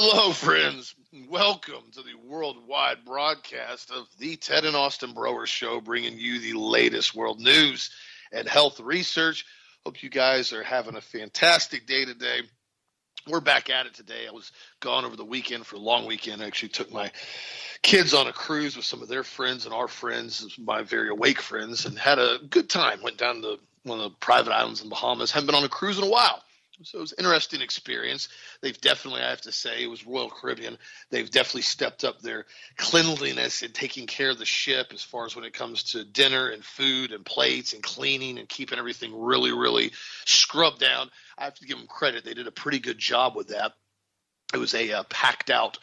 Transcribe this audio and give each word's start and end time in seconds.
Hello, 0.00 0.30
friends. 0.30 0.94
Welcome 1.28 1.82
to 1.94 2.02
the 2.02 2.14
worldwide 2.24 3.04
broadcast 3.04 3.90
of 3.90 4.06
the 4.20 4.36
Ted 4.36 4.64
and 4.64 4.76
Austin 4.76 5.12
Broer 5.12 5.44
Show, 5.44 5.80
bringing 5.80 6.20
you 6.20 6.38
the 6.38 6.52
latest 6.52 7.16
world 7.16 7.40
news 7.40 7.90
and 8.30 8.46
health 8.46 8.78
research. 8.78 9.44
Hope 9.84 10.00
you 10.00 10.08
guys 10.08 10.52
are 10.52 10.62
having 10.62 10.94
a 10.94 11.00
fantastic 11.00 11.88
day 11.88 12.04
today. 12.04 12.42
We're 13.26 13.40
back 13.40 13.70
at 13.70 13.86
it 13.86 13.94
today. 13.94 14.28
I 14.28 14.30
was 14.30 14.52
gone 14.78 15.04
over 15.04 15.16
the 15.16 15.24
weekend 15.24 15.66
for 15.66 15.74
a 15.74 15.80
long 15.80 16.06
weekend. 16.06 16.42
I 16.42 16.46
actually 16.46 16.68
took 16.68 16.92
my 16.92 17.10
kids 17.82 18.14
on 18.14 18.28
a 18.28 18.32
cruise 18.32 18.76
with 18.76 18.86
some 18.86 19.02
of 19.02 19.08
their 19.08 19.24
friends 19.24 19.64
and 19.64 19.74
our 19.74 19.88
friends, 19.88 20.56
my 20.60 20.82
very 20.82 21.08
awake 21.08 21.40
friends, 21.42 21.86
and 21.86 21.98
had 21.98 22.20
a 22.20 22.38
good 22.48 22.70
time. 22.70 23.02
Went 23.02 23.18
down 23.18 23.42
to 23.42 23.58
one 23.82 23.98
of 23.98 24.12
the 24.12 24.16
private 24.18 24.52
islands 24.52 24.80
in 24.80 24.86
the 24.88 24.94
Bahamas. 24.94 25.32
Haven't 25.32 25.46
been 25.46 25.56
on 25.56 25.64
a 25.64 25.68
cruise 25.68 25.98
in 25.98 26.04
a 26.04 26.08
while. 26.08 26.40
So 26.82 26.98
it 26.98 27.00
was 27.00 27.12
an 27.12 27.24
interesting 27.24 27.60
experience. 27.60 28.28
They've 28.60 28.80
definitely, 28.80 29.22
I 29.22 29.30
have 29.30 29.40
to 29.42 29.52
say, 29.52 29.82
it 29.82 29.90
was 29.90 30.06
Royal 30.06 30.30
Caribbean. 30.30 30.78
They've 31.10 31.30
definitely 31.30 31.62
stepped 31.62 32.04
up 32.04 32.20
their 32.20 32.46
cleanliness 32.76 33.62
and 33.62 33.74
taking 33.74 34.06
care 34.06 34.30
of 34.30 34.38
the 34.38 34.44
ship 34.44 34.92
as 34.92 35.02
far 35.02 35.26
as 35.26 35.34
when 35.34 35.44
it 35.44 35.52
comes 35.52 35.82
to 35.92 36.04
dinner 36.04 36.48
and 36.48 36.64
food 36.64 37.12
and 37.12 37.24
plates 37.24 37.72
and 37.72 37.82
cleaning 37.82 38.38
and 38.38 38.48
keeping 38.48 38.78
everything 38.78 39.12
really, 39.18 39.52
really 39.52 39.92
scrubbed 40.24 40.78
down. 40.78 41.10
I 41.36 41.44
have 41.44 41.54
to 41.54 41.66
give 41.66 41.78
them 41.78 41.88
credit. 41.88 42.24
They 42.24 42.34
did 42.34 42.46
a 42.46 42.52
pretty 42.52 42.78
good 42.78 42.98
job 42.98 43.34
with 43.34 43.48
that. 43.48 43.72
It 44.54 44.58
was 44.58 44.74
a 44.74 44.92
uh, 44.92 45.02
packed 45.04 45.50
out 45.50 45.78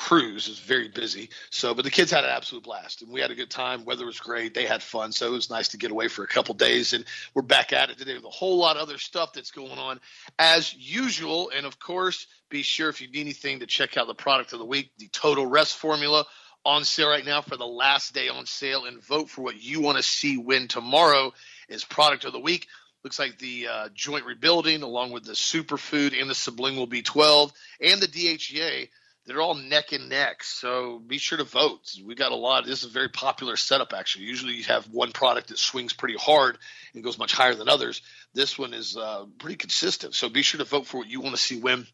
cruise 0.00 0.48
is 0.48 0.58
very 0.58 0.88
busy. 0.88 1.28
So, 1.50 1.74
but 1.74 1.84
the 1.84 1.90
kids 1.90 2.10
had 2.10 2.24
an 2.24 2.30
absolute 2.30 2.64
blast, 2.64 3.02
and 3.02 3.12
we 3.12 3.20
had 3.20 3.30
a 3.30 3.34
good 3.34 3.50
time. 3.50 3.84
Weather 3.84 4.06
was 4.06 4.18
great. 4.18 4.54
They 4.54 4.64
had 4.64 4.82
fun, 4.82 5.12
so 5.12 5.26
it 5.26 5.32
was 5.32 5.50
nice 5.50 5.68
to 5.68 5.76
get 5.76 5.90
away 5.90 6.08
for 6.08 6.24
a 6.24 6.26
couple 6.26 6.54
days. 6.54 6.94
And 6.94 7.04
we're 7.34 7.42
back 7.42 7.74
at 7.74 7.90
it 7.90 7.98
today 7.98 8.14
with 8.14 8.24
a 8.24 8.30
whole 8.30 8.56
lot 8.56 8.76
of 8.76 8.82
other 8.82 8.96
stuff 8.96 9.34
that's 9.34 9.50
going 9.50 9.78
on 9.78 10.00
as 10.38 10.74
usual. 10.74 11.50
And 11.54 11.66
of 11.66 11.78
course, 11.78 12.26
be 12.48 12.62
sure 12.62 12.88
if 12.88 13.02
you 13.02 13.08
need 13.08 13.20
anything 13.20 13.60
to 13.60 13.66
check 13.66 13.98
out 13.98 14.06
the 14.06 14.14
product 14.14 14.54
of 14.54 14.58
the 14.58 14.64
week, 14.64 14.90
the 14.96 15.08
Total 15.08 15.44
Rest 15.44 15.76
Formula 15.76 16.24
on 16.64 16.84
sale 16.84 17.10
right 17.10 17.26
now 17.26 17.42
for 17.42 17.58
the 17.58 17.66
last 17.66 18.14
day 18.14 18.30
on 18.30 18.46
sale, 18.46 18.86
and 18.86 19.04
vote 19.04 19.28
for 19.28 19.42
what 19.42 19.62
you 19.62 19.82
want 19.82 19.98
to 19.98 20.02
see 20.02 20.38
win 20.38 20.66
tomorrow 20.66 21.30
is 21.68 21.84
product 21.84 22.24
of 22.24 22.32
the 22.32 22.40
week. 22.40 22.68
Looks 23.04 23.18
like 23.18 23.36
the 23.36 23.68
uh, 23.68 23.88
joint 23.94 24.24
rebuilding, 24.24 24.82
along 24.82 25.12
with 25.12 25.24
the 25.24 25.32
superfood 25.32 26.18
and 26.18 26.30
the 26.30 26.34
sublingual 26.34 26.88
B12 26.88 27.52
and 27.82 28.00
the 28.00 28.08
DHEA 28.08 28.88
they're 29.30 29.40
all 29.40 29.54
neck 29.54 29.92
and 29.92 30.08
neck. 30.08 30.42
So 30.42 30.98
be 30.98 31.18
sure 31.18 31.38
to 31.38 31.44
vote. 31.44 31.82
We 32.04 32.16
got 32.16 32.32
a 32.32 32.36
lot. 32.36 32.66
This 32.66 32.82
is 32.82 32.90
a 32.90 32.92
very 32.92 33.08
popular 33.08 33.56
setup, 33.56 33.92
actually. 33.92 34.24
Usually 34.24 34.54
you 34.54 34.64
have 34.64 34.86
one 34.90 35.12
product 35.12 35.48
that 35.48 35.58
swings 35.58 35.92
pretty 35.92 36.16
hard 36.16 36.58
and 36.94 37.04
goes 37.04 37.16
much 37.16 37.32
higher 37.32 37.54
than 37.54 37.68
others. 37.68 38.02
This 38.34 38.58
one 38.58 38.74
is 38.74 38.96
uh, 38.96 39.26
pretty 39.38 39.54
consistent. 39.54 40.16
So 40.16 40.28
be 40.28 40.42
sure 40.42 40.58
to 40.58 40.64
vote 40.64 40.86
for 40.86 40.98
what 40.98 41.08
you 41.08 41.20
want 41.20 41.36
to 41.36 41.40
see 41.40 41.60
win 41.60 41.86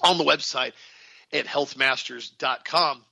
on 0.00 0.18
the 0.18 0.24
website 0.24 0.72
at 1.32 1.46
healthmasters.com 1.46 3.04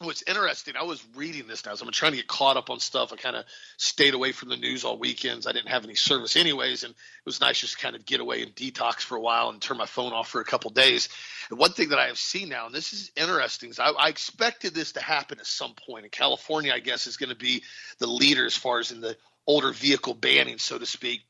what's 0.00 0.22
interesting, 0.26 0.74
I 0.76 0.84
was 0.84 1.04
reading 1.16 1.46
this 1.48 1.66
now, 1.66 1.74
so 1.74 1.84
I'm 1.84 1.92
trying 1.92 2.12
to 2.12 2.18
get 2.18 2.28
caught 2.28 2.56
up 2.56 2.70
on 2.70 2.78
stuff. 2.78 3.12
I 3.12 3.16
kind 3.16 3.36
of 3.36 3.44
stayed 3.76 4.14
away 4.14 4.32
from 4.32 4.48
the 4.48 4.56
news 4.56 4.84
all 4.84 4.98
weekends. 4.98 5.46
I 5.46 5.52
didn't 5.52 5.70
have 5.70 5.84
any 5.84 5.96
service 5.96 6.36
anyways, 6.36 6.84
and 6.84 6.92
it 6.92 7.26
was 7.26 7.40
nice 7.40 7.60
just 7.60 7.78
kind 7.78 7.96
of 7.96 8.06
get 8.06 8.20
away 8.20 8.42
and 8.42 8.54
detox 8.54 9.00
for 9.00 9.16
a 9.16 9.20
while 9.20 9.48
and 9.48 9.60
turn 9.60 9.76
my 9.76 9.86
phone 9.86 10.12
off 10.12 10.28
for 10.28 10.40
a 10.40 10.44
couple 10.44 10.70
days. 10.70 11.08
And 11.50 11.58
one 11.58 11.72
thing 11.72 11.88
that 11.88 11.98
I 11.98 12.06
have 12.06 12.18
seen 12.18 12.48
now, 12.48 12.66
and 12.66 12.74
this 12.74 12.92
is 12.92 13.10
interesting, 13.16 13.70
is 13.70 13.78
I, 13.78 13.90
I 13.90 14.08
expected 14.08 14.74
this 14.74 14.92
to 14.92 15.00
happen 15.00 15.40
at 15.40 15.46
some 15.46 15.74
point. 15.74 16.04
In 16.04 16.10
California, 16.10 16.72
I 16.72 16.80
guess, 16.80 17.06
is 17.06 17.16
going 17.16 17.30
to 17.30 17.36
be 17.36 17.64
the 17.98 18.06
leader 18.06 18.46
as 18.46 18.56
far 18.56 18.78
as 18.78 18.92
in 18.92 19.00
the 19.00 19.16
older 19.46 19.72
vehicle 19.72 20.14
banning, 20.14 20.58
so 20.58 20.78
to 20.78 20.86
speak. 20.86 21.22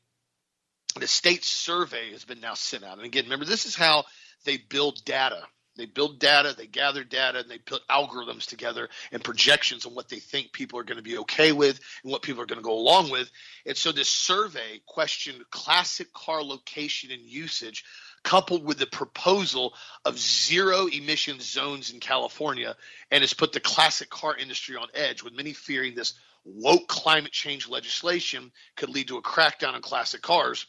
The 0.99 1.07
state 1.07 1.43
survey 1.43 2.11
has 2.11 2.25
been 2.25 2.41
now 2.41 2.55
sent 2.55 2.83
out. 2.83 2.97
And 2.97 3.05
again, 3.05 3.23
remember, 3.23 3.45
this 3.45 3.65
is 3.65 3.75
how 3.75 4.05
they 4.45 4.57
build 4.57 5.03
data 5.05 5.43
they 5.79 5.85
build 5.85 6.19
data, 6.19 6.53
they 6.57 6.67
gather 6.67 7.03
data, 7.03 7.39
and 7.39 7.49
they 7.49 7.57
put 7.57 7.87
algorithms 7.87 8.45
together 8.45 8.89
and 9.11 9.23
projections 9.23 9.85
on 9.85 9.95
what 9.95 10.09
they 10.09 10.19
think 10.19 10.51
people 10.51 10.77
are 10.77 10.83
going 10.83 10.97
to 10.97 11.03
be 11.03 11.17
okay 11.19 11.53
with 11.53 11.79
and 12.03 12.11
what 12.11 12.21
people 12.21 12.41
are 12.43 12.45
going 12.45 12.59
to 12.59 12.63
go 12.63 12.77
along 12.77 13.09
with. 13.09 13.31
And 13.65 13.77
so 13.77 13.91
this 13.91 14.09
survey 14.09 14.81
questioned 14.85 15.43
classic 15.49 16.11
car 16.13 16.43
location 16.43 17.11
and 17.11 17.21
usage 17.21 17.85
coupled 18.23 18.65
with 18.65 18.77
the 18.77 18.85
proposal 18.85 19.73
of 20.03 20.19
zero 20.19 20.87
emission 20.87 21.39
zones 21.39 21.91
in 21.91 22.01
California 22.01 22.75
and 23.09 23.21
has 23.21 23.33
put 23.33 23.53
the 23.53 23.61
classic 23.61 24.09
car 24.09 24.35
industry 24.35 24.75
on 24.75 24.87
edge 24.93 25.23
with 25.23 25.33
many 25.33 25.53
fearing 25.53 25.95
this 25.95 26.15
woke 26.43 26.87
climate 26.87 27.31
change 27.31 27.69
legislation 27.69 28.51
could 28.75 28.89
lead 28.89 29.07
to 29.07 29.17
a 29.17 29.21
crackdown 29.21 29.73
on 29.73 29.81
classic 29.81 30.21
cars 30.21 30.65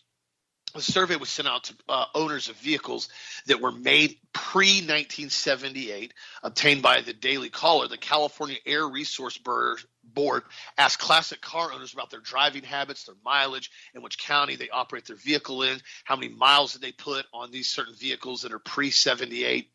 a 0.74 0.80
survey 0.80 1.16
was 1.16 1.28
sent 1.28 1.48
out 1.48 1.64
to 1.64 1.74
uh, 1.88 2.04
owners 2.14 2.48
of 2.48 2.56
vehicles 2.56 3.08
that 3.46 3.60
were 3.60 3.72
made 3.72 4.16
pre 4.32 4.80
1978, 4.80 6.14
obtained 6.42 6.82
by 6.82 7.00
the 7.00 7.12
Daily 7.12 7.50
Caller. 7.50 7.88
The 7.88 7.98
California 7.98 8.56
Air 8.66 8.86
Resource 8.86 9.38
Board 9.38 10.42
asked 10.78 10.98
classic 10.98 11.40
car 11.40 11.72
owners 11.72 11.92
about 11.92 12.10
their 12.10 12.20
driving 12.20 12.62
habits, 12.62 13.04
their 13.04 13.14
mileage, 13.24 13.70
and 13.94 14.02
which 14.02 14.18
county 14.18 14.56
they 14.56 14.70
operate 14.70 15.06
their 15.06 15.16
vehicle 15.16 15.62
in, 15.62 15.80
how 16.04 16.16
many 16.16 16.32
miles 16.32 16.72
did 16.72 16.82
they 16.82 16.92
put 16.92 17.26
on 17.32 17.50
these 17.50 17.68
certain 17.68 17.94
vehicles 17.94 18.42
that 18.42 18.52
are 18.52 18.58
pre 18.58 18.90
78 18.90 19.70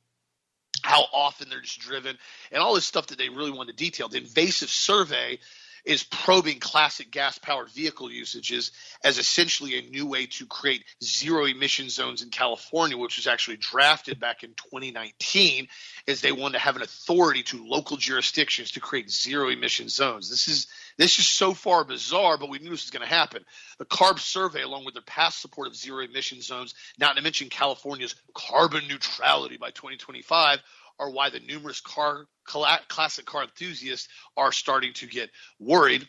how 0.84 1.06
often 1.14 1.50
they're 1.50 1.62
just 1.62 1.80
driven, 1.80 2.18
and 2.52 2.62
all 2.62 2.76
this 2.76 2.86
stuff 2.86 3.08
that 3.08 3.18
they 3.18 3.30
really 3.30 3.52
want 3.52 3.70
to 3.70 3.76
detail. 3.76 4.08
The 4.08 4.18
invasive 4.18 4.70
survey 4.70 5.40
is 5.86 6.04
probing 6.04 6.60
classic 6.60 7.12
gas 7.12 7.38
powered 7.38 7.70
vehicle 7.70 8.12
usages 8.12 8.72
as 9.04 9.18
essentially 9.18 9.78
a 9.78 9.90
new 9.90 10.08
way 10.08 10.26
to 10.26 10.46
create 10.46 10.84
zero 11.04 11.46
emission 11.46 11.90
zones 11.90 12.24
in 12.24 12.30
California, 12.30 12.98
which 12.98 13.18
was 13.18 13.28
actually 13.28 13.58
drafted 13.58 14.20
back 14.20 14.44
in 14.44 14.50
2019, 14.56 15.68
as 16.08 16.22
they 16.22 16.32
wanted 16.32 16.54
to 16.54 16.60
have 16.60 16.76
an 16.76 16.82
authority 16.82 17.44
to 17.44 17.66
local 17.66 17.98
jurisdictions 17.98 18.72
to 18.72 18.80
create 18.80 19.10
zero 19.10 19.50
emission 19.50 19.88
zones. 19.90 20.30
This 20.30 20.48
is 20.48 20.68
this 20.98 21.20
is 21.20 21.28
so 21.28 21.54
far 21.54 21.84
bizarre, 21.84 22.38
but 22.38 22.50
we 22.50 22.60
knew 22.60 22.70
this 22.70 22.86
was 22.86 22.92
going 22.92 23.08
to 23.08 23.14
happen. 23.14 23.44
The 23.78 23.86
CARB 23.86 24.20
survey, 24.20 24.62
along 24.62 24.86
with 24.86 24.94
their 24.94 25.04
past 25.04 25.42
support 25.42 25.68
of 25.68 25.76
zero 25.76 26.04
emission 26.04 26.42
zones, 26.42 26.74
not 26.98 27.18
to 27.18 27.22
mention 27.22 27.50
California's 27.50 28.16
carbon 28.34 28.88
neutrality 28.88 29.58
by 29.58 29.72
2025, 29.72 30.60
are 31.00 31.10
why 31.10 31.30
the 31.30 31.40
numerous 31.40 31.82
car 31.82 32.26
classic 32.46 33.26
car 33.26 33.44
enthusiasts 33.44 34.08
are 34.38 34.52
starting 34.52 34.94
to 34.94 35.08
get 35.08 35.30
worried. 35.60 36.08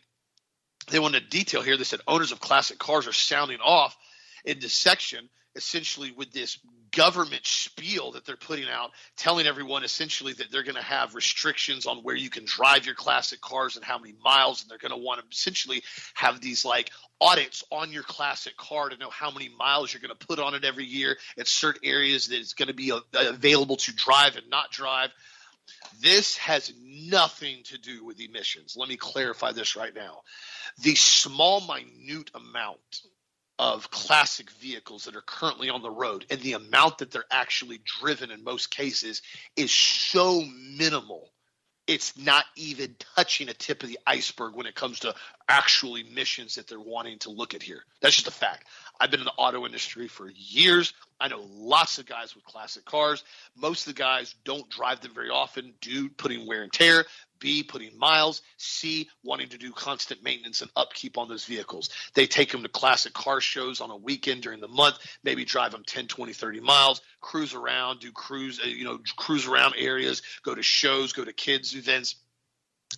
They 0.91 0.99
want 0.99 1.15
to 1.15 1.21
detail 1.21 1.63
here. 1.63 1.77
They 1.77 1.85
said 1.85 2.01
owners 2.07 2.33
of 2.33 2.41
classic 2.41 2.79
cars 2.79 3.07
are 3.07 3.13
sounding 3.13 3.59
off 3.61 3.97
in 4.45 4.61
this 4.61 4.75
section 4.75 5.29
essentially 5.57 6.13
with 6.13 6.31
this 6.33 6.59
government 6.93 7.45
spiel 7.45 8.13
that 8.13 8.25
they're 8.25 8.37
putting 8.37 8.69
out, 8.69 8.91
telling 9.17 9.47
everyone 9.47 9.85
essentially 9.85 10.33
that 10.33 10.51
they're 10.51 10.63
going 10.63 10.77
to 10.77 10.83
have 10.83 11.15
restrictions 11.15 11.87
on 11.87 11.99
where 11.99 12.15
you 12.15 12.31
can 12.31 12.45
drive 12.45 12.87
your 12.87 12.95
classic 12.95 13.41
cars 13.41 13.77
and 13.77 13.85
how 13.85 13.99
many 13.99 14.15
miles, 14.25 14.63
and 14.63 14.71
they're 14.71 14.79
going 14.79 14.99
to 14.99 15.05
want 15.05 15.21
to 15.21 15.27
essentially 15.31 15.83
have 16.15 16.41
these 16.41 16.65
like 16.65 16.91
audits 17.21 17.65
on 17.71 17.93
your 17.93 18.03
classic 18.03 18.57
car 18.57 18.89
to 18.89 18.97
know 18.99 19.11
how 19.11 19.31
many 19.31 19.49
miles 19.59 19.93
you're 19.93 20.01
going 20.01 20.17
to 20.17 20.27
put 20.27 20.39
on 20.39 20.55
it 20.55 20.65
every 20.65 20.85
year 20.85 21.17
at 21.39 21.47
certain 21.47 21.83
areas 21.85 22.29
that 22.29 22.39
it's 22.39 22.55
going 22.55 22.69
to 22.69 22.75
be 22.75 22.93
uh, 22.93 23.01
available 23.15 23.77
to 23.77 23.95
drive 23.95 24.37
and 24.37 24.49
not 24.51 24.71
drive. 24.71 25.11
This 26.01 26.37
has 26.39 26.73
nothing 26.83 27.63
to 27.65 27.79
do 27.79 28.05
with 28.05 28.21
emissions. 28.21 28.75
Let 28.77 28.89
me 28.89 28.97
clarify 28.97 29.53
this 29.53 29.77
right 29.77 29.95
now. 29.95 30.21
The 30.83 30.95
small, 30.95 31.61
minute 31.61 32.31
amount 32.35 32.79
of 33.59 33.91
classic 33.91 34.51
vehicles 34.53 35.05
that 35.05 35.17
are 35.17 35.23
currently 35.23 35.71
on 35.71 35.83
the 35.83 35.91
road 35.91 36.27
and 36.31 36.41
the 36.41 36.53
amount 36.53 36.99
that 36.99 37.11
they're 37.11 37.25
actually 37.31 37.81
driven 38.01 38.31
in 38.31 38.45
most 38.45 38.71
cases 38.71 39.23
is 39.57 39.71
so 39.71 40.43
minimal 40.77 41.31
it's 41.87 42.17
not 42.19 42.45
even 42.57 42.97
touching 43.15 43.49
a 43.49 43.53
tip 43.53 43.83
of 43.83 43.89
the 43.89 43.99
iceberg 44.07 44.55
when 44.57 44.67
it 44.67 44.75
comes 44.75 45.01
to 45.01 45.15
actual 45.49 45.97
emissions 45.97 46.57
that 46.57 46.67
they're 46.67 46.81
wanting 46.81 47.19
to 47.21 47.31
look 47.31 47.55
at 47.55 47.63
here. 47.63 47.85
That's 48.01 48.17
just 48.17 48.27
a 48.27 48.33
fact. 48.33 48.67
I've 49.01 49.11
been 49.11 49.21
in 49.21 49.27
the 49.27 49.33
auto 49.33 49.67
industry 49.67 50.09
for 50.09 50.31
years. 50.35 50.93
I 51.21 51.29
know 51.29 51.47
lots 51.51 51.99
of 51.99 52.07
guys 52.07 52.35
with 52.35 52.45
classic 52.45 52.85
cars. 52.85 53.25
Most 53.57 53.87
of 53.87 53.95
the 53.95 53.99
guys 53.99 54.35
don't 54.45 54.69
drive 54.71 55.01
them 55.01 55.15
very 55.15 55.31
often, 55.31 55.75
due 55.81 56.09
putting 56.09 56.47
wear 56.47 56.63
and 56.63 56.73
tear, 56.73 57.05
B, 57.39 57.63
putting 57.63 57.99
miles, 57.99 58.43
C, 58.57 59.09
wanting 59.23 59.49
to 59.51 59.59
do 59.59 59.73
constant 59.73 60.23
maintenance 60.23 60.63
and 60.63 60.71
upkeep 60.77 61.19
on 61.19 61.29
those 61.29 61.45
vehicles. 61.45 61.91
They 62.15 62.27
take 62.27 62.51
them 62.51 62.63
to 62.63 62.69
classic 62.69 63.13
car 63.13 63.41
shows 63.41 63.81
on 63.81 63.91
a 63.91 63.97
weekend 63.97 64.43
during 64.43 64.61
the 64.61 64.69
month, 64.69 64.99
maybe 65.23 65.45
drive 65.45 65.73
them 65.73 65.85
10, 65.87 66.07
20, 66.07 66.33
30 66.33 66.61
miles, 66.61 67.01
cruise 67.21 67.55
around, 67.55 68.01
do 68.01 68.13
cruise, 68.13 68.61
uh, 68.63 68.69
you 68.69 68.85
know, 68.85 68.99
cruise 69.17 69.47
around 69.47 69.75
areas, 69.77 70.23
go 70.43 70.55
to 70.55 70.63
shows, 70.63 71.13
go 71.13 71.25
to 71.25 71.33
kids 71.33 71.75
events. 71.75 72.17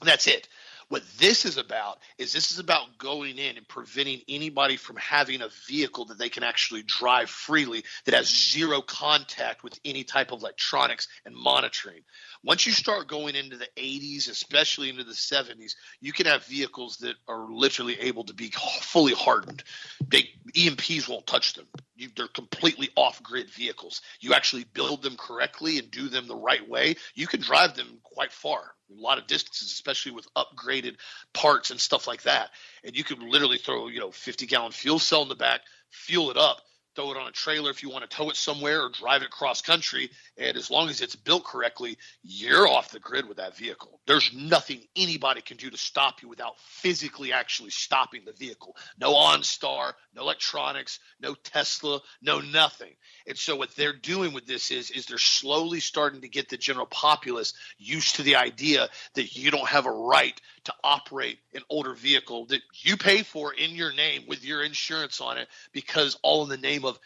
That's 0.03 0.27
it. 0.27 0.49
What 0.88 1.02
this 1.19 1.44
is 1.44 1.58
about 1.58 1.99
is 2.17 2.32
this 2.32 2.50
is 2.50 2.58
about 2.58 2.96
going 2.96 3.37
in 3.37 3.58
and 3.58 3.69
preventing 3.69 4.23
anybody 4.26 4.76
from 4.76 4.96
having 4.96 5.43
a 5.43 5.50
vehicle 5.67 6.06
that 6.06 6.19
they 6.19 6.31
can 6.31 6.43
actually 6.43 6.82
drive 6.82 7.29
freely 7.29 7.85
that 8.06 8.14
has 8.14 8.29
zero 8.29 8.81
contact 8.81 9.62
with 9.62 9.79
any 9.85 10.05
type 10.05 10.32
of 10.32 10.40
electronics 10.40 11.06
and 11.26 11.35
monitoring. 11.35 12.02
Once 12.43 12.64
you 12.64 12.73
start 12.73 13.06
going 13.06 13.35
into 13.35 13.58
the 13.58 13.69
80s, 13.76 14.31
especially 14.31 14.88
into 14.88 15.05
the 15.05 15.12
70s, 15.12 15.73
you 16.00 16.12
can 16.12 16.25
have 16.25 16.44
vehicles 16.46 16.96
that 16.99 17.17
are 17.29 17.52
literally 17.52 18.00
able 18.00 18.25
to 18.25 18.34
be 18.34 18.50
fully 18.81 19.12
hardened. 19.12 19.62
They, 20.06 20.31
EMPs 20.56 21.06
won't 21.06 21.26
touch 21.26 21.52
them. 21.52 21.67
You, 21.99 22.09
they're 22.17 22.29
completely 22.29 22.91
off 22.97 23.23
grid 23.23 23.50
vehicles. 23.50 24.00
You 24.21 24.33
actually 24.35 24.65
build 24.65 25.03
them 25.03 25.17
correctly 25.17 25.79
and 25.79 25.91
do 25.91 26.09
them 26.09 26.29
the 26.29 26.37
right 26.37 26.67
way. 26.67 26.97
You 27.15 27.27
can 27.27 27.41
drive 27.41 27.75
them 27.75 27.99
quite 28.05 28.33
far, 28.33 28.61
a 28.61 29.00
lot 29.00 29.19
of 29.19 29.27
distances, 29.27 29.73
especially 29.73 30.12
with 30.12 30.33
upgraded 30.35 30.97
parts 31.35 31.71
and 31.71 31.81
stuff 31.81 32.06
like 32.06 32.23
that. 32.23 32.50
And 32.85 32.97
you 32.97 33.05
can 33.05 33.29
literally 33.29 33.59
throw, 33.59 33.89
you 33.89 33.99
know, 33.99 34.12
50 34.12 34.47
gallon 34.47 34.73
fuel 34.73 34.99
cell 34.99 35.23
in 35.23 35.29
the 35.29 35.35
back, 35.35 35.62
fuel 35.91 36.31
it 36.31 36.37
up, 36.37 36.61
throw 36.99 37.12
it 37.12 37.17
on 37.17 37.29
a 37.29 37.33
trailer 37.33 37.71
if 37.71 37.85
you 37.85 37.91
want 37.91 38.03
to 38.03 38.17
tow 38.17 38.29
it 38.29 38.35
somewhere 38.35 38.83
or 38.83 38.89
drive 38.89 39.23
it 39.23 39.31
cross 39.31 39.62
country. 39.62 40.11
And 40.37 40.56
as 40.56 40.69
long 40.69 40.89
as 40.89 41.00
it's 41.00 41.15
built 41.15 41.45
correctly, 41.45 41.97
you're 42.25 42.67
off 42.67 42.91
the 42.91 42.99
grid 42.99 43.29
with 43.29 43.37
that 43.37 43.56
vehicle. 43.56 44.00
There's 44.05 44.33
nothing 44.35 44.81
anybody 44.97 45.41
can 45.41 45.59
do 45.59 45.71
to 45.71 45.77
stop 45.77 46.23
you 46.23 46.29
without 46.29 46.59
physically 46.59 47.33
actually 47.33 47.71
stopping 47.71 48.23
the 48.25 48.33
vehicle. 48.33 48.75
No 48.99 49.15
OnStar, 49.15 49.93
no 50.12 50.23
electronics, 50.23 50.99
no 51.21 51.35
Tesla, 51.35 52.00
no 52.21 52.41
nothing. 52.41 52.95
And 53.29 53.39
so 53.39 53.55
what 53.55 53.77
they're 53.77 53.93
doing 53.93 54.33
with 54.33 54.47
this 54.47 54.73
is 54.73 54.91
is 54.91 55.06
they're 55.06 55.19
slowly 55.19 55.79
starting 55.79 56.23
to 56.23 56.29
get 56.29 56.49
the 56.49 56.56
general 56.56 56.87
populace 56.87 57.55
used 57.79 58.17
to 58.17 58.25
the 58.25 58.37
idea 58.37 58.89
that 59.15 59.37
you 59.37 59.53
don't 59.53 59.69
have 59.69 59.87
a 59.87 59.93
right 59.93 60.41
to 60.64 60.75
operate 60.82 61.38
an 61.55 61.62
older 61.69 61.94
vehicle 61.94 62.46
that 62.46 62.62
you 62.75 62.96
pay 62.96 63.22
for 63.22 63.52
in 63.52 63.72
your 63.72 63.93
name 63.93 64.25
with 64.26 64.44
your 64.44 64.62
insurance 64.62 65.20
on 65.20 65.38
it 65.38 65.49
because 65.72 66.19
all 66.22 66.43
in 66.43 66.49
the 66.49 66.56
name 66.56 66.84
of 66.84 66.99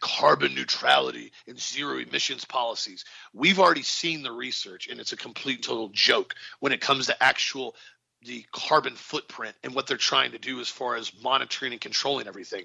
carbon 0.00 0.54
neutrality 0.54 1.32
and 1.46 1.58
zero 1.58 1.98
emissions 1.98 2.44
policies. 2.44 3.04
We've 3.32 3.60
already 3.60 3.82
seen 3.82 4.22
the 4.22 4.32
research 4.32 4.88
and 4.88 5.00
it's 5.00 5.12
a 5.12 5.16
complete 5.16 5.62
total 5.62 5.88
joke 5.92 6.34
when 6.60 6.72
it 6.72 6.80
comes 6.80 7.06
to 7.06 7.22
actual 7.22 7.76
the 8.24 8.44
carbon 8.52 8.94
footprint 8.94 9.54
and 9.62 9.74
what 9.74 9.86
they're 9.86 9.96
trying 9.96 10.32
to 10.32 10.38
do 10.38 10.60
as 10.60 10.68
far 10.68 10.96
as 10.96 11.12
monitoring 11.22 11.72
and 11.72 11.80
controlling 11.80 12.26
everything. 12.26 12.64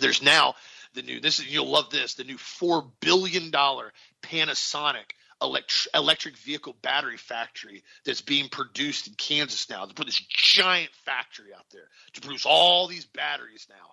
There's 0.00 0.22
now 0.22 0.54
the 0.94 1.02
new 1.02 1.20
this 1.20 1.38
is 1.38 1.52
you'll 1.52 1.70
love 1.70 1.90
this 1.90 2.14
the 2.14 2.24
new 2.24 2.38
4 2.38 2.84
billion 3.00 3.50
dollar 3.50 3.92
Panasonic 4.22 5.12
electric 5.42 6.36
vehicle 6.38 6.76
battery 6.82 7.16
factory 7.16 7.82
that's 8.04 8.20
being 8.20 8.48
produced 8.48 9.08
in 9.08 9.14
Kansas 9.14 9.68
now. 9.68 9.86
They 9.86 9.92
put 9.92 10.06
this 10.06 10.24
giant 10.28 10.90
factory 11.04 11.52
out 11.56 11.66
there 11.72 11.88
to 12.14 12.20
produce 12.20 12.46
all 12.46 12.86
these 12.86 13.06
batteries 13.06 13.66
now 13.68 13.90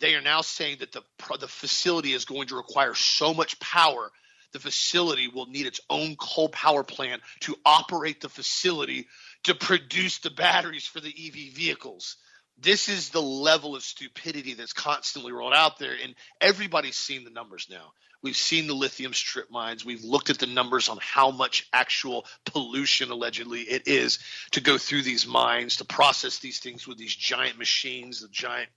they 0.00 0.14
are 0.14 0.20
now 0.20 0.42
saying 0.42 0.76
that 0.78 0.92
the 0.92 1.02
the 1.40 1.48
facility 1.48 2.12
is 2.12 2.24
going 2.24 2.46
to 2.46 2.54
require 2.54 2.94
so 2.94 3.34
much 3.34 3.58
power 3.58 4.12
the 4.52 4.58
facility 4.58 5.28
will 5.28 5.46
need 5.46 5.66
its 5.66 5.80
own 5.90 6.16
coal 6.16 6.48
power 6.48 6.82
plant 6.82 7.22
to 7.40 7.56
operate 7.64 8.20
the 8.20 8.28
facility 8.28 9.06
to 9.44 9.54
produce 9.54 10.18
the 10.18 10.30
batteries 10.30 10.86
for 10.86 11.00
the 11.00 11.08
EV 11.08 11.54
vehicles. 11.54 12.16
This 12.60 12.88
is 12.88 13.10
the 13.10 13.22
level 13.22 13.76
of 13.76 13.82
stupidity 13.82 14.54
that's 14.54 14.72
constantly 14.72 15.32
rolled 15.32 15.54
out 15.54 15.78
there, 15.78 15.94
and 16.02 16.14
everybody's 16.40 16.96
seen 16.96 17.24
the 17.24 17.30
numbers 17.30 17.68
now. 17.70 17.92
We've 18.22 18.36
seen 18.36 18.66
the 18.66 18.74
lithium 18.74 19.14
strip 19.14 19.50
mines. 19.50 19.84
We've 19.84 20.02
looked 20.02 20.30
at 20.30 20.38
the 20.38 20.46
numbers 20.46 20.88
on 20.88 20.98
how 21.00 21.30
much 21.30 21.68
actual 21.72 22.26
pollution 22.44 23.10
allegedly 23.10 23.60
it 23.60 23.86
is 23.86 24.18
to 24.52 24.60
go 24.60 24.76
through 24.76 25.02
these 25.02 25.26
mines, 25.26 25.76
to 25.76 25.84
process 25.84 26.38
these 26.38 26.58
things 26.58 26.86
with 26.86 26.98
these 26.98 27.14
giant 27.14 27.58
machines, 27.58 28.20
the 28.20 28.28
giant 28.28 28.68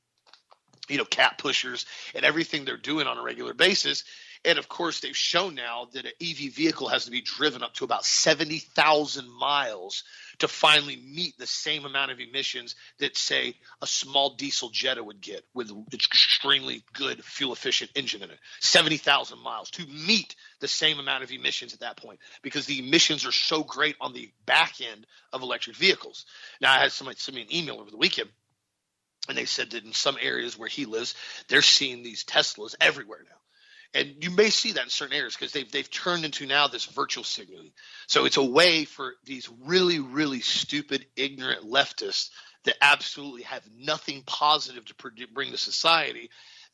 you 0.90 0.98
know, 0.98 1.06
cat 1.06 1.38
pushers 1.38 1.86
and 2.14 2.26
everything 2.26 2.66
they're 2.66 2.78
doing 2.78 3.08
on 3.08 3.18
a 3.18 3.22
regular 3.22 3.54
basis. 3.54 4.04
And 4.44 4.58
of 4.58 4.68
course, 4.68 5.00
they've 5.00 5.16
shown 5.16 5.56
now 5.56 5.88
that 5.94 6.06
an 6.06 6.12
EV 6.22 6.54
vehicle 6.54 6.90
has 6.90 7.06
to 7.06 7.12
be 7.12 7.22
driven 7.22 7.64
up 7.64 7.74
to 7.76 7.86
about 7.86 8.06
70,000 8.06 9.30
miles 9.30 10.04
to 10.42 10.48
finally 10.48 10.96
meet 10.96 11.38
the 11.38 11.46
same 11.46 11.86
amount 11.86 12.12
of 12.12 12.20
emissions 12.20 12.76
that, 12.98 13.16
say, 13.16 13.56
a 13.82 13.86
small 13.88 14.36
diesel 14.36 14.70
Jetta 14.70 15.04
would 15.04 15.22
get 15.22 15.44
with 15.54 15.72
extremely 15.94 16.84
good 16.94 17.24
fuel 17.24 17.54
efficient 17.54 17.92
engine 17.96 18.24
in 18.24 18.32
it. 18.32 18.40
70,000 18.60 19.38
miles 19.38 19.70
to 19.72 19.86
meet 19.86 20.36
the 20.60 20.68
same 20.68 21.00
amount 21.00 21.24
of 21.24 21.32
emissions 21.32 21.76
at 21.76 21.82
that 21.82 21.98
point 21.98 22.20
because 22.42 22.66
the 22.66 22.80
emissions 22.80 23.24
are 23.26 23.32
so 23.32 23.64
great 23.64 23.96
on 24.02 24.14
the 24.14 24.32
back 24.48 24.82
end 24.82 25.06
of 25.32 25.44
electric 25.44 25.76
vehicles. 25.76 26.26
Now, 26.60 26.74
I 26.74 26.80
had 26.80 26.92
somebody 26.92 27.20
send 27.20 27.36
me 27.36 27.44
an 27.44 27.56
email 27.56 27.80
over 27.80 27.92
the 27.92 27.98
weekend 27.98 28.30
and 29.30 29.38
they 29.38 29.46
said 29.46 29.70
that 29.72 29.86
in 29.86 29.94
some 29.94 30.18
areas 30.20 30.58
where 30.58 30.70
he 30.70 30.86
lives, 30.86 31.14
they're 31.50 31.62
seeing 31.62 32.02
these 32.02 32.24
Teslas 32.24 32.74
everywhere 32.82 33.24
now. 33.24 33.41
And 33.94 34.24
you 34.24 34.32
may 34.32 34.50
see 34.50 34.74
that 34.74 34.84
in 34.84 34.90
certain 34.90 35.16
areas 35.16 35.36
because 35.36 35.52
they've 35.52 35.70
they've 35.70 35.90
turned 35.90 36.24
into 36.24 36.46
now 36.46 36.68
this 36.68 36.86
virtual 36.86 37.24
signaling. 37.24 37.72
So 38.08 38.26
it's 38.26 38.38
a 38.38 38.44
way 38.44 38.86
for 38.86 39.16
these 39.26 39.50
really 39.66 40.00
really 40.00 40.40
stupid, 40.40 41.06
ignorant 41.16 41.70
leftists 41.70 42.30
that 42.64 42.76
absolutely 42.82 43.44
have 43.44 43.64
nothing 43.78 44.24
positive 44.26 44.86
to 44.86 45.28
bring 45.34 45.52
to 45.52 45.58
society. 45.58 46.30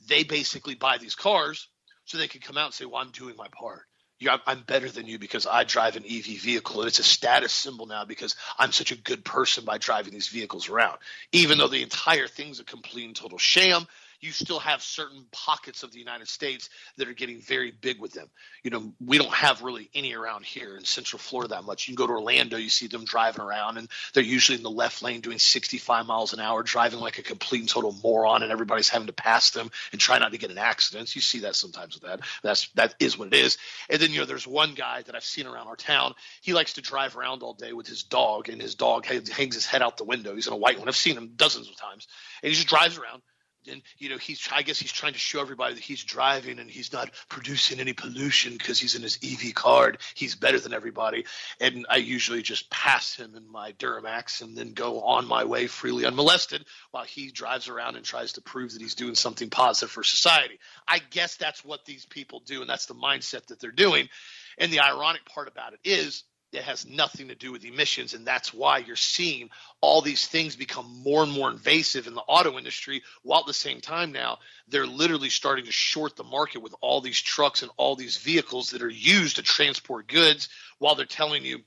They 0.08 0.24
basically 0.24 0.76
buy 0.76 0.98
these 0.98 1.16
cars 1.16 1.68
so 2.06 2.18
they 2.18 2.28
can 2.28 2.42
come 2.42 2.58
out 2.58 2.66
and 2.66 2.74
say, 2.74 2.86
"Well, 2.86 3.02
I'm 3.02 3.12
doing 3.12 3.36
my 3.36 3.48
part." 3.48 3.88
I'm 4.26 4.64
better 4.64 4.90
than 4.90 5.06
you 5.06 5.20
because 5.20 5.46
I 5.46 5.64
drive 5.64 5.96
an 5.96 6.04
EV 6.04 6.40
vehicle, 6.42 6.82
and 6.82 6.88
it's 6.88 6.98
a 6.98 7.04
status 7.04 7.54
symbol 7.54 7.86
now 7.86 8.04
because 8.04 8.36
I'm 8.58 8.72
such 8.72 8.92
a 8.92 8.96
good 8.96 9.24
person 9.24 9.64
by 9.64 9.78
driving 9.78 10.14
these 10.14 10.28
vehicles 10.28 10.70
around. 10.70 10.98
Even 11.32 11.60
though 11.60 11.68
the 11.68 11.84
entire 11.84 12.28
thing's 12.28 12.60
a 12.60 12.64
complete 12.64 13.06
and 13.06 13.16
total 13.16 13.38
sham, 13.38 13.88
you 14.20 14.32
still 14.32 14.60
have 14.60 14.82
certain 14.82 15.26
pockets 15.32 15.84
of 15.84 15.92
the 15.92 16.00
United 16.00 16.28
States 16.28 16.70
that 16.98 17.08
are 17.08 17.14
getting 17.14 17.40
very 17.40 17.72
big 17.72 18.00
with 18.00 18.14
them. 18.14 18.28
You 18.64 18.72
know, 18.72 18.94
we 19.06 19.18
don't 19.18 19.34
have 19.34 19.62
really 19.62 19.90
any 19.94 20.14
around 20.14 20.44
here 20.44 20.76
in 20.76 20.86
Central 20.86 21.20
Florida 21.20 21.56
that 21.56 21.64
much. 21.64 21.88
You 21.88 21.96
can 21.96 22.04
go 22.04 22.08
to 22.08 22.14
Orlando, 22.14 22.58
you 22.58 22.70
see 22.70 22.88
them 22.88 23.06
driving 23.06 23.42
around, 23.42 23.78
and 23.78 23.88
they're 24.14 24.24
usually 24.24 24.58
in 24.58 24.64
the 24.64 24.72
left 24.72 25.04
lane 25.04 25.22
doing 25.22 25.38
65 25.38 26.08
miles 26.08 26.34
an 26.34 26.40
hour, 26.40 26.64
driving 26.64 27.00
like 27.00 27.20
a 27.20 27.24
complete 27.24 27.62
and 27.62 27.70
total 27.70 27.96
moron, 28.04 28.44
and 28.44 28.52
everybody's 28.52 28.90
having 28.90 29.08
to 29.08 29.14
pass 29.14 29.52
them 29.52 29.70
and 29.92 30.02
try 30.02 30.18
not 30.18 30.32
to 30.32 30.38
get 30.38 30.52
in 30.52 30.58
accidents. 30.58 31.16
You 31.16 31.22
see 31.22 31.40
that 31.40 31.56
sometimes 31.56 31.94
with 31.94 32.04
that. 32.04 32.22
That's 32.42 32.70
that 32.70 32.96
is 33.00 33.18
what 33.18 33.28
it 33.28 33.36
is. 33.36 33.58
And 33.90 34.02
then 34.02 34.12
you 34.12 34.20
know, 34.20 34.26
there's 34.26 34.48
one 34.48 34.74
guy 34.74 35.04
that 35.04 35.16
I've 35.16 35.24
seen 35.24 35.46
around 35.46 35.68
our 35.68 35.76
town. 35.76 36.16
He 36.42 36.54
likes 36.54 36.74
to 36.74 36.82
drive 36.82 37.16
around 37.16 37.44
all 37.44 37.54
day 37.54 37.74
with 37.74 37.88
his 37.88 38.04
dog, 38.04 38.50
and 38.50 38.62
his 38.62 38.76
dog 38.76 39.06
hangs 39.06 39.56
his 39.56 39.66
head 39.66 39.82
out 39.82 39.98
the 39.98 40.04
window. 40.04 40.34
He's 40.34 40.48
in 40.48 40.54
a 40.54 40.58
white 40.58 40.80
one. 40.80 40.88
I've 40.88 40.96
seen 40.96 41.18
him 41.18 41.34
dozens 41.36 41.70
of 41.70 41.76
times, 41.78 42.08
and 42.42 42.50
he 42.50 42.56
just 42.56 42.68
drives 42.68 42.98
around 42.98 43.22
and 43.68 43.82
you 43.98 44.10
know 44.10 44.18
he's 44.18 44.48
I 44.54 44.62
guess 44.62 44.80
he's 44.80 44.92
trying 44.92 45.14
to 45.14 45.20
show 45.20 45.42
everybody 45.42 45.76
that 45.76 45.84
he's 45.84 46.04
driving 46.04 46.60
and 46.60 46.70
he's 46.70 46.94
not 46.94 47.10
producing 47.30 47.80
any 47.80 47.94
pollution 47.94 48.54
because 48.54 48.80
he's 48.80 48.96
in 48.96 49.02
his 49.02 49.20
EV 49.24 49.54
card. 49.54 50.00
He's 50.16 50.36
better 50.36 50.60
than 50.60 50.74
everybody. 50.74 51.26
And 51.60 51.86
I 51.90 51.98
usually 51.98 52.42
just 52.42 52.70
pass 52.70 53.16
him 53.16 53.36
in 53.36 53.50
my 53.52 53.74
Duramax 53.74 54.42
and 54.42 54.58
then 54.58 54.74
go 54.74 55.02
on 55.02 55.28
my 55.28 55.46
way 55.46 55.68
freely 55.68 56.06
unmolested 56.06 56.66
while 56.92 57.06
he 57.06 57.32
drives 57.32 57.68
around 57.68 57.96
and 57.96 58.06
tries 58.06 58.34
to 58.34 58.42
prove 58.42 58.74
that 58.74 58.82
he's 58.82 58.96
doing 58.96 59.16
something 59.16 59.50
positive 59.50 59.92
for 59.92 60.04
society. 60.04 60.60
I 60.88 61.00
guess 61.00 61.36
that's 61.38 61.64
what 61.64 61.86
these 61.86 62.06
people 62.06 62.42
do 62.46 62.62
and 62.62 62.70
that's 62.70 62.86
the 62.86 62.96
mindset 62.96 63.48
that 63.48 63.60
they're 63.60 63.72
doing. 63.72 64.10
And 64.58 64.72
the 64.72 64.80
ironic 64.80 65.26
part 65.26 65.48
about 65.48 65.74
it 65.74 65.80
is 65.84 66.24
it 66.54 66.64
has 66.64 66.88
nothing 66.88 67.28
to 67.28 67.36
do 67.36 67.52
with 67.52 67.66
emissions 67.66 68.14
and 68.14 68.26
that's 68.26 68.54
why 68.54 68.78
you're 68.78 68.96
seeing 68.96 69.50
all 69.82 70.02
these 70.02 70.26
things 70.28 70.56
become 70.56 71.02
more 71.04 71.24
and 71.24 71.32
more 71.32 71.50
invasive 71.50 72.08
in 72.08 72.14
the 72.14 72.22
auto 72.22 72.58
industry 72.58 73.04
while 73.24 73.42
at 73.42 73.46
the 73.46 73.54
same 73.54 73.82
time 73.82 74.12
now 74.12 74.38
they're 74.68 74.88
literally 74.88 75.30
starting 75.30 75.66
to 75.66 75.72
short 75.72 76.16
the 76.16 76.24
market 76.24 76.62
with 76.62 76.74
all 76.82 77.02
these 77.02 77.22
trucks 77.22 77.62
and 77.62 77.72
all 77.78 77.96
these 77.96 78.18
vehicles 78.18 78.72
that 78.72 78.82
are 78.82 78.90
used 78.90 79.36
to 79.36 79.44
transport 79.44 80.08
goods 80.08 80.50
while 80.80 80.96
they're 80.96 81.06
telling 81.06 81.44
you 81.44 81.60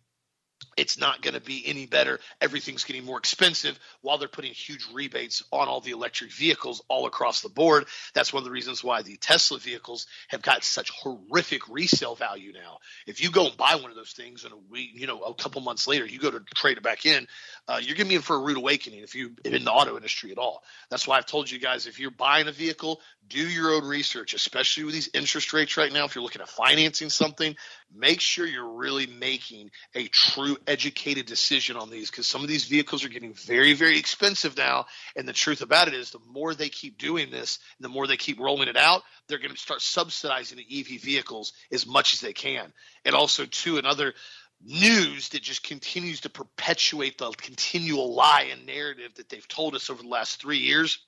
it's 0.76 0.98
not 0.98 1.20
going 1.22 1.34
to 1.34 1.40
be 1.40 1.62
any 1.66 1.86
better. 1.86 2.20
Everything's 2.40 2.84
getting 2.84 3.04
more 3.04 3.18
expensive 3.18 3.78
while 4.02 4.18
they're 4.18 4.28
putting 4.28 4.52
huge 4.52 4.86
rebates 4.92 5.42
on 5.52 5.68
all 5.68 5.80
the 5.80 5.90
electric 5.90 6.32
vehicles 6.32 6.82
all 6.88 7.06
across 7.06 7.42
the 7.42 7.48
board. 7.48 7.86
That's 8.14 8.32
one 8.32 8.40
of 8.40 8.44
the 8.44 8.50
reasons 8.50 8.82
why 8.82 9.02
the 9.02 9.16
Tesla 9.16 9.58
vehicles 9.58 10.06
have 10.28 10.42
got 10.42 10.64
such 10.64 10.90
horrific 10.90 11.68
resale 11.68 12.14
value 12.14 12.52
now. 12.52 12.78
If 13.06 13.22
you 13.22 13.30
go 13.30 13.46
and 13.46 13.56
buy 13.56 13.78
one 13.80 13.90
of 13.90 13.96
those 13.96 14.12
things 14.12 14.44
and 14.44 14.52
a 14.52 14.58
week, 14.70 14.90
you 14.94 15.06
know, 15.06 15.20
a 15.20 15.34
couple 15.34 15.60
months 15.60 15.86
later, 15.86 16.06
you 16.06 16.18
go 16.18 16.30
to 16.30 16.40
trade 16.54 16.76
it 16.78 16.82
back 16.82 17.04
in, 17.04 17.26
uh, 17.68 17.78
you're 17.80 17.96
going 17.96 18.06
to 18.06 18.10
be 18.10 18.14
in 18.14 18.22
for 18.22 18.36
a 18.36 18.40
rude 18.40 18.56
awakening 18.56 19.00
if 19.00 19.14
you're 19.14 19.30
in 19.44 19.64
the 19.64 19.70
auto 19.70 19.96
industry 19.96 20.30
at 20.30 20.38
all. 20.38 20.62
That's 20.88 21.06
why 21.06 21.18
I've 21.18 21.26
told 21.26 21.50
you 21.50 21.58
guys 21.58 21.86
if 21.86 21.98
you're 21.98 22.10
buying 22.10 22.48
a 22.48 22.52
vehicle, 22.52 23.00
do 23.28 23.38
your 23.38 23.72
own 23.72 23.84
research, 23.84 24.34
especially 24.34 24.84
with 24.84 24.94
these 24.94 25.10
interest 25.14 25.52
rates 25.52 25.76
right 25.76 25.92
now. 25.92 26.04
If 26.04 26.14
you're 26.14 26.24
looking 26.24 26.42
at 26.42 26.48
financing 26.48 27.10
something, 27.10 27.56
make 27.94 28.20
sure 28.20 28.46
you're 28.46 28.72
really 28.72 29.06
making 29.06 29.70
a 29.94 30.08
true 30.08 30.49
educated 30.66 31.26
decision 31.26 31.76
on 31.76 31.90
these 31.90 32.10
because 32.10 32.26
some 32.26 32.42
of 32.42 32.48
these 32.48 32.64
vehicles 32.64 33.04
are 33.04 33.08
getting 33.08 33.34
very, 33.34 33.72
very 33.72 33.98
expensive 33.98 34.56
now. 34.56 34.86
And 35.16 35.26
the 35.26 35.32
truth 35.32 35.62
about 35.62 35.88
it 35.88 35.94
is, 35.94 36.10
the 36.10 36.20
more 36.30 36.54
they 36.54 36.68
keep 36.68 36.98
doing 36.98 37.30
this, 37.30 37.58
the 37.80 37.88
more 37.88 38.06
they 38.06 38.16
keep 38.16 38.40
rolling 38.40 38.68
it 38.68 38.76
out, 38.76 39.02
they're 39.28 39.38
going 39.38 39.52
to 39.52 39.56
start 39.56 39.80
subsidizing 39.80 40.58
the 40.58 40.80
EV 40.80 41.00
vehicles 41.00 41.52
as 41.72 41.86
much 41.86 42.14
as 42.14 42.20
they 42.20 42.32
can. 42.32 42.72
And 43.04 43.14
also, 43.14 43.44
too, 43.46 43.78
another 43.78 44.14
news 44.62 45.30
that 45.30 45.42
just 45.42 45.62
continues 45.62 46.20
to 46.20 46.30
perpetuate 46.30 47.18
the 47.18 47.30
continual 47.30 48.14
lie 48.14 48.48
and 48.52 48.66
narrative 48.66 49.14
that 49.14 49.28
they've 49.28 49.48
told 49.48 49.74
us 49.74 49.90
over 49.90 50.02
the 50.02 50.08
last 50.08 50.40
three 50.40 50.58
years. 50.58 50.98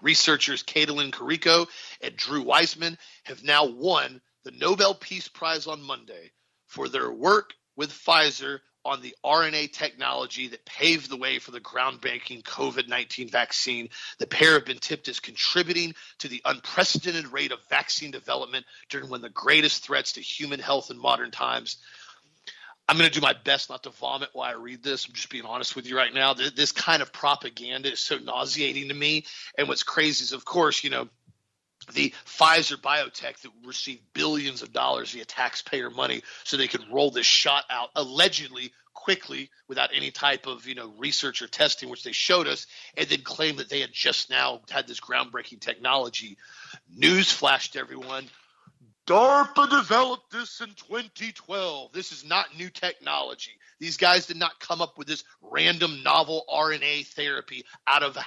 Researchers 0.00 0.62
Katalin 0.62 1.10
Karikó 1.10 1.66
and 2.00 2.16
Drew 2.16 2.42
Weissman 2.42 2.98
have 3.24 3.42
now 3.42 3.66
won 3.66 4.20
the 4.44 4.50
Nobel 4.50 4.94
Peace 4.94 5.28
Prize 5.28 5.66
on 5.66 5.82
Monday 5.82 6.32
for 6.66 6.88
their 6.88 7.10
work 7.10 7.54
with 7.82 7.90
Pfizer 7.90 8.60
on 8.84 9.02
the 9.02 9.12
RNA 9.24 9.72
technology 9.72 10.46
that 10.46 10.64
paved 10.64 11.10
the 11.10 11.16
way 11.16 11.40
for 11.40 11.50
the 11.50 11.58
groundbreaking 11.58 12.44
COVID 12.44 12.86
19 12.86 13.28
vaccine. 13.28 13.88
The 14.18 14.26
pair 14.28 14.52
have 14.52 14.64
been 14.64 14.78
tipped 14.78 15.08
as 15.08 15.18
contributing 15.18 15.92
to 16.18 16.28
the 16.28 16.40
unprecedented 16.44 17.32
rate 17.32 17.50
of 17.50 17.58
vaccine 17.68 18.12
development 18.12 18.66
during 18.88 19.10
one 19.10 19.18
of 19.18 19.22
the 19.22 19.30
greatest 19.30 19.84
threats 19.84 20.12
to 20.12 20.20
human 20.20 20.60
health 20.60 20.92
in 20.92 20.96
modern 20.96 21.32
times. 21.32 21.78
I'm 22.88 22.98
going 22.98 23.10
to 23.10 23.20
do 23.20 23.20
my 23.20 23.34
best 23.44 23.68
not 23.68 23.82
to 23.82 23.90
vomit 23.90 24.28
while 24.32 24.48
I 24.48 24.54
read 24.54 24.84
this. 24.84 25.08
I'm 25.08 25.12
just 25.14 25.28
being 25.28 25.44
honest 25.44 25.74
with 25.74 25.88
you 25.88 25.96
right 25.96 26.14
now. 26.14 26.34
This 26.34 26.70
kind 26.70 27.02
of 27.02 27.12
propaganda 27.12 27.90
is 27.90 27.98
so 27.98 28.18
nauseating 28.18 28.90
to 28.90 28.94
me. 28.94 29.24
And 29.58 29.66
what's 29.66 29.82
crazy 29.82 30.22
is, 30.22 30.32
of 30.32 30.44
course, 30.44 30.84
you 30.84 30.90
know, 30.90 31.08
the 31.92 32.14
Pfizer 32.26 32.76
BioNTech 32.76 33.38
that 33.40 33.50
received 33.64 34.02
billions 34.12 34.62
of 34.62 34.72
dollars 34.72 35.12
via 35.12 35.24
taxpayer 35.24 35.90
money 35.90 36.22
so 36.44 36.56
they 36.56 36.68
could 36.68 36.84
roll 36.92 37.10
this 37.10 37.26
shot 37.26 37.64
out 37.70 37.90
allegedly 37.96 38.72
quickly 38.94 39.50
without 39.68 39.90
any 39.94 40.10
type 40.10 40.46
of 40.46 40.66
you 40.66 40.74
know 40.74 40.92
research 40.98 41.42
or 41.42 41.48
testing 41.48 41.88
which 41.88 42.04
they 42.04 42.12
showed 42.12 42.46
us 42.46 42.66
and 42.96 43.08
then 43.08 43.22
claim 43.22 43.56
that 43.56 43.68
they 43.68 43.80
had 43.80 43.92
just 43.92 44.30
now 44.30 44.60
had 44.70 44.86
this 44.86 45.00
groundbreaking 45.00 45.60
technology 45.60 46.36
news 46.94 47.32
flashed 47.32 47.74
everyone 47.74 48.24
DARPA 49.06 49.68
developed 49.68 50.30
this 50.30 50.60
in 50.60 50.68
2012. 50.68 51.92
This 51.92 52.12
is 52.12 52.24
not 52.24 52.56
new 52.56 52.70
technology. 52.70 53.58
These 53.80 53.96
guys 53.96 54.26
did 54.26 54.36
not 54.36 54.60
come 54.60 54.80
up 54.80 54.96
with 54.96 55.08
this 55.08 55.24
random 55.40 56.04
novel 56.04 56.44
RNA 56.48 57.08
therapy 57.08 57.64
out 57.84 58.04
of 58.04 58.16
a 58.16 58.24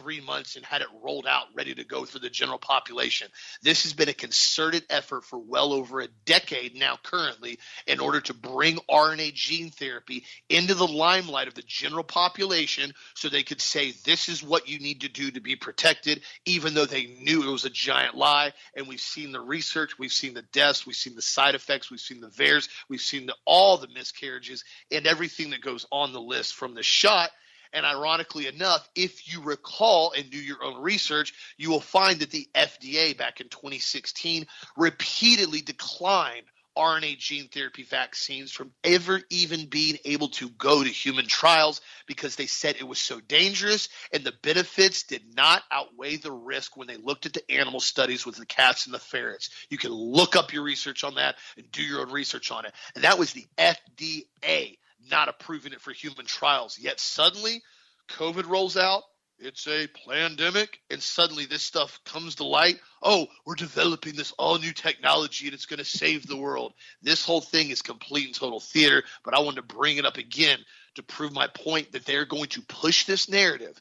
three 0.00 0.20
months 0.20 0.56
and 0.56 0.64
had 0.64 0.80
it 0.80 0.88
rolled 1.02 1.26
out 1.26 1.46
ready 1.54 1.74
to 1.74 1.84
go 1.84 2.04
for 2.04 2.18
the 2.18 2.30
general 2.30 2.58
population. 2.58 3.28
This 3.62 3.82
has 3.82 3.92
been 3.92 4.08
a 4.08 4.14
concerted 4.14 4.84
effort 4.88 5.24
for 5.24 5.38
well 5.38 5.72
over 5.72 6.00
a 6.00 6.08
decade 6.24 6.74
now, 6.74 6.98
currently, 7.02 7.58
in 7.86 8.00
order 8.00 8.20
to 8.22 8.34
bring 8.34 8.78
RNA 8.90 9.34
gene 9.34 9.70
therapy 9.70 10.24
into 10.48 10.74
the 10.74 10.86
limelight 10.86 11.48
of 11.48 11.54
the 11.54 11.62
general 11.66 12.04
population 12.04 12.92
so 13.14 13.28
they 13.28 13.42
could 13.42 13.60
say, 13.60 13.92
this 14.04 14.28
is 14.28 14.42
what 14.42 14.68
you 14.68 14.78
need 14.78 15.02
to 15.02 15.08
do 15.08 15.30
to 15.30 15.40
be 15.40 15.56
protected, 15.56 16.22
even 16.44 16.74
though 16.74 16.86
they 16.86 17.06
knew 17.06 17.46
it 17.46 17.52
was 17.52 17.64
a 17.64 17.70
giant 17.70 18.16
lie. 18.16 18.52
And 18.74 18.88
we've 18.88 19.00
seen 19.00 19.32
the 19.32 19.40
research, 19.40 19.98
we've 19.98 20.12
seen 20.12 20.34
the 20.34 20.42
deaths, 20.42 20.86
we've 20.86 20.96
seen 20.96 21.14
the 21.14 21.22
side 21.22 21.54
effects, 21.54 21.90
we've 21.90 22.00
seen 22.00 22.20
the 22.20 22.28
VAERS, 22.28 22.68
we've 22.88 23.00
seen 23.00 23.26
the, 23.26 23.34
all 23.44 23.76
the 23.76 23.88
miscarriages 23.88 24.64
and 24.90 25.06
everything 25.06 25.50
that 25.50 25.60
goes 25.60 25.86
on 25.92 26.12
the 26.12 26.20
list 26.20 26.54
from 26.54 26.74
the 26.74 26.82
shot 26.82 27.30
and 27.72 27.86
ironically 27.86 28.46
enough, 28.46 28.88
if 28.94 29.32
you 29.32 29.42
recall 29.42 30.12
and 30.12 30.30
do 30.30 30.38
your 30.38 30.62
own 30.62 30.82
research, 30.82 31.34
you 31.56 31.70
will 31.70 31.80
find 31.80 32.20
that 32.20 32.30
the 32.30 32.48
FDA 32.54 33.16
back 33.16 33.40
in 33.40 33.48
2016 33.48 34.46
repeatedly 34.76 35.60
declined 35.60 36.46
RNA 36.76 37.18
gene 37.18 37.48
therapy 37.48 37.82
vaccines 37.82 38.52
from 38.52 38.72
ever 38.84 39.20
even 39.28 39.66
being 39.66 39.98
able 40.04 40.28
to 40.28 40.48
go 40.50 40.82
to 40.82 40.88
human 40.88 41.26
trials 41.26 41.80
because 42.06 42.36
they 42.36 42.46
said 42.46 42.76
it 42.76 42.86
was 42.86 42.98
so 42.98 43.20
dangerous 43.20 43.88
and 44.12 44.24
the 44.24 44.32
benefits 44.42 45.02
did 45.02 45.22
not 45.36 45.62
outweigh 45.70 46.16
the 46.16 46.32
risk 46.32 46.76
when 46.76 46.86
they 46.86 46.96
looked 46.96 47.26
at 47.26 47.32
the 47.32 47.50
animal 47.50 47.80
studies 47.80 48.24
with 48.24 48.36
the 48.36 48.46
cats 48.46 48.86
and 48.86 48.94
the 48.94 48.98
ferrets. 48.98 49.50
You 49.68 49.78
can 49.78 49.92
look 49.92 50.36
up 50.36 50.52
your 50.52 50.62
research 50.62 51.02
on 51.04 51.16
that 51.16 51.36
and 51.56 51.70
do 51.72 51.82
your 51.82 52.00
own 52.00 52.12
research 52.12 52.50
on 52.50 52.64
it. 52.64 52.72
And 52.94 53.04
that 53.04 53.18
was 53.18 53.32
the 53.32 53.46
FDA 53.58 54.78
not 55.08 55.28
approving 55.28 55.72
it 55.72 55.80
for 55.80 55.92
human 55.92 56.26
trials. 56.26 56.78
Yet 56.78 57.00
suddenly, 57.00 57.62
COVID 58.08 58.46
rolls 58.46 58.76
out. 58.76 59.02
It's 59.42 59.66
a 59.66 59.88
pandemic, 60.06 60.80
and 60.90 61.02
suddenly 61.02 61.46
this 61.46 61.62
stuff 61.62 61.98
comes 62.04 62.34
to 62.36 62.44
light. 62.44 62.78
Oh, 63.02 63.26
we're 63.46 63.54
developing 63.54 64.14
this 64.14 64.32
all 64.32 64.58
new 64.58 64.72
technology 64.72 65.46
and 65.46 65.54
it's 65.54 65.64
going 65.64 65.78
to 65.78 65.84
save 65.84 66.26
the 66.26 66.36
world. 66.36 66.74
This 67.00 67.24
whole 67.24 67.40
thing 67.40 67.70
is 67.70 67.80
complete 67.80 68.26
and 68.26 68.34
total 68.34 68.60
theater, 68.60 69.02
but 69.24 69.34
I 69.34 69.40
wanted 69.40 69.66
to 69.66 69.74
bring 69.74 69.96
it 69.96 70.04
up 70.04 70.18
again 70.18 70.58
to 70.96 71.02
prove 71.02 71.32
my 71.32 71.46
point 71.46 71.92
that 71.92 72.04
they're 72.04 72.26
going 72.26 72.48
to 72.50 72.60
push 72.62 73.06
this 73.06 73.30
narrative 73.30 73.80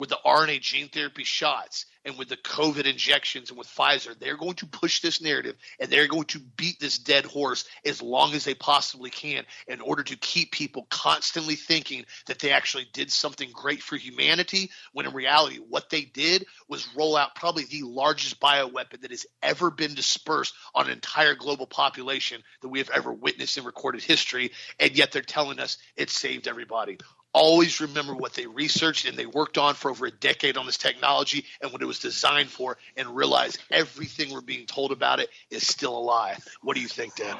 with 0.00 0.08
the 0.08 0.18
RNA 0.24 0.62
gene 0.62 0.88
therapy 0.88 1.24
shots 1.24 1.84
and 2.06 2.16
with 2.16 2.30
the 2.30 2.36
COVID 2.38 2.86
injections 2.86 3.50
and 3.50 3.58
with 3.58 3.68
Pfizer, 3.68 4.18
they're 4.18 4.38
going 4.38 4.54
to 4.54 4.66
push 4.66 5.02
this 5.02 5.20
narrative 5.20 5.56
and 5.78 5.90
they're 5.90 6.08
going 6.08 6.24
to 6.24 6.38
beat 6.38 6.80
this 6.80 6.96
dead 6.96 7.26
horse 7.26 7.66
as 7.84 8.00
long 8.00 8.32
as 8.32 8.44
they 8.44 8.54
possibly 8.54 9.10
can 9.10 9.44
in 9.68 9.82
order 9.82 10.02
to 10.02 10.16
keep 10.16 10.52
people 10.52 10.86
constantly 10.88 11.54
thinking 11.54 12.06
that 12.26 12.38
they 12.38 12.50
actually 12.50 12.86
did 12.94 13.12
something 13.12 13.50
great 13.52 13.82
for 13.82 13.96
humanity 13.96 14.70
when 14.94 15.04
in 15.04 15.12
reality 15.12 15.56
what 15.56 15.90
they 15.90 16.02
did 16.02 16.46
was 16.66 16.88
roll 16.96 17.14
out 17.14 17.34
probably 17.34 17.64
the 17.64 17.82
largest 17.82 18.40
bioweapon 18.40 19.02
that 19.02 19.10
has 19.10 19.26
ever 19.42 19.70
been 19.70 19.94
dispersed 19.94 20.54
on 20.74 20.86
an 20.86 20.92
entire 20.92 21.34
global 21.34 21.66
population 21.66 22.42
that 22.62 22.68
we 22.68 22.78
have 22.78 22.90
ever 22.90 23.12
witnessed 23.12 23.58
in 23.58 23.64
recorded 23.64 24.02
history 24.02 24.50
and 24.78 24.96
yet 24.96 25.12
they're 25.12 25.20
telling 25.20 25.58
us 25.58 25.76
it 25.94 26.08
saved 26.08 26.48
everybody 26.48 26.96
always 27.32 27.80
remember 27.80 28.14
what 28.14 28.34
they 28.34 28.46
researched 28.46 29.06
and 29.06 29.16
they 29.16 29.26
worked 29.26 29.58
on 29.58 29.74
for 29.74 29.90
over 29.90 30.06
a 30.06 30.10
decade 30.10 30.56
on 30.56 30.66
this 30.66 30.78
technology 30.78 31.44
and 31.60 31.72
what 31.72 31.82
it 31.82 31.86
was 31.86 31.98
designed 31.98 32.48
for 32.48 32.76
and 32.96 33.14
realize 33.14 33.58
everything 33.70 34.32
we're 34.32 34.40
being 34.40 34.66
told 34.66 34.92
about 34.92 35.20
it 35.20 35.28
is 35.50 35.66
still 35.66 35.96
a 35.96 36.00
lie. 36.00 36.36
What 36.62 36.74
do 36.74 36.82
you 36.82 36.88
think, 36.88 37.14
Dan? 37.16 37.36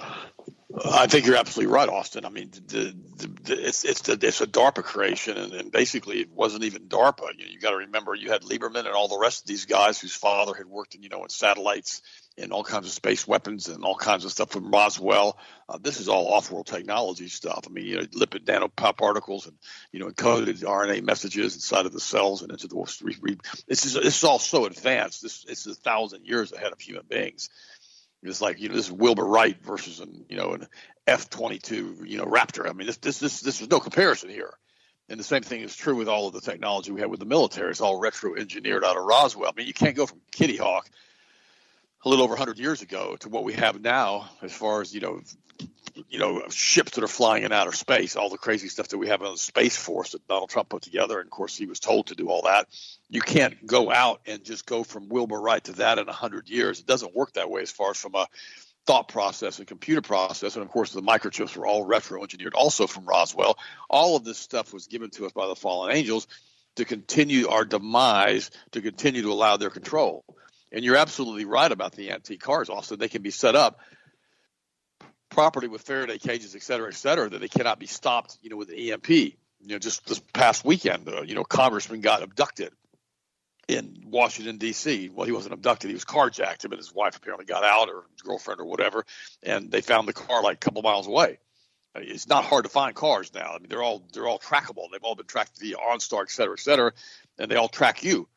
I 0.84 1.08
think 1.08 1.26
you're 1.26 1.36
absolutely 1.36 1.72
right, 1.72 1.88
Austin. 1.88 2.24
I 2.24 2.28
mean, 2.28 2.50
the, 2.68 2.94
the, 3.16 3.26
the, 3.42 3.66
it's 3.66 3.84
it's 3.84 4.08
it's 4.08 4.40
a 4.40 4.46
DARPA 4.46 4.84
creation, 4.84 5.36
and, 5.36 5.52
and 5.52 5.72
basically 5.72 6.20
it 6.20 6.30
wasn't 6.30 6.62
even 6.62 6.82
DARPA. 6.82 7.36
You, 7.36 7.46
you 7.46 7.58
got 7.58 7.70
to 7.70 7.78
remember 7.78 8.14
you 8.14 8.30
had 8.30 8.42
Lieberman 8.42 8.86
and 8.86 8.94
all 8.94 9.08
the 9.08 9.18
rest 9.18 9.42
of 9.42 9.48
these 9.48 9.66
guys 9.66 10.00
whose 10.00 10.14
father 10.14 10.54
had 10.54 10.66
worked 10.66 10.94
in 10.94 11.02
you 11.02 11.08
know 11.08 11.24
in 11.24 11.28
satellites 11.28 12.02
and 12.38 12.52
all 12.52 12.64
kinds 12.64 12.86
of 12.86 12.92
space 12.92 13.26
weapons 13.26 13.68
and 13.68 13.84
all 13.84 13.94
kinds 13.94 14.24
of 14.24 14.30
stuff 14.30 14.50
from 14.50 14.70
Roswell. 14.70 15.38
Uh, 15.68 15.78
this 15.80 16.00
is 16.00 16.08
all 16.08 16.32
off-world 16.32 16.66
technology 16.66 17.28
stuff. 17.28 17.64
I 17.66 17.70
mean, 17.70 17.84
you 17.84 17.96
know, 17.96 18.02
lipid 18.02 18.44
nanoparticles 18.44 19.46
and 19.46 19.56
you 19.92 20.00
know 20.00 20.08
encoded 20.08 20.62
RNA 20.62 21.02
messages 21.02 21.54
inside 21.54 21.86
of 21.86 21.92
the 21.92 22.00
cells 22.00 22.42
and 22.42 22.50
into 22.50 22.66
the. 22.66 22.80
This 23.68 23.86
is 23.86 23.94
this 23.94 24.18
is 24.18 24.24
all 24.24 24.38
so 24.38 24.66
advanced. 24.66 25.22
This 25.22 25.44
it's 25.48 25.66
a 25.66 25.74
thousand 25.74 26.26
years 26.26 26.52
ahead 26.52 26.72
of 26.72 26.80
human 26.80 27.04
beings. 27.08 27.50
It's 28.22 28.40
like 28.40 28.60
you 28.60 28.68
know 28.68 28.74
this 28.74 28.86
is 28.86 28.92
Wilbur 28.92 29.24
Wright 29.24 29.60
versus 29.62 30.00
an 30.00 30.24
you 30.28 30.36
know 30.36 30.52
an 30.52 30.66
F 31.06 31.30
twenty 31.30 31.58
two 31.58 31.96
you 32.04 32.18
know 32.18 32.26
Raptor. 32.26 32.68
I 32.68 32.72
mean 32.72 32.86
this 32.86 32.98
this 32.98 33.18
this 33.18 33.40
this 33.40 33.60
is 33.60 33.70
no 33.70 33.80
comparison 33.80 34.30
here. 34.30 34.54
And 35.08 35.18
the 35.18 35.24
same 35.24 35.42
thing 35.42 35.62
is 35.62 35.74
true 35.74 35.96
with 35.96 36.08
all 36.08 36.28
of 36.28 36.34
the 36.34 36.40
technology 36.40 36.92
we 36.92 37.00
have 37.00 37.10
with 37.10 37.18
the 37.18 37.26
military. 37.26 37.70
It's 37.70 37.80
all 37.80 37.98
retro 37.98 38.36
engineered 38.36 38.84
out 38.84 38.96
of 38.96 39.02
Roswell. 39.04 39.50
I 39.50 39.52
mean 39.56 39.66
you 39.66 39.74
can't 39.74 39.96
go 39.96 40.06
from 40.06 40.20
Kitty 40.30 40.56
Hawk 40.56 40.88
a 42.04 42.08
little 42.08 42.24
over 42.24 42.32
100 42.32 42.58
years 42.58 42.82
ago 42.82 43.16
to 43.20 43.28
what 43.28 43.44
we 43.44 43.52
have 43.54 43.80
now 43.80 44.28
as 44.42 44.52
far 44.52 44.80
as 44.80 44.94
you 44.94 45.00
know 45.00 45.20
you 46.08 46.18
know 46.18 46.42
ships 46.48 46.92
that 46.92 47.04
are 47.04 47.08
flying 47.08 47.42
in 47.42 47.52
outer 47.52 47.72
space 47.72 48.16
all 48.16 48.30
the 48.30 48.38
crazy 48.38 48.68
stuff 48.68 48.88
that 48.88 48.98
we 48.98 49.08
have 49.08 49.22
on 49.22 49.32
the 49.32 49.38
space 49.38 49.76
force 49.76 50.12
that 50.12 50.26
donald 50.26 50.48
trump 50.48 50.68
put 50.68 50.82
together. 50.82 51.18
And 51.18 51.26
of 51.26 51.30
course 51.30 51.56
he 51.56 51.66
was 51.66 51.80
told 51.80 52.08
to 52.08 52.14
do 52.14 52.30
all 52.30 52.42
that. 52.42 52.68
You 53.08 53.20
can't 53.20 53.66
go 53.66 53.90
out 53.90 54.20
and 54.26 54.42
just 54.44 54.66
go 54.66 54.82
from 54.82 55.08
wilbur 55.08 55.40
wright 55.40 55.62
to 55.64 55.72
that 55.72 55.98
in 55.98 56.06
100 56.06 56.48
years. 56.48 56.80
It 56.80 56.86
doesn't 56.86 57.14
work 57.14 57.34
that 57.34 57.50
way 57.50 57.62
as 57.62 57.70
far 57.70 57.90
as 57.90 57.98
from 57.98 58.14
a 58.14 58.26
thought 58.86 59.08
process 59.08 59.58
and 59.58 59.68
computer 59.68 60.00
process. 60.00 60.56
And 60.56 60.64
of 60.64 60.70
course 60.70 60.92
the 60.92 61.02
microchips 61.02 61.56
were 61.56 61.66
all 61.66 61.84
retro 61.84 62.22
engineered 62.22 62.54
also 62.54 62.86
from 62.86 63.04
roswell. 63.04 63.58
All 63.90 64.16
of 64.16 64.24
this 64.24 64.38
stuff 64.38 64.72
was 64.72 64.86
given 64.86 65.10
to 65.10 65.26
us 65.26 65.32
by 65.32 65.48
the 65.48 65.56
fallen 65.56 65.94
angels 65.94 66.26
to 66.76 66.84
continue 66.86 67.48
our 67.48 67.64
demise 67.64 68.50
to 68.70 68.80
continue 68.80 69.22
to 69.22 69.32
allow 69.32 69.58
their 69.58 69.70
control 69.70 70.24
and 70.72 70.84
you're 70.84 70.96
absolutely 70.96 71.44
right 71.44 71.70
about 71.70 71.92
the 71.92 72.10
antique 72.10 72.40
cars. 72.40 72.68
Also, 72.68 72.96
they 72.96 73.08
can 73.08 73.22
be 73.22 73.30
set 73.30 73.56
up 73.56 73.80
properly 75.28 75.68
with 75.68 75.82
Faraday 75.82 76.18
cages, 76.18 76.54
et 76.54 76.62
cetera, 76.62 76.88
et 76.88 76.94
cetera, 76.94 77.28
that 77.28 77.40
they 77.40 77.48
cannot 77.48 77.78
be 77.78 77.86
stopped, 77.86 78.38
you 78.42 78.50
know, 78.50 78.56
with 78.56 78.70
an 78.70 78.76
EMP. 78.76 79.08
You 79.08 79.34
know, 79.62 79.78
just 79.78 80.06
this 80.06 80.20
past 80.32 80.64
weekend, 80.64 81.08
uh, 81.08 81.22
you 81.22 81.34
know, 81.34 81.44
congressman 81.44 82.00
got 82.00 82.22
abducted 82.22 82.72
in 83.68 84.04
Washington 84.06 84.56
D.C. 84.56 85.10
Well, 85.10 85.26
he 85.26 85.32
wasn't 85.32 85.54
abducted; 85.54 85.90
he 85.90 85.94
was 85.94 86.04
carjacked. 86.04 86.64
Him 86.64 86.72
and 86.72 86.78
his 86.78 86.94
wife 86.94 87.16
apparently 87.16 87.44
got 87.44 87.62
out, 87.62 87.88
or 87.88 88.04
his 88.12 88.22
girlfriend, 88.22 88.60
or 88.60 88.64
whatever, 88.64 89.04
and 89.42 89.70
they 89.70 89.82
found 89.82 90.08
the 90.08 90.12
car 90.14 90.42
like 90.42 90.56
a 90.56 90.58
couple 90.58 90.82
miles 90.82 91.06
away. 91.06 91.38
It's 91.94 92.28
not 92.28 92.44
hard 92.44 92.64
to 92.64 92.70
find 92.70 92.94
cars 92.94 93.32
now. 93.34 93.52
I 93.54 93.58
mean, 93.58 93.68
they're 93.68 93.82
all 93.82 94.02
they're 94.12 94.26
all 94.26 94.38
trackable. 94.38 94.86
They've 94.90 95.02
all 95.02 95.14
been 95.14 95.26
tracked 95.26 95.58
via 95.60 95.76
OnStar, 95.76 96.22
et 96.22 96.30
cetera, 96.30 96.54
et 96.54 96.60
cetera, 96.60 96.92
and 97.38 97.50
they 97.50 97.56
all 97.56 97.68
track 97.68 98.02
you. 98.02 98.28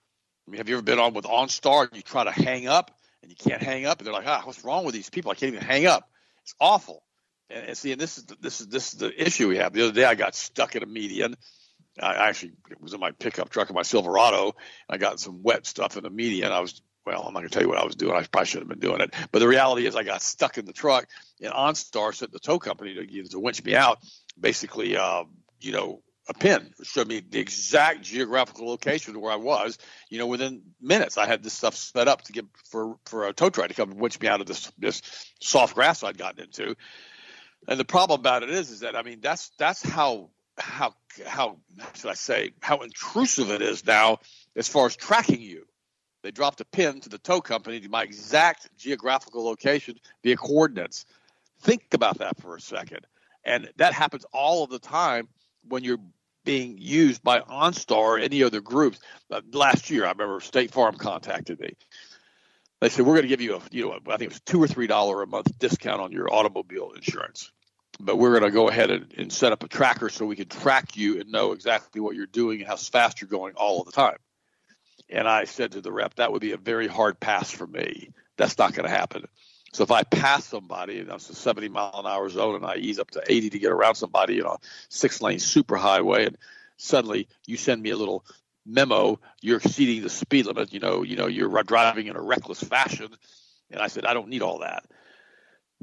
I 0.47 0.51
mean, 0.51 0.57
have 0.57 0.69
you 0.69 0.75
ever 0.75 0.83
been 0.83 0.99
on 0.99 1.13
with 1.13 1.25
OnStar 1.25 1.87
and 1.87 1.95
you 1.95 2.01
try 2.01 2.23
to 2.23 2.31
hang 2.31 2.67
up 2.67 2.97
and 3.21 3.31
you 3.31 3.35
can't 3.35 3.61
hang 3.61 3.85
up 3.85 3.99
and 3.99 4.07
they're 4.07 4.13
like, 4.13 4.27
ah, 4.27 4.41
what's 4.43 4.63
wrong 4.63 4.85
with 4.85 4.93
these 4.93 5.09
people? 5.09 5.31
I 5.31 5.35
can't 5.35 5.53
even 5.53 5.65
hang 5.65 5.85
up. 5.85 6.09
It's 6.41 6.55
awful. 6.59 7.03
And, 7.49 7.67
and 7.69 7.77
see, 7.77 7.91
and 7.91 8.01
this 8.01 8.17
is 8.17 8.25
the, 8.25 8.35
this 8.41 8.61
is 8.61 8.67
this 8.67 8.93
is 8.93 8.99
the 8.99 9.25
issue 9.25 9.47
we 9.47 9.57
have. 9.57 9.73
The 9.73 9.83
other 9.83 9.93
day, 9.93 10.05
I 10.05 10.15
got 10.15 10.35
stuck 10.35 10.75
in 10.75 10.83
a 10.83 10.85
median. 10.85 11.35
I 12.01 12.29
actually 12.29 12.53
was 12.79 12.93
in 12.93 12.99
my 12.99 13.11
pickup 13.11 13.49
truck 13.49 13.69
in 13.69 13.75
my 13.75 13.83
Silverado. 13.83 14.55
I 14.89 14.97
got 14.97 15.19
some 15.19 15.43
wet 15.43 15.65
stuff 15.65 15.95
in 15.95 16.03
the 16.03 16.09
median. 16.09 16.51
I 16.51 16.59
was 16.59 16.81
well, 17.05 17.23
I'm 17.23 17.33
not 17.33 17.39
going 17.39 17.49
to 17.49 17.53
tell 17.53 17.63
you 17.63 17.69
what 17.69 17.77
I 17.77 17.85
was 17.85 17.95
doing. 17.95 18.15
I 18.15 18.23
probably 18.23 18.45
shouldn't 18.45 18.71
have 18.71 18.79
been 18.79 18.89
doing 18.89 19.01
it. 19.01 19.13
But 19.31 19.39
the 19.39 19.47
reality 19.47 19.85
is, 19.85 19.95
I 19.95 20.03
got 20.03 20.21
stuck 20.21 20.57
in 20.57 20.65
the 20.65 20.73
truck, 20.73 21.07
and 21.41 21.51
OnStar 21.51 22.15
sent 22.15 22.31
the 22.31 22.39
tow 22.39 22.59
company 22.59 22.95
to, 22.95 23.23
to 23.29 23.39
winch 23.39 23.63
me 23.63 23.75
out. 23.75 23.99
Basically, 24.39 24.95
uh, 24.95 25.25
you 25.59 25.73
know, 25.73 26.01
a 26.27 26.33
pin 26.33 26.73
showed 26.83 27.07
me 27.07 27.19
the 27.19 27.39
exact 27.39 28.01
geographical 28.01 28.67
location 28.67 29.19
where 29.19 29.31
I 29.31 29.37
was. 29.37 29.77
You 30.09 30.19
know, 30.19 30.27
within 30.27 30.61
minutes, 30.81 31.17
I 31.17 31.25
had 31.25 31.43
this 31.43 31.53
stuff 31.53 31.75
set 31.75 32.07
up 32.07 32.21
to 32.23 32.31
get 32.31 32.45
for 32.69 32.97
for 33.05 33.27
a 33.27 33.33
tow 33.33 33.49
truck 33.49 33.67
to 33.67 33.73
come 33.73 33.91
and 33.91 33.99
winch 33.99 34.19
me 34.19 34.27
out 34.27 34.41
of 34.41 34.47
this 34.47 34.71
this 34.77 35.01
soft 35.41 35.75
grass 35.75 36.03
I'd 36.03 36.17
gotten 36.17 36.45
into. 36.45 36.75
And 37.67 37.79
the 37.79 37.85
problem 37.85 38.19
about 38.19 38.43
it 38.43 38.49
is, 38.49 38.71
is 38.71 38.81
that 38.81 38.95
I 38.95 39.03
mean, 39.03 39.19
that's 39.21 39.51
that's 39.57 39.83
how 39.83 40.29
how 40.57 40.93
how 41.25 41.57
should 41.95 42.09
I 42.09 42.15
say 42.15 42.53
how 42.61 42.79
intrusive 42.79 43.49
it 43.49 43.61
is 43.61 43.85
now 43.85 44.19
as 44.55 44.67
far 44.67 44.85
as 44.85 44.95
tracking 44.95 45.41
you. 45.41 45.65
They 46.21 46.31
dropped 46.31 46.61
a 46.61 46.65
pin 46.65 47.01
to 47.01 47.09
the 47.09 47.17
tow 47.17 47.41
company 47.41 47.81
to 47.81 47.89
my 47.89 48.03
exact 48.03 48.69
geographical 48.77 49.43
location 49.43 49.99
via 50.23 50.37
coordinates. 50.37 51.05
Think 51.59 51.93
about 51.93 52.19
that 52.19 52.39
for 52.41 52.55
a 52.55 52.61
second. 52.61 53.05
And 53.43 53.69
that 53.75 53.91
happens 53.91 54.25
all 54.31 54.63
of 54.63 54.69
the 54.69 54.79
time 54.79 55.27
when 55.67 55.83
you're 55.83 55.99
being 56.45 56.77
used 56.77 57.23
by 57.23 57.39
OnStar 57.39 57.97
or 57.97 58.19
any 58.19 58.43
other 58.43 58.61
groups. 58.61 58.99
Uh, 59.31 59.41
last 59.51 59.89
year, 59.89 60.05
I 60.05 60.11
remember 60.11 60.39
State 60.41 60.71
Farm 60.71 60.95
contacted 60.95 61.59
me. 61.59 61.75
They 62.81 62.89
said 62.89 63.05
we're 63.05 63.13
going 63.13 63.23
to 63.23 63.29
give 63.29 63.41
you 63.41 63.55
a, 63.55 63.61
you 63.71 63.85
know, 63.85 63.93
I 64.07 64.17
think 64.17 64.23
it 64.23 64.29
was 64.29 64.41
two 64.41 64.61
or 64.61 64.67
three 64.67 64.87
dollar 64.87 65.21
a 65.21 65.27
month 65.27 65.57
discount 65.57 66.01
on 66.01 66.11
your 66.11 66.33
automobile 66.33 66.91
insurance, 66.93 67.49
but 67.99 68.17
we're 68.17 68.37
going 68.37 68.51
to 68.51 68.51
go 68.51 68.67
ahead 68.67 68.91
and, 68.91 69.13
and 69.17 69.31
set 69.31 69.53
up 69.53 69.63
a 69.63 69.69
tracker 69.69 70.09
so 70.09 70.25
we 70.25 70.35
can 70.35 70.49
track 70.49 70.97
you 70.97 71.21
and 71.21 71.31
know 71.31 71.53
exactly 71.53 72.01
what 72.01 72.15
you're 72.15 72.25
doing 72.25 72.59
and 72.59 72.67
how 72.67 72.75
fast 72.75 73.21
you're 73.21 73.29
going 73.29 73.53
all 73.55 73.79
of 73.79 73.85
the 73.85 73.93
time. 73.93 74.17
And 75.09 75.27
I 75.27 75.45
said 75.45 75.73
to 75.73 75.81
the 75.81 75.93
rep, 75.93 76.15
that 76.15 76.31
would 76.31 76.41
be 76.41 76.51
a 76.51 76.57
very 76.57 76.87
hard 76.87 77.19
pass 77.19 77.49
for 77.49 77.67
me. 77.67 78.09
That's 78.37 78.57
not 78.57 78.73
going 78.73 78.89
to 78.89 78.93
happen. 78.93 79.25
So 79.73 79.83
if 79.83 79.89
I 79.89 80.03
pass 80.03 80.45
somebody 80.45 80.99
and 80.99 81.09
that's 81.09 81.29
a 81.31 81.35
70 81.35 81.69
mile 81.69 81.91
an 81.95 82.05
hour 82.05 82.29
zone 82.29 82.55
and 82.55 82.65
I 82.65 82.75
ease 82.75 82.99
up 82.99 83.09
to 83.11 83.23
80 83.27 83.49
to 83.49 83.59
get 83.59 83.71
around 83.71 83.95
somebody 83.95 84.39
in 84.39 84.45
a 84.45 84.57
six 84.89 85.19
lane 85.19 85.39
superhighway 85.39 86.27
and 86.27 86.37
suddenly 86.77 87.27
you 87.47 87.57
send 87.57 87.81
me 87.81 87.89
a 87.89 87.97
little 87.97 88.23
memo, 88.67 89.19
you're 89.41 89.57
exceeding 89.57 90.03
the 90.03 90.09
speed 90.09 90.45
limit, 90.45 90.73
you 90.73 90.79
know, 90.79 91.01
you 91.01 91.15
know, 91.15 91.25
you're 91.25 91.63
driving 91.63 92.05
in 92.05 92.15
a 92.15 92.21
reckless 92.21 92.63
fashion. 92.63 93.09
And 93.71 93.81
I 93.81 93.87
said, 93.87 94.05
I 94.05 94.13
don't 94.13 94.29
need 94.29 94.43
all 94.43 94.59
that. 94.59 94.85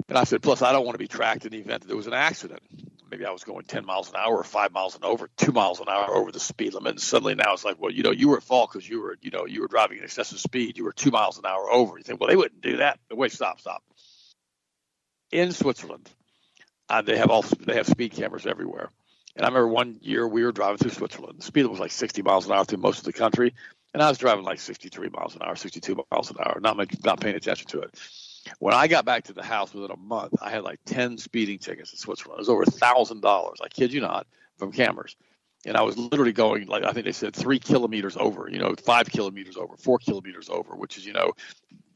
And 0.09 0.16
I 0.16 0.23
said, 0.23 0.40
plus 0.40 0.62
I 0.62 0.73
don't 0.73 0.87
want 0.87 0.94
to 0.94 1.00
be 1.00 1.09
tracked 1.09 1.44
in 1.44 1.50
the 1.52 1.59
event 1.59 1.82
that 1.82 1.88
there 1.88 1.97
was 1.97 2.06
an 2.06 2.14
accident 2.14 2.62
maybe 3.11 3.26
I 3.26 3.31
was 3.31 3.45
going 3.45 3.64
10 3.64 3.85
miles 3.85 4.09
an 4.09 4.17
hour 4.17 4.37
or 4.37 4.45
five 4.45 4.73
miles 4.73 4.95
an 4.97 5.05
over, 5.05 5.29
two 5.37 5.52
miles 5.52 5.81
an 5.81 5.88
hour 5.88 6.14
over 6.14 6.31
the 6.31 6.40
speed 6.40 6.75
limit. 6.75 6.93
And 6.93 7.00
suddenly 7.00 7.35
now 7.35 7.52
it's 7.52 7.64
like, 7.64 7.81
well, 7.81 7.90
you 7.90 8.02
know, 8.02 8.11
you 8.11 8.29
were 8.29 8.37
at 8.37 8.43
fault 8.43 8.71
because 8.73 8.88
you 8.88 9.00
were, 9.00 9.17
you 9.21 9.31
know, 9.31 9.47
you 9.47 9.61
were 9.62 9.69
driving 9.69 9.99
at 9.99 10.05
excessive 10.05 10.38
speed. 10.38 10.79
You 10.79 10.85
were 10.85 10.93
two 10.93 11.11
miles 11.11 11.38
an 11.38 11.47
hour 11.47 11.71
over. 11.71 11.99
You 11.99 12.05
think, 12.05 12.21
well, 12.21 12.29
they 12.29 12.37
wouldn't 12.37 12.61
do 12.61 12.79
that. 12.79 12.99
Wait, 13.11 13.33
stop, 13.33 13.61
stop. 13.61 13.83
In 15.31 15.52
Switzerland, 15.52 16.09
uh, 16.88 17.02
they 17.02 17.17
have 17.17 17.31
all 17.31 17.43
they 17.43 17.75
have 17.76 17.87
speed 17.87 18.12
cameras 18.12 18.47
everywhere. 18.47 18.90
And 19.37 19.45
I 19.45 19.49
remember 19.49 19.69
one 19.69 19.99
year 20.02 20.26
we 20.26 20.43
were 20.43 20.52
driving 20.52 20.79
through 20.79 20.90
Switzerland. 20.90 21.38
The 21.38 21.45
speed 21.45 21.67
was 21.67 21.79
like 21.79 21.93
60 21.93 22.23
miles 22.23 22.47
an 22.47 22.52
hour 22.52 22.64
through 22.64 22.79
most 22.79 22.99
of 22.99 23.05
the 23.05 23.12
country, 23.12 23.55
and 23.95 24.02
I 24.02 24.09
was 24.09 24.19
driving 24.19 24.45
like 24.45 24.59
63 24.59 25.09
miles 25.11 25.37
an 25.37 25.43
hour, 25.43 25.55
62 25.55 26.05
miles 26.11 26.31
an 26.31 26.37
hour, 26.40 26.59
not 26.61 26.76
not 27.05 27.21
paying 27.21 27.37
attention 27.37 27.69
to 27.69 27.83
it. 27.83 27.95
When 28.59 28.75
I 28.75 28.87
got 28.88 29.04
back 29.04 29.25
to 29.25 29.33
the 29.33 29.42
house 29.42 29.73
within 29.73 29.90
a 29.90 29.97
month, 29.97 30.35
I 30.40 30.50
had 30.50 30.62
like 30.62 30.80
10 30.87 31.19
speeding 31.19 31.59
tickets 31.59 31.92
in 31.92 31.99
Switzerland. 31.99 32.38
It 32.38 32.42
was 32.42 32.49
over 32.49 32.62
a 32.62 32.66
thousand 32.66 33.21
dollars. 33.21 33.61
I 33.62 33.69
kid 33.69 33.92
you 33.92 34.00
not, 34.00 34.26
from 34.59 34.73
cameras. 34.73 35.16
And 35.66 35.76
I 35.76 35.83
was 35.83 35.99
literally 35.99 36.33
going 36.33 36.66
like 36.69 36.85
I 36.85 36.92
think 36.92 37.04
they 37.04 37.12
said 37.12 37.37
three 37.37 37.59
kilometers 37.59 38.16
over, 38.16 38.49
you 38.50 38.59
know, 38.59 38.75
five 38.83 39.11
kilometers 39.11 39.59
over, 39.59 39.76
four 39.76 39.99
kilometers 39.99 40.49
over, 40.49 40.75
which 40.75 40.97
is 40.97 41.04
you 41.04 41.12
know 41.12 41.33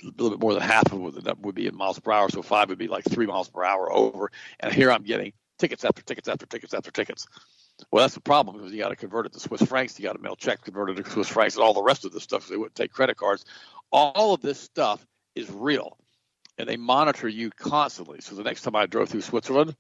a 0.03 0.07
little 0.07 0.31
bit 0.31 0.41
more 0.41 0.53
than 0.53 0.63
half 0.63 0.93
of 0.93 0.99
what 0.99 1.25
that 1.25 1.39
would 1.41 1.55
be 1.55 1.67
in 1.67 1.75
miles 1.75 1.99
per 1.99 2.13
hour. 2.13 2.29
So 2.29 2.43
five 2.43 2.69
would 2.69 2.79
be 2.79 2.89
like 2.89 3.05
three 3.05 3.27
miles 3.27 3.49
per 3.49 3.65
hour 3.65 3.91
over. 3.91 4.31
And 4.61 4.73
here 4.73 4.93
I'm 4.93 5.03
getting 5.03 5.33
tickets 5.59 5.85
after 5.85 6.03
tickets 6.03 6.29
after 6.29 6.45
tickets 6.45 6.75
after 6.75 6.91
tickets. 6.91 7.27
Well, 7.91 8.05
that's 8.05 8.15
the 8.15 8.21
problem 8.21 8.57
because 8.57 8.71
you 8.71 8.79
got 8.79 8.91
to 8.91 8.97
convert 8.97 9.27
it 9.27 9.33
to 9.33 9.41
Swiss 9.41 9.63
francs, 9.63 9.99
you 9.99 10.05
got 10.05 10.13
to 10.13 10.23
mail 10.23 10.37
checks 10.37 10.63
converted 10.63 11.03
to 11.03 11.11
Swiss 11.11 11.29
francs, 11.29 11.57
and 11.57 11.65
all 11.65 11.75
the 11.75 11.83
rest 11.83 12.05
of 12.05 12.13
this 12.13 12.23
stuff. 12.23 12.49
They 12.49 12.57
wouldn't 12.57 12.75
take 12.75 12.93
credit 12.93 13.17
cards. 13.17 13.45
All 13.91 14.35
of 14.35 14.43
this 14.43 14.61
stuff 14.61 15.05
is 15.35 15.51
real 15.51 15.97
and 16.59 16.69
they 16.69 16.77
monitor 16.77 17.29
you 17.29 17.51
constantly. 17.51 18.21
So 18.21 18.35
the 18.35 18.45
next 18.45 18.63
time 18.63 18.77
I 18.77 18.87
drove 18.87 19.09
through 19.09 19.23
Switzerland, 19.23 19.77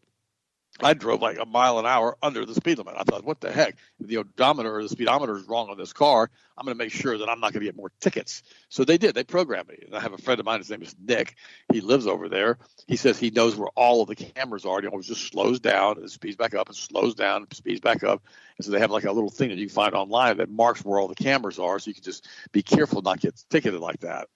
I 0.80 0.94
drove 0.94 1.22
like 1.22 1.38
a 1.38 1.46
mile 1.46 1.78
an 1.78 1.86
hour 1.86 2.16
under 2.20 2.44
the 2.44 2.54
speed 2.54 2.78
limit. 2.78 2.94
I 2.96 3.04
thought, 3.04 3.24
what 3.24 3.40
the 3.40 3.52
heck? 3.52 3.76
The 4.00 4.16
odometer 4.16 4.76
or 4.76 4.82
the 4.82 4.88
speedometer 4.88 5.36
is 5.36 5.44
wrong 5.44 5.70
on 5.70 5.78
this 5.78 5.92
car, 5.92 6.28
I'm 6.58 6.64
going 6.64 6.76
to 6.76 6.82
make 6.82 6.92
sure 6.92 7.16
that 7.16 7.28
I'm 7.28 7.38
not 7.38 7.52
going 7.52 7.60
to 7.60 7.66
get 7.66 7.76
more 7.76 7.92
tickets. 8.00 8.42
So 8.70 8.84
they 8.84 8.98
did. 8.98 9.14
They 9.14 9.22
programmed 9.22 9.68
me. 9.68 9.78
And 9.86 9.94
I 9.94 10.00
have 10.00 10.12
a 10.12 10.18
friend 10.18 10.40
of 10.40 10.46
mine. 10.46 10.58
His 10.58 10.70
name 10.70 10.82
is 10.82 10.94
Nick. 11.00 11.36
He 11.72 11.80
lives 11.80 12.08
over 12.08 12.28
there. 12.28 12.58
He 12.88 12.96
says 12.96 13.18
he 13.18 13.30
knows 13.30 13.54
where 13.54 13.68
all 13.76 14.02
of 14.02 14.08
the 14.08 14.16
cameras 14.16 14.64
are. 14.64 14.80
He 14.80 14.88
always 14.88 15.06
just 15.06 15.28
slows 15.28 15.60
down 15.60 15.98
and 15.98 16.10
speeds 16.10 16.36
back 16.36 16.54
up 16.54 16.68
and 16.68 16.76
slows 16.76 17.14
down 17.14 17.42
and 17.42 17.54
speeds 17.54 17.80
back 17.80 18.02
up. 18.02 18.24
And 18.58 18.64
so 18.64 18.72
they 18.72 18.80
have 18.80 18.90
like 18.90 19.04
a 19.04 19.12
little 19.12 19.30
thing 19.30 19.50
that 19.50 19.58
you 19.58 19.66
can 19.66 19.74
find 19.74 19.94
online 19.94 20.38
that 20.38 20.50
marks 20.50 20.84
where 20.84 20.98
all 20.98 21.06
the 21.06 21.14
cameras 21.14 21.60
are. 21.60 21.78
So 21.78 21.90
you 21.90 21.94
can 21.94 22.02
just 22.02 22.26
be 22.50 22.64
careful 22.64 23.00
not 23.00 23.20
get 23.20 23.40
ticketed 23.48 23.80
like 23.80 24.00
that. 24.00 24.28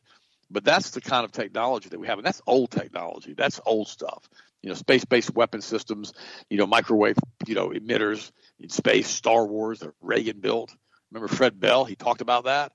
But 0.50 0.64
that's 0.64 0.90
the 0.90 1.00
kind 1.00 1.24
of 1.24 1.32
technology 1.32 1.90
that 1.90 2.00
we 2.00 2.06
have, 2.06 2.18
and 2.18 2.26
that's 2.26 2.40
old 2.46 2.70
technology. 2.70 3.34
That's 3.34 3.60
old 3.66 3.88
stuff. 3.88 4.28
You 4.62 4.70
know, 4.70 4.74
space-based 4.74 5.34
weapon 5.34 5.60
systems. 5.60 6.12
You 6.48 6.58
know, 6.58 6.66
microwave. 6.66 7.16
You 7.46 7.54
know, 7.54 7.68
emitters 7.68 8.30
in 8.58 8.70
space. 8.70 9.08
Star 9.08 9.46
Wars 9.46 9.80
that 9.80 9.92
Reagan 10.00 10.40
built. 10.40 10.74
Remember 11.12 11.28
Fred 11.28 11.60
Bell? 11.60 11.84
He 11.84 11.96
talked 11.96 12.22
about 12.22 12.44
that. 12.44 12.72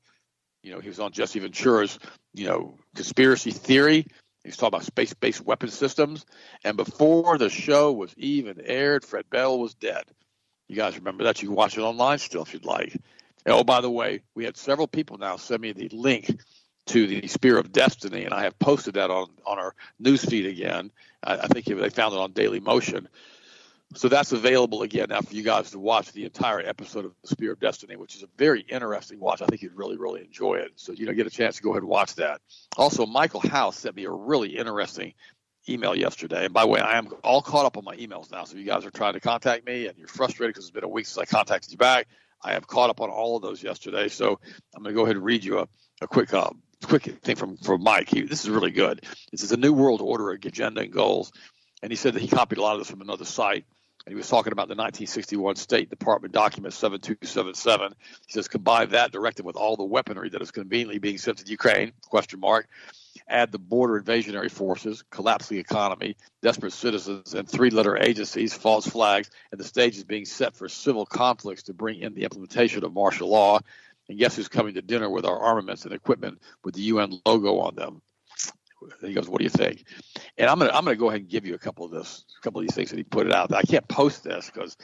You 0.62 0.71
know, 0.71 0.79
he 0.79 0.88
was 0.88 0.99
on 0.99 1.12
Jesse 1.12 1.39
Ventura's. 1.39 1.97
You 2.33 2.45
know, 2.45 2.77
conspiracy 2.95 3.51
theory. 3.51 4.07
He 4.43 4.49
was 4.49 4.57
talking 4.57 4.75
about 4.75 4.83
space-based 4.83 5.41
weapon 5.41 5.69
systems. 5.69 6.25
And 6.63 6.77
before 6.77 7.38
the 7.38 7.49
show 7.49 7.91
was 7.91 8.13
even 8.17 8.62
aired, 8.62 9.05
Fred 9.05 9.29
Bell 9.29 9.57
was 9.57 9.73
dead. 9.73 10.03
You 10.67 10.75
guys 10.75 10.97
remember 10.97 11.23
that? 11.23 11.41
You 11.41 11.49
can 11.49 11.55
watch 11.55 11.77
it 11.77 11.81
online 11.81 12.19
still 12.19 12.43
if 12.43 12.53
you'd 12.53 12.65
like. 12.65 12.93
And, 13.45 13.55
oh, 13.55 13.63
by 13.63 13.81
the 13.81 13.89
way, 13.89 14.21
we 14.36 14.45
had 14.45 14.57
several 14.57 14.88
people 14.88 15.17
now 15.17 15.38
send 15.38 15.62
me 15.62 15.71
the 15.71 15.89
link 15.89 16.29
to 16.88 17.08
the 17.08 17.28
Spear 17.28 17.58
of 17.58 17.72
Destiny, 17.72 18.26
and 18.26 18.34
I 18.34 18.43
have 18.43 18.58
posted 18.60 18.96
that 18.96 19.10
on 19.10 19.30
on 19.46 19.60
our 19.60 19.76
newsfeed 20.02 20.50
again. 20.50 20.91
I, 21.24 21.38
I 21.38 21.48
think 21.48 21.65
they 21.65 21.89
found 21.89 22.13
it 22.13 22.19
on 22.19 22.32
Daily 22.32 22.60
Motion. 22.60 23.08
So 23.96 24.10
that's 24.10 24.32
available 24.32 24.82
again 24.82 25.08
now 25.10 25.22
for 25.22 25.36
you 25.36 25.43
guys 25.43 25.69
to 25.72 25.80
watch 25.80 26.12
the 26.13 26.24
entire 26.24 26.60
episode 26.60 27.06
of 27.06 27.13
the 27.22 27.28
Spear 27.28 27.52
of 27.52 27.60
Destiny, 27.60 27.96
which 27.96 28.15
is 28.15 28.24
a 28.24 28.28
very 28.38 28.62
interesting 28.62 29.19
watch. 29.19 29.43
I 29.43 29.46
think 29.46 29.62
you'd 29.62 29.76
really, 29.76 29.98
really 29.98 30.22
enjoy 30.22 30.56
it. 30.56 30.72
So 30.76 30.93
you 30.93 31.06
know, 31.06 31.13
get 31.13 31.28
a 31.28 31.32
chance 31.32 31.58
to 31.58 31.63
go 31.63 31.72
ahead 31.72 31.84
and 31.84 31.89
watch 31.89 32.15
that. 32.15 32.41
Also, 32.76 33.06
Michael 33.06 33.41
House 33.41 33.78
sent 33.78 33.96
me 33.96 34.06
a 34.06 34.12
really 34.12 34.58
interesting 34.58 35.13
email 35.69 35.96
yesterday. 35.96 36.46
And 36.46 36.54
by 36.54 36.63
the 36.63 36.67
way, 36.67 36.80
I 36.80 36.98
am 36.98 37.10
all 37.24 37.41
caught 37.41 37.65
up 37.65 37.78
on 37.78 37.84
my 37.84 37.96
emails 37.96 38.32
now. 38.32 38.43
So 38.43 38.54
if 38.54 38.60
you 38.60 38.65
guys 38.65 38.86
are 38.86 38.91
trying 38.91 39.13
to 39.13 39.19
contact 39.19 39.65
me 39.65 39.88
and 39.88 39.98
you're 39.98 40.08
frustrated 40.08 40.54
because 40.54 40.65
it's 40.65 40.74
been 40.74 40.84
a 40.84 40.89
week 40.89 41.06
since 41.06 41.17
I 41.19 41.26
contacted 41.26 41.72
you 41.72 41.78
back, 41.78 42.08
I 42.41 42.54
have 42.54 42.67
caught 42.67 42.89
up 42.89 43.00
on 43.00 43.10
all 43.10 43.38
of 43.38 43.41
those 43.41 43.63
yesterday. 43.63 44.10
So 44.10 44.39
I'm 44.76 44.84
going 44.84 44.93
to 44.93 45.00
go 45.00 45.04
ahead 45.04 45.15
and 45.15 45.24
read 45.24 45.43
you 45.43 45.60
a, 45.60 45.67
a 46.02 46.08
quick 46.08 46.34
uh, 46.34 46.50
quick 46.86 47.04
thing 47.24 47.36
from 47.36 47.58
from 47.58 47.84
Mike. 47.84 48.10
He, 48.10 48.22
this 48.22 48.43
is 48.43 48.50
really 48.50 48.72
good. 48.72 49.06
This 49.32 49.43
is 49.43 49.52
a 49.52 49.58
new 49.58 49.74
world 49.74 50.02
order 50.02 50.32
agenda 50.32 50.82
and 50.82 50.91
goals, 50.91 51.32
and 51.82 51.91
he 51.91 51.96
said 51.96 52.13
that 52.13 52.22
he 52.22 52.28
copied 52.28 52.58
a 52.58 52.62
lot 52.62 52.74
of 52.74 52.80
this 52.80 52.89
from 52.89 53.02
another 53.02 53.26
site. 53.26 53.65
And 54.06 54.12
he 54.12 54.17
was 54.17 54.28
talking 54.28 54.52
about 54.52 54.67
the 54.67 54.76
1961 54.76 55.56
State 55.56 55.89
Department 55.89 56.34
document 56.34 56.74
7277. 56.74 57.93
He 58.28 58.34
says 58.34 58.50
combine 58.50 58.89
that 58.89 59.13
directive 59.13 59.46
with 59.46 59.56
all 59.56 59.78
the 59.78 59.86
weaponry 59.86 60.30
that 60.30 60.41
is 60.41 60.52
conveniently 60.52 61.00
being 61.00 61.17
sent 61.17 61.38
to 61.38 61.50
Ukraine? 61.50 61.93
Question 62.10 62.41
mark. 62.41 62.67
Add 63.30 63.54
the 63.54 63.60
border 63.60 64.02
invasionary 64.02 64.52
forces, 64.52 65.06
collapse 65.10 65.48
the 65.48 65.58
economy, 65.58 66.17
desperate 66.41 66.74
citizens, 66.74 67.34
and 67.34 67.48
three-letter 67.48 67.98
agencies, 67.98 68.54
false 68.54 68.86
flags, 68.86 69.30
and 69.52 69.60
the 69.60 69.63
stage 69.63 69.96
is 69.96 70.04
being 70.04 70.26
set 70.26 70.54
for 70.54 70.67
civil 70.67 71.06
conflicts 71.06 71.63
to 71.63 71.74
bring 71.74 72.02
in 72.02 72.13
the 72.13 72.24
implementation 72.24 72.84
of 72.84 72.93
martial 72.93 73.30
law 73.30 73.60
and 74.10 74.20
guess 74.20 74.36
who's 74.36 74.48
coming 74.48 74.76
to 74.76 74.82
dinner 74.82 75.10
with 75.10 75.26
our 75.26 75.39
armaments 75.39 75.86
and 75.86 75.94
equipment 75.94 76.42
with 76.63 76.76
the 76.76 76.82
UN 76.82 77.20
logo 77.26 77.60
on 77.60 77.76
them? 77.76 78.02
He 79.02 79.13
goes, 79.13 79.30
"What 79.30 79.39
do 79.39 79.46
you 79.46 79.50
think?" 79.50 79.86
And 80.38 80.50
I'm 80.50 80.60
gonna 80.60 80.72
I'm 80.72 80.84
gonna 80.84 80.98
go 80.98 81.10
ahead 81.10 81.22
and 81.22 81.30
give 81.30 81.46
you 81.46 81.56
a 81.56 81.60
couple 81.60 81.86
of 81.86 81.92
this, 81.92 82.26
a 82.38 82.42
couple 82.42 82.60
of 82.60 82.68
these 82.68 82.76
things 82.76 82.89
that 82.89 82.98
he 82.98 83.04
put 83.04 83.28
it 83.28 83.34
out. 83.34 83.54
I 83.54 83.62
can't 83.63 83.88
post 83.88 84.24
this 84.24 84.50
because 84.54 84.76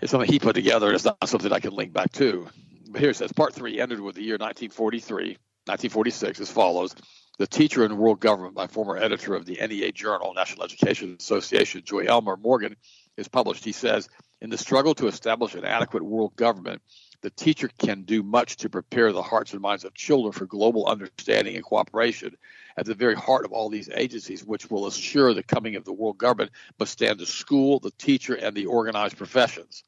it's 0.00 0.10
something 0.10 0.30
he 0.30 0.38
put 0.38 0.54
together. 0.54 0.92
It's 0.92 1.04
not 1.04 1.28
something 1.28 1.52
I 1.52 1.60
can 1.60 1.74
link 1.74 1.92
back 1.92 2.12
to. 2.12 2.48
But 2.88 3.00
here 3.00 3.10
it 3.10 3.16
says, 3.16 3.32
Part 3.32 3.54
three 3.54 3.80
ended 3.80 4.00
with 4.00 4.16
the 4.16 4.22
year 4.22 4.34
1943, 4.34 5.36
1946, 5.66 6.40
as 6.40 6.50
follows: 6.50 6.94
The 7.38 7.46
Teacher 7.46 7.84
in 7.84 7.98
World 7.98 8.20
Government 8.20 8.54
by 8.54 8.66
former 8.66 8.96
editor 8.96 9.34
of 9.34 9.44
the 9.44 9.58
NEA 9.60 9.92
Journal, 9.92 10.32
National 10.34 10.64
Education 10.64 11.16
Association, 11.20 11.82
Joy 11.84 12.04
Elmer 12.06 12.36
Morgan, 12.36 12.76
is 13.16 13.28
published. 13.28 13.64
He 13.64 13.72
says, 13.72 14.08
in 14.40 14.50
the 14.50 14.58
struggle 14.58 14.94
to 14.96 15.06
establish 15.06 15.54
an 15.54 15.64
adequate 15.64 16.02
world 16.02 16.34
government, 16.36 16.80
the 17.22 17.30
teacher 17.30 17.68
can 17.78 18.02
do 18.02 18.22
much 18.22 18.56
to 18.56 18.70
prepare 18.70 19.12
the 19.12 19.22
hearts 19.22 19.52
and 19.52 19.60
minds 19.60 19.84
of 19.84 19.94
children 19.94 20.32
for 20.32 20.46
global 20.46 20.86
understanding 20.86 21.54
and 21.54 21.64
cooperation. 21.64 22.36
At 22.76 22.86
the 22.86 22.94
very 22.94 23.14
heart 23.14 23.44
of 23.44 23.52
all 23.52 23.68
these 23.68 23.90
agencies, 23.94 24.44
which 24.44 24.70
will 24.70 24.86
assure 24.86 25.34
the 25.34 25.42
coming 25.42 25.76
of 25.76 25.84
the 25.84 25.92
world 25.92 26.18
government, 26.18 26.52
must 26.78 26.92
stand 26.92 27.18
the 27.18 27.26
school, 27.26 27.78
the 27.78 27.90
teacher, 27.92 28.34
and 28.34 28.56
the 28.56 28.66
organized 28.66 29.18
professions. 29.18 29.84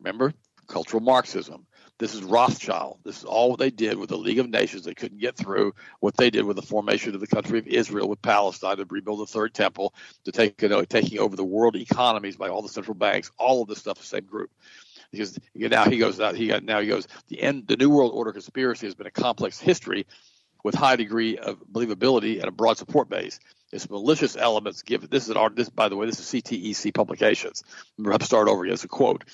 Remember, 0.00 0.32
cultural 0.66 1.02
Marxism. 1.02 1.64
This 1.98 2.14
is 2.14 2.22
Rothschild. 2.22 2.98
This 3.04 3.18
is 3.18 3.24
all 3.24 3.50
what 3.50 3.58
they 3.58 3.70
did 3.70 3.98
with 3.98 4.08
the 4.08 4.16
League 4.16 4.38
of 4.38 4.48
Nations. 4.48 4.84
They 4.84 4.94
couldn't 4.94 5.18
get 5.18 5.36
through 5.36 5.74
what 5.98 6.16
they 6.16 6.30
did 6.30 6.44
with 6.44 6.54
the 6.54 6.62
formation 6.62 7.12
of 7.14 7.20
the 7.20 7.26
country 7.26 7.58
of 7.58 7.66
Israel 7.66 8.08
with 8.08 8.22
Palestine 8.22 8.76
to 8.76 8.86
rebuild 8.88 9.18
the 9.18 9.26
third 9.26 9.52
temple, 9.52 9.94
to 10.24 10.30
take 10.30 10.62
you 10.62 10.68
know, 10.68 10.84
taking 10.84 11.18
over 11.18 11.34
the 11.34 11.44
world 11.44 11.74
economies 11.74 12.36
by 12.36 12.48
all 12.48 12.62
the 12.62 12.68
central 12.68 12.94
banks. 12.94 13.32
All 13.36 13.62
of 13.62 13.68
this 13.68 13.78
stuff, 13.78 13.98
the 13.98 14.04
same 14.04 14.24
group 14.24 14.50
because 15.10 15.38
now 15.54 15.84
he 15.84 15.98
goes 15.98 16.20
out. 16.20 16.34
He 16.34 16.48
got 16.48 16.62
now 16.62 16.80
he 16.80 16.86
goes. 16.86 17.06
The 17.28 17.40
end. 17.40 17.66
The 17.66 17.76
New 17.76 17.90
World 17.90 18.12
Order 18.14 18.32
conspiracy 18.32 18.86
has 18.86 18.94
been 18.94 19.06
a 19.06 19.10
complex 19.10 19.58
history 19.58 20.06
with 20.64 20.74
high 20.74 20.96
degree 20.96 21.38
of 21.38 21.60
believability 21.72 22.38
and 22.38 22.46
a 22.46 22.50
broad 22.50 22.78
support 22.78 23.08
base. 23.08 23.38
Its 23.72 23.88
malicious 23.88 24.36
elements 24.36 24.82
give 24.82 25.08
this 25.08 25.24
is 25.24 25.30
an 25.30 25.36
art. 25.36 25.54
this 25.54 25.68
by 25.68 25.88
the 25.88 25.96
way 25.96 26.06
this 26.06 26.18
is 26.18 26.42
CTEC 26.42 26.94
publications. 26.94 27.62
Remember, 27.96 28.24
start 28.24 28.48
over. 28.48 28.66
It's 28.66 28.84
a 28.84 28.88
quote. 28.88 29.24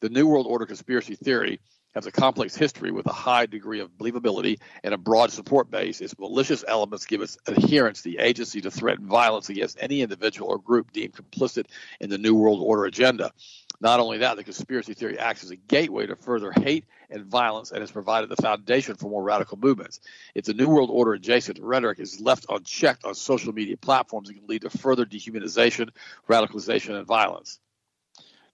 The 0.00 0.10
New 0.10 0.26
World 0.26 0.46
Order 0.46 0.66
conspiracy 0.66 1.14
theory 1.14 1.60
has 1.96 2.04
a 2.04 2.12
complex 2.12 2.54
history 2.54 2.90
with 2.90 3.06
a 3.06 3.12
high 3.12 3.46
degree 3.46 3.80
of 3.80 3.90
believability 3.96 4.60
and 4.84 4.92
a 4.92 4.98
broad 4.98 5.32
support 5.32 5.70
base. 5.70 6.02
Its 6.02 6.16
malicious 6.18 6.62
elements 6.68 7.06
give 7.06 7.22
its 7.22 7.38
adherents 7.48 8.02
the 8.02 8.18
agency 8.18 8.60
to 8.60 8.70
threaten 8.70 9.06
violence 9.06 9.48
against 9.48 9.78
any 9.80 10.02
individual 10.02 10.50
or 10.50 10.58
group 10.58 10.92
deemed 10.92 11.14
complicit 11.14 11.64
in 11.98 12.10
the 12.10 12.18
New 12.18 12.34
World 12.34 12.60
Order 12.62 12.84
agenda. 12.84 13.32
Not 13.80 14.00
only 14.00 14.18
that, 14.18 14.36
the 14.36 14.44
conspiracy 14.44 14.94
theory 14.94 15.18
acts 15.18 15.44
as 15.44 15.50
a 15.50 15.56
gateway 15.56 16.06
to 16.06 16.16
further 16.16 16.52
hate 16.52 16.84
and 17.10 17.26
violence 17.26 17.70
and 17.70 17.80
has 17.80 17.90
provided 17.90 18.30
the 18.30 18.36
foundation 18.36 18.96
for 18.96 19.10
more 19.10 19.22
radical 19.22 19.58
movements. 19.58 20.00
If 20.34 20.44
the 20.44 20.54
New 20.54 20.68
World 20.68 20.90
Order 20.90 21.12
adjacent 21.14 21.58
rhetoric 21.60 21.98
is 21.98 22.20
left 22.20 22.46
unchecked 22.48 23.04
on 23.04 23.14
social 23.14 23.52
media 23.52 23.76
platforms, 23.76 24.30
it 24.30 24.34
can 24.34 24.46
lead 24.46 24.62
to 24.62 24.70
further 24.70 25.04
dehumanization, 25.04 25.90
radicalization, 26.28 26.96
and 26.96 27.06
violence. 27.06 27.60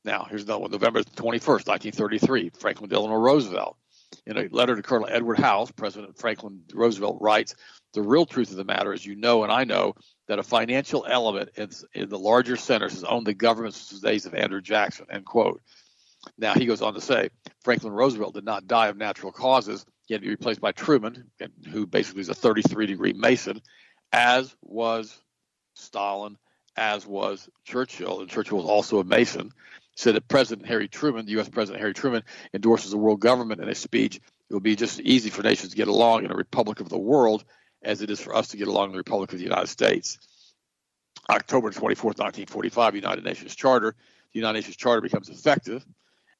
Now, 0.04 0.26
here's 0.28 0.42
another 0.42 0.60
one. 0.60 0.70
November 0.72 1.02
21st, 1.02 1.68
1933, 1.68 2.50
Franklin 2.58 2.90
Delano 2.90 3.14
Roosevelt. 3.14 3.76
In 4.26 4.36
a 4.36 4.48
letter 4.48 4.76
to 4.76 4.82
Colonel 4.82 5.08
Edward 5.10 5.38
House, 5.38 5.70
President 5.70 6.18
Franklin 6.18 6.62
Roosevelt 6.74 7.18
writes, 7.20 7.54
The 7.92 8.02
real 8.02 8.26
truth 8.26 8.50
of 8.50 8.56
the 8.56 8.64
matter 8.64 8.92
is 8.92 9.04
you 9.04 9.16
know 9.16 9.42
and 9.42 9.52
I 9.52 9.64
know 9.64 9.94
that 10.28 10.38
a 10.38 10.42
financial 10.42 11.04
element 11.08 11.50
in, 11.56 11.70
in 11.94 12.08
the 12.08 12.18
larger 12.18 12.56
centers 12.56 12.94
has 12.94 13.04
owned 13.04 13.26
the 13.26 13.34
government 13.34 13.74
since 13.74 14.00
the 14.00 14.08
days 14.08 14.26
of 14.26 14.34
Andrew 14.34 14.60
Jackson, 14.60 15.06
end 15.10 15.26
quote. 15.26 15.60
Now, 16.38 16.54
he 16.54 16.66
goes 16.66 16.82
on 16.82 16.94
to 16.94 17.00
say, 17.00 17.30
Franklin 17.62 17.92
Roosevelt 17.92 18.34
did 18.34 18.44
not 18.44 18.68
die 18.68 18.88
of 18.88 18.96
natural 18.96 19.32
causes. 19.32 19.84
He 20.06 20.14
had 20.14 20.20
to 20.20 20.26
be 20.26 20.30
replaced 20.30 20.60
by 20.60 20.72
Truman, 20.72 21.30
who 21.70 21.86
basically 21.86 22.20
is 22.20 22.28
a 22.28 22.34
33 22.34 22.86
degree 22.86 23.12
Mason, 23.12 23.60
as 24.12 24.54
was 24.62 25.20
Stalin, 25.74 26.38
as 26.76 27.06
was 27.06 27.48
Churchill, 27.64 28.20
and 28.20 28.30
Churchill 28.30 28.58
was 28.58 28.66
also 28.66 29.00
a 29.00 29.04
Mason 29.04 29.50
said 29.94 30.14
that 30.14 30.28
President 30.28 30.66
Harry 30.66 30.88
Truman, 30.88 31.26
the 31.26 31.32
U.S. 31.32 31.48
President 31.48 31.80
Harry 31.80 31.92
Truman, 31.92 32.22
endorses 32.54 32.90
the 32.90 32.96
world 32.96 33.20
government 33.20 33.60
in 33.60 33.68
a 33.68 33.74
speech. 33.74 34.16
It 34.16 34.52
will 34.52 34.60
be 34.60 34.76
just 34.76 35.00
easy 35.00 35.28
for 35.30 35.42
nations 35.42 35.72
to 35.72 35.76
get 35.76 35.88
along 35.88 36.24
in 36.24 36.30
a 36.30 36.34
republic 36.34 36.80
of 36.80 36.88
the 36.88 36.98
world 36.98 37.44
as 37.82 38.02
it 38.02 38.10
is 38.10 38.20
for 38.20 38.34
us 38.34 38.48
to 38.48 38.56
get 38.56 38.68
along 38.68 38.86
in 38.86 38.92
the 38.92 38.98
Republic 38.98 39.32
of 39.32 39.38
the 39.38 39.44
United 39.44 39.68
States. 39.68 40.18
October 41.30 41.70
24th, 41.70 42.18
1945, 42.18 42.96
United 42.96 43.24
Nations 43.24 43.54
Charter. 43.54 43.94
The 44.32 44.38
United 44.38 44.58
Nations 44.58 44.76
Charter 44.76 45.00
becomes 45.00 45.28
effective. 45.28 45.84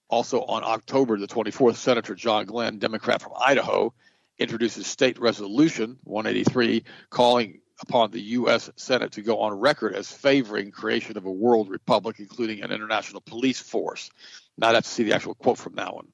Also 0.08 0.42
on 0.42 0.62
October 0.64 1.18
the 1.18 1.26
24th, 1.26 1.76
Senator 1.76 2.14
John 2.14 2.46
Glenn, 2.46 2.78
Democrat 2.78 3.22
from 3.22 3.32
Idaho, 3.40 3.94
introduces 4.38 4.86
State 4.86 5.18
Resolution 5.18 5.98
183 6.04 6.84
calling 7.10 7.60
upon 7.80 8.10
the 8.10 8.20
U.S. 8.20 8.70
Senate 8.76 9.12
to 9.12 9.22
go 9.22 9.40
on 9.40 9.58
record 9.58 9.94
as 9.94 10.10
favoring 10.10 10.70
creation 10.70 11.16
of 11.16 11.26
a 11.26 11.30
world 11.30 11.68
republic, 11.70 12.16
including 12.18 12.62
an 12.62 12.70
international 12.70 13.20
police 13.20 13.60
force. 13.60 14.10
Now 14.58 14.68
I'd 14.68 14.74
have 14.74 14.84
to 14.84 14.90
see 14.90 15.04
the 15.04 15.14
actual 15.14 15.34
quote 15.34 15.58
from 15.58 15.74
that 15.76 15.94
one. 15.94 16.08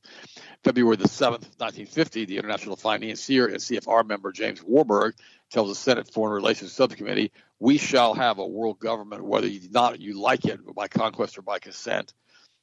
February 0.65 0.97
the 0.97 1.09
7th, 1.09 1.49
1950, 1.59 2.25
the 2.25 2.37
international 2.37 2.77
financier 2.77 3.47
and 3.47 3.57
CFR 3.57 4.07
member 4.07 4.33
James 4.33 4.63
Warburg 4.63 5.15
tells 5.51 5.69
the 5.69 5.75
Senate 5.75 6.13
Foreign 6.13 6.35
Relations 6.35 6.73
Subcommittee, 6.73 7.33
"We 7.59 7.79
shall 7.79 8.15
have 8.15 8.39
a 8.39 8.47
world 8.47 8.79
government, 8.79 9.25
whether 9.25 9.47
you 9.47 9.69
not 9.71 10.01
you 10.01 10.21
like 10.21 10.45
it 10.45 10.61
by 10.75 10.89
conquest 10.89 11.39
or 11.39 11.43
by 11.43 11.59
consent." 11.59 12.13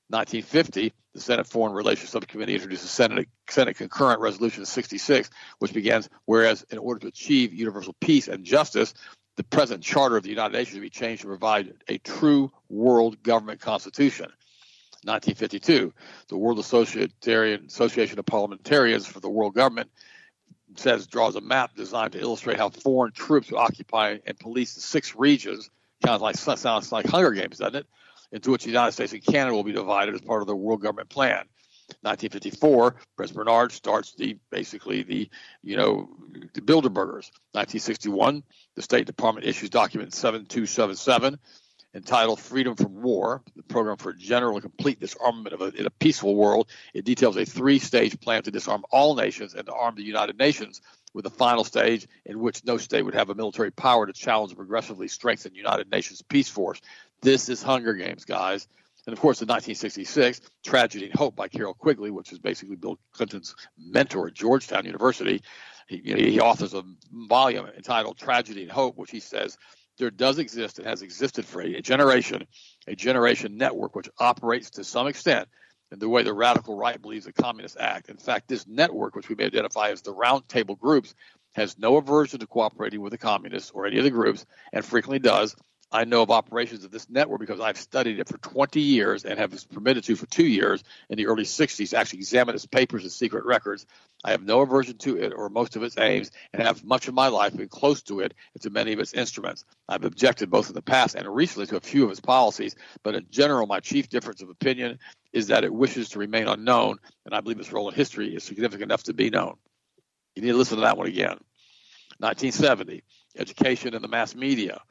1950, 0.10 0.94
the 1.14 1.22
Senate 1.22 1.48
Foreign 1.48 1.74
Relations 1.74 2.12
Subcommittee 2.12 2.54
introduces 2.54 2.92
Senate, 2.92 3.28
Senate 3.50 3.76
Concurrent 3.76 4.20
Resolution 4.20 4.66
66, 4.66 5.30
which 5.60 5.74
begins, 5.74 6.10
whereas 6.26 6.64
in 6.70 6.78
order 6.78 7.00
to 7.00 7.08
achieve 7.08 7.54
universal 7.54 7.96
peace 8.00 8.28
and 8.28 8.46
justice, 8.46 8.94
the 9.36 9.44
present 9.44 9.84
charter 9.84 10.16
of 10.16 10.24
the 10.24 10.30
United 10.30 10.54
Nations 10.54 10.76
should 10.76 10.82
be 10.82 10.90
changed 10.90 11.24
to 11.24 11.28
provide 11.28 11.74
a 11.88 11.98
true 11.98 12.52
world 12.70 13.22
government 13.24 13.60
constitution. 13.60 14.32
1952, 15.06 15.94
the 16.28 16.38
World 16.38 16.60
Associatarian, 16.60 17.68
Association 17.68 18.20
of 18.20 18.26
Parliamentarians 18.26 19.06
for 19.06 19.20
the 19.20 19.30
World 19.30 19.56
Government 19.56 19.90
says 20.76 21.08
draws 21.08 21.36
a 21.36 21.42
map 21.42 21.76
designed 21.76 22.14
to 22.14 22.20
illustrate 22.20 22.58
how 22.58 22.70
foreign 22.70 23.14
troops 23.14 23.50
would 23.50 23.60
occupy 23.60 24.18
and 24.26 24.38
police 24.40 24.76
the 24.76 24.82
six 24.82 25.16
regions. 25.16 25.70
Sounds 26.04 26.22
like 26.22 26.36
sounds 26.36 26.92
like 26.92 27.06
Hunger 27.06 27.32
Games, 27.32 27.60
doesn't 27.60 27.76
it? 27.76 27.88
into 28.32 28.52
which 28.52 28.64
the 28.64 28.70
United 28.70 28.92
States 28.92 29.14
and 29.14 29.26
Canada 29.26 29.56
will 29.56 29.64
be 29.64 29.72
divided 29.72 30.14
as 30.14 30.22
part 30.22 30.42
of 30.42 30.48
the 30.48 30.56
World 30.56 30.82
Government 30.82 31.10
Plan. 31.10 31.46
1954, 32.02 32.96
President 33.16 33.46
Bernard 33.46 33.72
starts 33.72 34.14
the 34.16 34.38
basically 34.50 35.04
the 35.04 35.30
you 35.64 35.78
know 35.78 36.10
the 36.54 36.62
Bilderbergers. 36.62 37.32
1961, 37.54 38.44
the 38.76 38.82
State 38.82 39.06
Department 39.06 39.46
issues 39.46 39.70
document 39.70 40.14
7277 40.14 41.40
entitled 41.96 42.42
Freedom 42.42 42.76
from 42.76 43.02
War, 43.02 43.42
the 43.56 43.64
program 43.64 43.96
for 43.96 44.12
general 44.12 44.56
and 44.56 44.62
complete 44.62 45.00
disarmament 45.00 45.54
of 45.54 45.62
a, 45.62 45.68
in 45.80 45.86
a 45.86 45.90
peaceful 45.90 46.36
world. 46.36 46.68
It 46.94 47.06
details 47.06 47.38
a 47.38 47.46
three-stage 47.46 48.20
plan 48.20 48.44
to 48.44 48.52
disarm 48.52 48.84
all 48.92 49.16
nations 49.16 49.54
and 49.54 49.66
to 49.66 49.74
arm 49.74 49.96
the 49.96 50.04
United 50.04 50.38
Nations 50.38 50.82
with 51.14 51.26
a 51.26 51.30
final 51.30 51.64
stage 51.64 52.08
in 52.26 52.40
which 52.40 52.66
no 52.66 52.78
state 52.78 53.04
would 53.04 53.14
have 53.14 53.30
a 53.30 53.36
military 53.36 53.72
power 53.72 54.06
to 54.06 54.12
challenge 54.12 54.54
progressively 54.56 55.08
strengthen 55.08 55.56
United 55.56 55.90
Nations 55.90 56.22
peace 56.22 56.50
force. 56.50 56.82
This 57.22 57.48
is 57.48 57.64
Hunger 57.64 57.94
Games, 57.94 58.26
guys. 58.26 58.68
And 59.08 59.14
of 59.14 59.20
course, 59.20 59.42
in 59.42 59.48
1966, 59.48 60.42
Tragedy 60.66 61.06
and 61.06 61.16
Hope 61.16 61.36
by 61.36 61.48
Carroll 61.48 61.76
Quigley, 61.76 62.12
which 62.12 62.34
is 62.34 62.40
basically 62.40 62.76
Bill 62.76 63.00
Clinton's 63.14 63.56
mentor 63.78 64.28
at 64.28 64.34
Georgetown 64.34 64.86
University, 64.86 65.42
he, 65.88 66.02
you 66.04 66.16
know, 66.16 66.24
he 66.24 66.40
authors 66.40 66.74
a 66.74 66.84
volume 67.30 67.68
entitled 67.78 68.18
Tragedy 68.18 68.64
and 68.64 68.72
Hope, 68.72 68.98
which 68.98 69.12
he 69.12 69.20
says 69.20 69.58
there 69.98 70.12
does 70.12 70.40
exist 70.40 70.80
and 70.80 70.88
has 70.88 71.02
existed 71.02 71.46
for 71.46 71.62
a 71.62 71.82
generation, 71.82 72.46
a 72.88 72.96
generation 72.96 73.58
network 73.58 73.96
which 73.96 74.10
operates 74.20 74.72
to 74.72 74.84
some 74.84 75.08
extent 75.08 75.48
in 75.92 76.00
the 76.00 76.10
way 76.10 76.24
the 76.24 76.34
radical 76.34 76.76
right 76.78 77.02
believes 77.02 77.26
the 77.26 77.34
communists 77.34 77.78
act. 77.80 78.10
In 78.10 78.18
fact, 78.18 78.48
this 78.48 78.68
network, 78.68 79.16
which 79.16 79.30
we 79.30 79.36
may 79.36 79.46
identify 79.46 79.90
as 79.90 80.02
the 80.02 80.14
roundtable 80.14 80.78
groups, 80.78 81.14
has 81.54 81.78
no 81.78 81.98
aversion 81.98 82.40
to 82.40 82.48
cooperating 82.48 83.02
with 83.02 83.12
the 83.12 83.18
communists 83.18 83.72
or 83.72 83.86
any 83.86 83.98
of 83.98 84.04
the 84.04 84.10
groups, 84.10 84.46
and 84.74 84.84
frequently 84.84 85.20
does, 85.20 85.56
I 85.96 86.04
know 86.04 86.22
of 86.22 86.30
operations 86.30 86.84
of 86.84 86.92
this 86.92 87.10
network 87.10 87.40
because 87.40 87.62
I've 87.62 87.78
studied 87.78 88.20
it 88.20 88.28
for 88.28 88.38
20 88.38 88.82
years 88.82 89.24
and 89.24 89.40
have 89.40 89.52
been 89.52 89.60
permitted 89.72 90.04
to 90.04 90.18
for 90.18 90.26
two 90.26 90.46
years 90.46 90.84
in 91.10 91.16
the 91.16 91.28
early 91.28 91.46
60s 91.46 91.92
to 91.92 91.98
actually 91.98 92.20
examine 92.20 92.54
its 92.54 92.66
papers 92.66 93.04
and 93.04 93.12
secret 93.14 93.46
records. 93.46 93.86
I 94.22 94.32
have 94.32 94.44
no 94.44 94.60
aversion 94.60 94.98
to 94.98 95.16
it 95.16 95.32
or 95.34 95.48
most 95.48 95.78
of 95.78 95.84
its 95.84 95.98
aims 95.98 96.32
and 96.52 96.62
have 96.62 96.84
much 96.84 97.08
of 97.08 97.14
my 97.14 97.30
life 97.30 97.56
been 97.56 97.70
close 97.70 98.02
to 98.04 98.20
it 98.20 98.34
and 98.54 98.62
to 98.64 98.72
many 98.72 98.92
of 98.92 99.00
its 99.00 99.14
instruments. 99.14 99.64
I've 99.88 100.04
objected 100.04 100.50
both 100.50 100.68
in 100.68 100.76
the 100.76 100.82
past 100.82 101.16
and 101.16 101.34
recently 101.34 101.68
to 101.68 101.78
a 101.78 101.80
few 101.80 102.04
of 102.04 102.12
its 102.12 102.20
policies, 102.20 102.76
but 103.02 103.16
in 103.16 103.28
general, 103.30 103.66
my 103.66 103.80
chief 103.80 104.10
difference 104.10 104.42
of 104.42 104.50
opinion 104.50 105.00
is 105.32 105.48
that 105.48 105.64
it 105.64 105.74
wishes 105.74 106.10
to 106.10 106.20
remain 106.20 106.50
unknown, 106.50 106.98
and 107.26 107.34
I 107.34 107.40
believe 107.40 107.62
its 107.62 107.72
role 107.72 107.88
in 107.88 107.96
history 107.96 108.36
is 108.36 108.44
significant 108.44 108.92
enough 108.92 109.04
to 109.04 109.14
be 109.14 109.30
known. 109.30 109.56
You 110.36 110.42
need 110.42 110.52
to 110.52 110.58
listen 110.58 110.76
to 110.76 110.82
that 110.82 110.98
one 110.98 111.08
again. 111.08 111.38
1970, 112.20 113.02
education 113.38 113.94
and 113.96 114.04
the 114.04 114.10
mass 114.10 114.36
media 114.36 114.82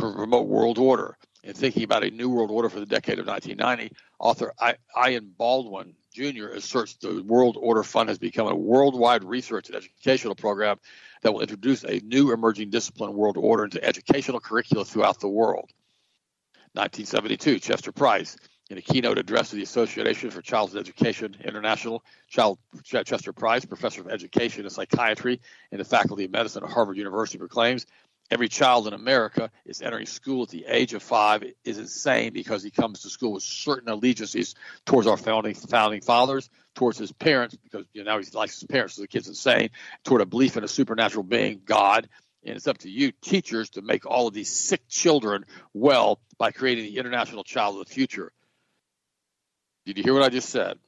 remote 0.00 0.48
world 0.48 0.78
order 0.78 1.16
and 1.44 1.56
thinking 1.56 1.84
about 1.84 2.04
a 2.04 2.10
new 2.10 2.28
world 2.28 2.50
order 2.50 2.68
for 2.68 2.80
the 2.80 2.86
decade 2.86 3.18
of 3.18 3.26
1990, 3.26 3.94
author 4.18 4.52
Ian 5.06 5.32
Baldwin 5.36 5.94
Jr. 6.12 6.48
asserts 6.48 6.94
the 6.94 7.22
World 7.22 7.58
Order 7.60 7.82
Fund 7.82 8.08
has 8.08 8.18
become 8.18 8.48
a 8.48 8.54
worldwide 8.54 9.22
research 9.22 9.68
and 9.68 9.76
educational 9.76 10.34
program 10.34 10.78
that 11.22 11.32
will 11.32 11.42
introduce 11.42 11.84
a 11.84 12.00
new 12.00 12.32
emerging 12.32 12.70
discipline, 12.70 13.12
world 13.12 13.36
order, 13.36 13.64
into 13.64 13.84
educational 13.84 14.40
curricula 14.40 14.84
throughout 14.84 15.20
the 15.20 15.28
world. 15.28 15.70
1972, 16.72 17.58
Chester 17.58 17.92
Pierce, 17.92 18.36
in 18.70 18.78
a 18.78 18.82
keynote 18.82 19.18
address 19.18 19.50
to 19.50 19.56
the 19.56 19.62
Association 19.62 20.30
for 20.30 20.42
Childhood 20.42 20.80
Education 20.80 21.36
International, 21.44 22.02
Child, 22.28 22.58
Chester 22.82 23.32
Pierce, 23.32 23.64
professor 23.64 24.00
of 24.00 24.08
education 24.08 24.62
and 24.62 24.72
psychiatry 24.72 25.40
in 25.70 25.78
the 25.78 25.84
Faculty 25.84 26.24
of 26.24 26.30
Medicine 26.30 26.64
at 26.64 26.70
Harvard 26.70 26.96
University, 26.96 27.38
proclaims 27.38 27.86
every 28.30 28.48
child 28.48 28.86
in 28.86 28.92
America 28.92 29.50
is 29.64 29.82
entering 29.82 30.06
school 30.06 30.44
at 30.44 30.48
the 30.48 30.64
age 30.68 30.94
of 30.94 31.02
five 31.02 31.44
is 31.64 31.78
insane 31.78 32.32
because 32.32 32.62
he 32.62 32.70
comes 32.70 33.02
to 33.02 33.10
school 33.10 33.32
with 33.32 33.42
certain 33.42 33.88
allegiances 33.88 34.54
towards 34.84 35.06
our 35.06 35.16
founding 35.16 35.54
founding 35.54 36.00
fathers, 36.00 36.50
towards 36.74 36.98
his 36.98 37.12
parents 37.12 37.56
because 37.56 37.84
you 37.92 38.04
know 38.04 38.12
now 38.12 38.18
he 38.18 38.30
likes 38.32 38.60
his 38.60 38.66
parents, 38.66 38.94
so 38.94 39.02
the 39.02 39.08
kid's 39.08 39.28
insane, 39.28 39.70
toward 40.04 40.20
a 40.20 40.26
belief 40.26 40.56
in 40.56 40.64
a 40.64 40.68
supernatural 40.68 41.24
being, 41.24 41.60
God. 41.64 42.08
And 42.44 42.54
it's 42.54 42.68
up 42.68 42.78
to 42.78 42.90
you, 42.90 43.10
teachers, 43.10 43.70
to 43.70 43.82
make 43.82 44.06
all 44.06 44.28
of 44.28 44.34
these 44.34 44.50
sick 44.50 44.88
children 44.88 45.44
well 45.74 46.20
by 46.38 46.52
creating 46.52 46.84
the 46.84 46.98
international 46.98 47.42
child 47.42 47.78
of 47.78 47.86
the 47.86 47.92
future. 47.92 48.30
Did 49.84 49.98
you 49.98 50.04
hear 50.04 50.14
what 50.14 50.22
I 50.22 50.28
just 50.28 50.50
said? 50.50 50.78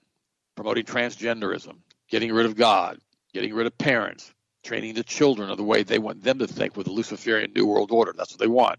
Promoting 0.54 0.84
transgenderism, 0.84 1.78
getting 2.08 2.32
rid 2.32 2.46
of 2.46 2.54
God, 2.54 2.98
getting 3.32 3.54
rid 3.54 3.66
of 3.66 3.76
parents, 3.76 4.32
training 4.68 4.94
the 4.94 5.02
children 5.02 5.48
of 5.48 5.56
the 5.56 5.64
way 5.64 5.82
they 5.82 5.98
want 5.98 6.22
them 6.22 6.38
to 6.40 6.46
think 6.46 6.76
with 6.76 6.84
the 6.84 6.92
Luciferian 6.92 7.54
New 7.56 7.64
World 7.64 7.90
Order. 7.90 8.12
That's 8.14 8.32
what 8.32 8.38
they 8.38 8.46
want. 8.46 8.78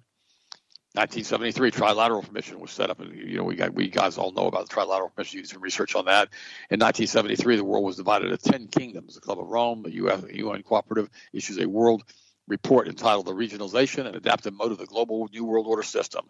1973 0.93 1.71
Trilateral 1.71 2.23
Commission 2.23 2.59
was 2.59 2.69
set 2.69 2.91
up, 2.91 2.99
and 2.99 3.11
you 3.15 3.37
know 3.37 3.43
we 3.43 3.55
got 3.55 3.73
we 3.73 3.89
guys 3.89 4.19
all 4.19 4.31
know 4.31 4.45
about 4.45 4.69
the 4.69 4.75
Trilateral 4.75 5.13
Commission. 5.15 5.37
You 5.37 5.43
did 5.43 5.49
some 5.49 5.63
research 5.63 5.95
on 5.95 6.05
that. 6.05 6.29
In 6.69 6.79
1973, 6.79 7.55
the 7.55 7.63
world 7.63 7.83
was 7.83 7.95
divided 7.95 8.31
into 8.31 8.51
10 8.51 8.67
kingdoms. 8.67 9.15
The 9.15 9.21
Club 9.21 9.39
of 9.39 9.47
Rome, 9.47 9.81
the 9.81 9.91
UN 9.91 10.61
Cooperative, 10.61 11.09
issues 11.33 11.57
a 11.57 11.67
world 11.67 12.03
report 12.47 12.87
entitled 12.87 13.25
"The 13.25 13.33
Regionalization 13.33 14.05
and 14.05 14.15
Adaptive 14.15 14.53
Mode 14.53 14.71
of 14.71 14.77
the 14.77 14.85
Global 14.85 15.27
New 15.33 15.43
World 15.43 15.65
Order 15.65 15.83
System." 15.83 16.29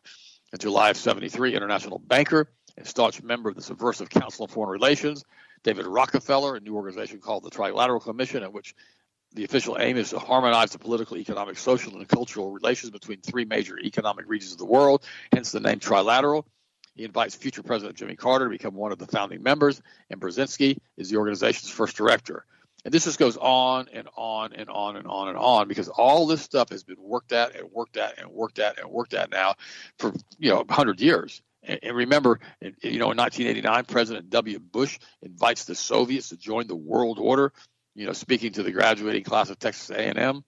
In 0.54 0.60
July 0.60 0.89
of 0.89 0.98
73, 0.98 1.54
international 1.54 2.00
banker 2.00 2.50
and 2.78 2.88
staunch 2.88 3.22
member 3.22 3.50
of 3.50 3.56
the 3.56 3.62
Subversive 3.62 4.10
Council 4.10 4.43
on 4.43 4.50
Foreign 4.50 4.72
Relations, 4.72 5.26
David 5.63 5.86
Rockefeller, 5.86 6.56
a 6.56 6.60
new 6.62 6.76
organization 6.76 7.19
called 7.19 7.43
the 7.43 7.50
Trilateral 7.50 8.02
Commission, 8.02 8.43
in 8.43 8.54
which 8.54 8.74
the 9.34 9.46
official 9.46 9.78
aim 9.80 9.98
is 9.98 10.10
to 10.10 10.20
harmonize 10.20 10.72
the 10.72 10.80
political, 10.80 11.18
economic, 11.18 11.58
social, 11.58 11.96
and 11.96 12.08
cultural 12.08 12.52
relations 12.52 12.89
between 12.89 13.22
three 13.22 13.46
major 13.46 13.78
economic 13.80 14.26
regions 14.28 14.54
of 14.54 14.58
the 14.58 14.65
world, 14.65 15.04
hence 15.32 15.52
the 15.52 15.60
name 15.60 15.80
trilateral. 15.80 16.46
He 16.96 17.06
invites 17.06 17.36
future 17.36 17.63
President 17.63 17.98
Jimmy 17.98 18.15
Carter 18.15 18.46
to 18.46 18.50
become 18.50 18.74
one 18.74 18.92
of 18.92 18.98
the 18.98 19.08
founding 19.08 19.44
members, 19.44 19.82
and 20.10 20.20
Brzezinski 20.20 20.80
is 20.98 21.10
the 21.10 21.18
organization's 21.18 21.72
first 21.72 21.96
director. 21.96 22.46
And 22.86 22.94
this 22.94 23.06
just 23.06 23.20
goes 23.20 23.38
on 23.38 23.88
and 23.94 24.08
on 24.15 24.54
and 24.54 24.70
on 24.70 24.96
and 24.96 25.06
on 25.06 25.28
and 25.28 25.38
on 25.38 25.68
because 25.68 25.89
all 25.89 26.28
this 26.28 26.42
stuff 26.42 26.70
has 26.70 26.84
been 26.84 27.00
worked 27.00 27.34
at 27.34 27.56
and 27.56 27.70
worked 27.72 27.98
at 27.98 28.20
and 28.20 28.32
worked 28.32 28.60
at 28.60 28.80
and 28.80 28.89
worked 28.89 29.13
at 29.13 29.30
now 29.32 29.56
for 29.98 30.13
you 30.38 30.50
know 30.50 30.58
100 30.58 31.02
years. 31.02 31.42
And, 31.62 31.80
and 31.84 31.96
remember, 31.96 32.39
you 32.62 33.00
know, 33.00 33.12
in 33.12 33.18
1989, 33.18 33.86
President 33.86 34.30
W. 34.30 34.60
Bush 34.60 34.98
invites 35.22 35.65
the 35.65 35.76
Soviets 35.76 36.30
to 36.30 36.38
join 36.38 36.68
the 36.68 36.76
world 36.76 37.20
order 37.20 37.52
you 38.00 38.06
know, 38.06 38.14
speaking 38.14 38.54
to 38.54 38.64
the 38.64 38.72
graduating 38.72 39.26
class 39.26 39.50
of 39.50 39.60
Texas 39.60 39.90
A&M. 39.90 40.42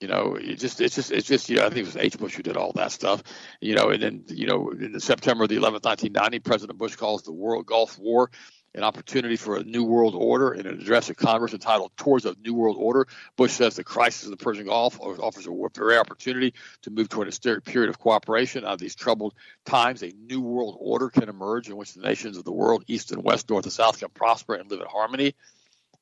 You 0.00 0.08
know, 0.08 0.36
it 0.36 0.54
just 0.54 0.80
it's 0.80 0.94
just 0.94 1.10
it's 1.10 1.26
just 1.26 1.50
you 1.50 1.56
know 1.56 1.66
I 1.66 1.68
think 1.68 1.80
it 1.80 1.86
was 1.86 1.96
H. 1.96 2.16
Bush 2.18 2.34
who 2.34 2.42
did 2.42 2.56
all 2.56 2.72
that 2.74 2.92
stuff. 2.92 3.22
You 3.60 3.74
know, 3.74 3.90
and 3.90 4.02
then 4.02 4.24
you 4.28 4.46
know 4.46 4.70
in 4.70 4.98
September 4.98 5.44
of 5.44 5.50
the 5.50 5.56
11th, 5.56 5.84
1990, 5.84 6.38
President 6.38 6.78
Bush 6.78 6.96
calls 6.96 7.24
the 7.24 7.32
World 7.32 7.66
Gulf 7.66 7.98
War 7.98 8.30
an 8.74 8.84
opportunity 8.84 9.36
for 9.36 9.56
a 9.56 9.64
new 9.64 9.84
world 9.84 10.14
order 10.14 10.54
in 10.54 10.66
an 10.66 10.80
address 10.80 11.06
to 11.06 11.14
Congress 11.14 11.52
entitled 11.52 11.90
Towards 11.96 12.26
a 12.26 12.36
New 12.44 12.54
World 12.54 12.76
Order. 12.78 13.06
Bush 13.36 13.52
says 13.52 13.76
the 13.76 13.82
crisis 13.82 14.24
in 14.24 14.30
the 14.30 14.36
Persian 14.36 14.66
Gulf 14.66 15.00
offers 15.00 15.46
a 15.46 15.50
rare 15.50 16.00
opportunity 16.00 16.54
to 16.82 16.90
move 16.90 17.08
toward 17.08 17.28
a 17.28 17.60
period 17.60 17.90
of 17.90 17.98
cooperation. 17.98 18.64
Out 18.64 18.74
of 18.74 18.78
these 18.78 18.94
troubled 18.94 19.34
times, 19.64 20.02
a 20.02 20.12
new 20.12 20.40
world 20.40 20.76
order 20.78 21.08
can 21.08 21.28
emerge 21.28 21.68
in 21.68 21.76
which 21.76 21.94
the 21.94 22.02
nations 22.02 22.36
of 22.36 22.44
the 22.44 22.52
world, 22.52 22.84
east 22.86 23.10
and 23.10 23.24
west, 23.24 23.50
north 23.50 23.64
and 23.64 23.72
south, 23.72 23.98
can 23.98 24.10
prosper 24.10 24.54
and 24.54 24.70
live 24.70 24.80
in 24.80 24.86
harmony 24.86 25.34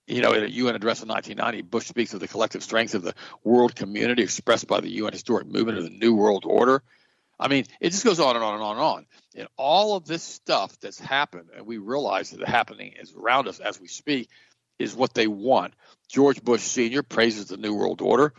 you 0.07 0.21
know, 0.21 0.33
in 0.33 0.45
a 0.45 0.49
UN 0.49 0.75
address 0.75 1.03
in 1.03 1.09
1990, 1.09 1.63
Bush 1.69 1.87
speaks 1.87 2.15
of 2.15 2.21
the 2.21 2.29
collective 2.29 2.63
strength 2.63 2.95
of 2.95 3.03
the 3.03 3.15
world 3.43 3.75
community 3.75 4.23
expressed 4.23 4.67
by 4.67 4.81
the 4.81 4.91
UN 4.91 5.13
historic 5.13 5.47
movement 5.47 5.79
of 5.79 5.85
the 5.85 5.91
New 5.91 6.15
World 6.15 6.45
Order. 6.47 6.83
I 7.39 7.49
mean, 7.49 7.67
it 7.81 7.91
just 7.91 8.05
goes 8.05 8.21
on 8.21 8.37
and 8.37 8.45
on 8.45 8.55
and 8.55 8.63
on 8.63 8.77
and 8.77 8.85
on. 8.85 9.07
And 9.35 9.49
all 9.57 9.97
of 9.97 10.07
this 10.07 10.23
stuff 10.23 10.79
that's 10.81 10.99
happened, 10.99 11.49
and 11.55 11.67
we 11.67 11.79
realize 11.79 12.31
that 12.31 12.41
the 12.41 12.47
happening 12.47 12.95
is 12.99 13.13
around 13.15 13.49
us 13.49 13.59
as 13.59 13.81
we 13.81 13.89
speak, 13.89 14.29
is 14.79 14.95
what 14.95 15.13
they 15.13 15.27
want. 15.27 15.75
George 16.09 16.43
Bush 16.43 16.63
Sr. 16.63 17.03
praises 17.03 17.47
the 17.47 17.57
New 17.57 17.75
World 17.75 18.01
Order 18.01 18.33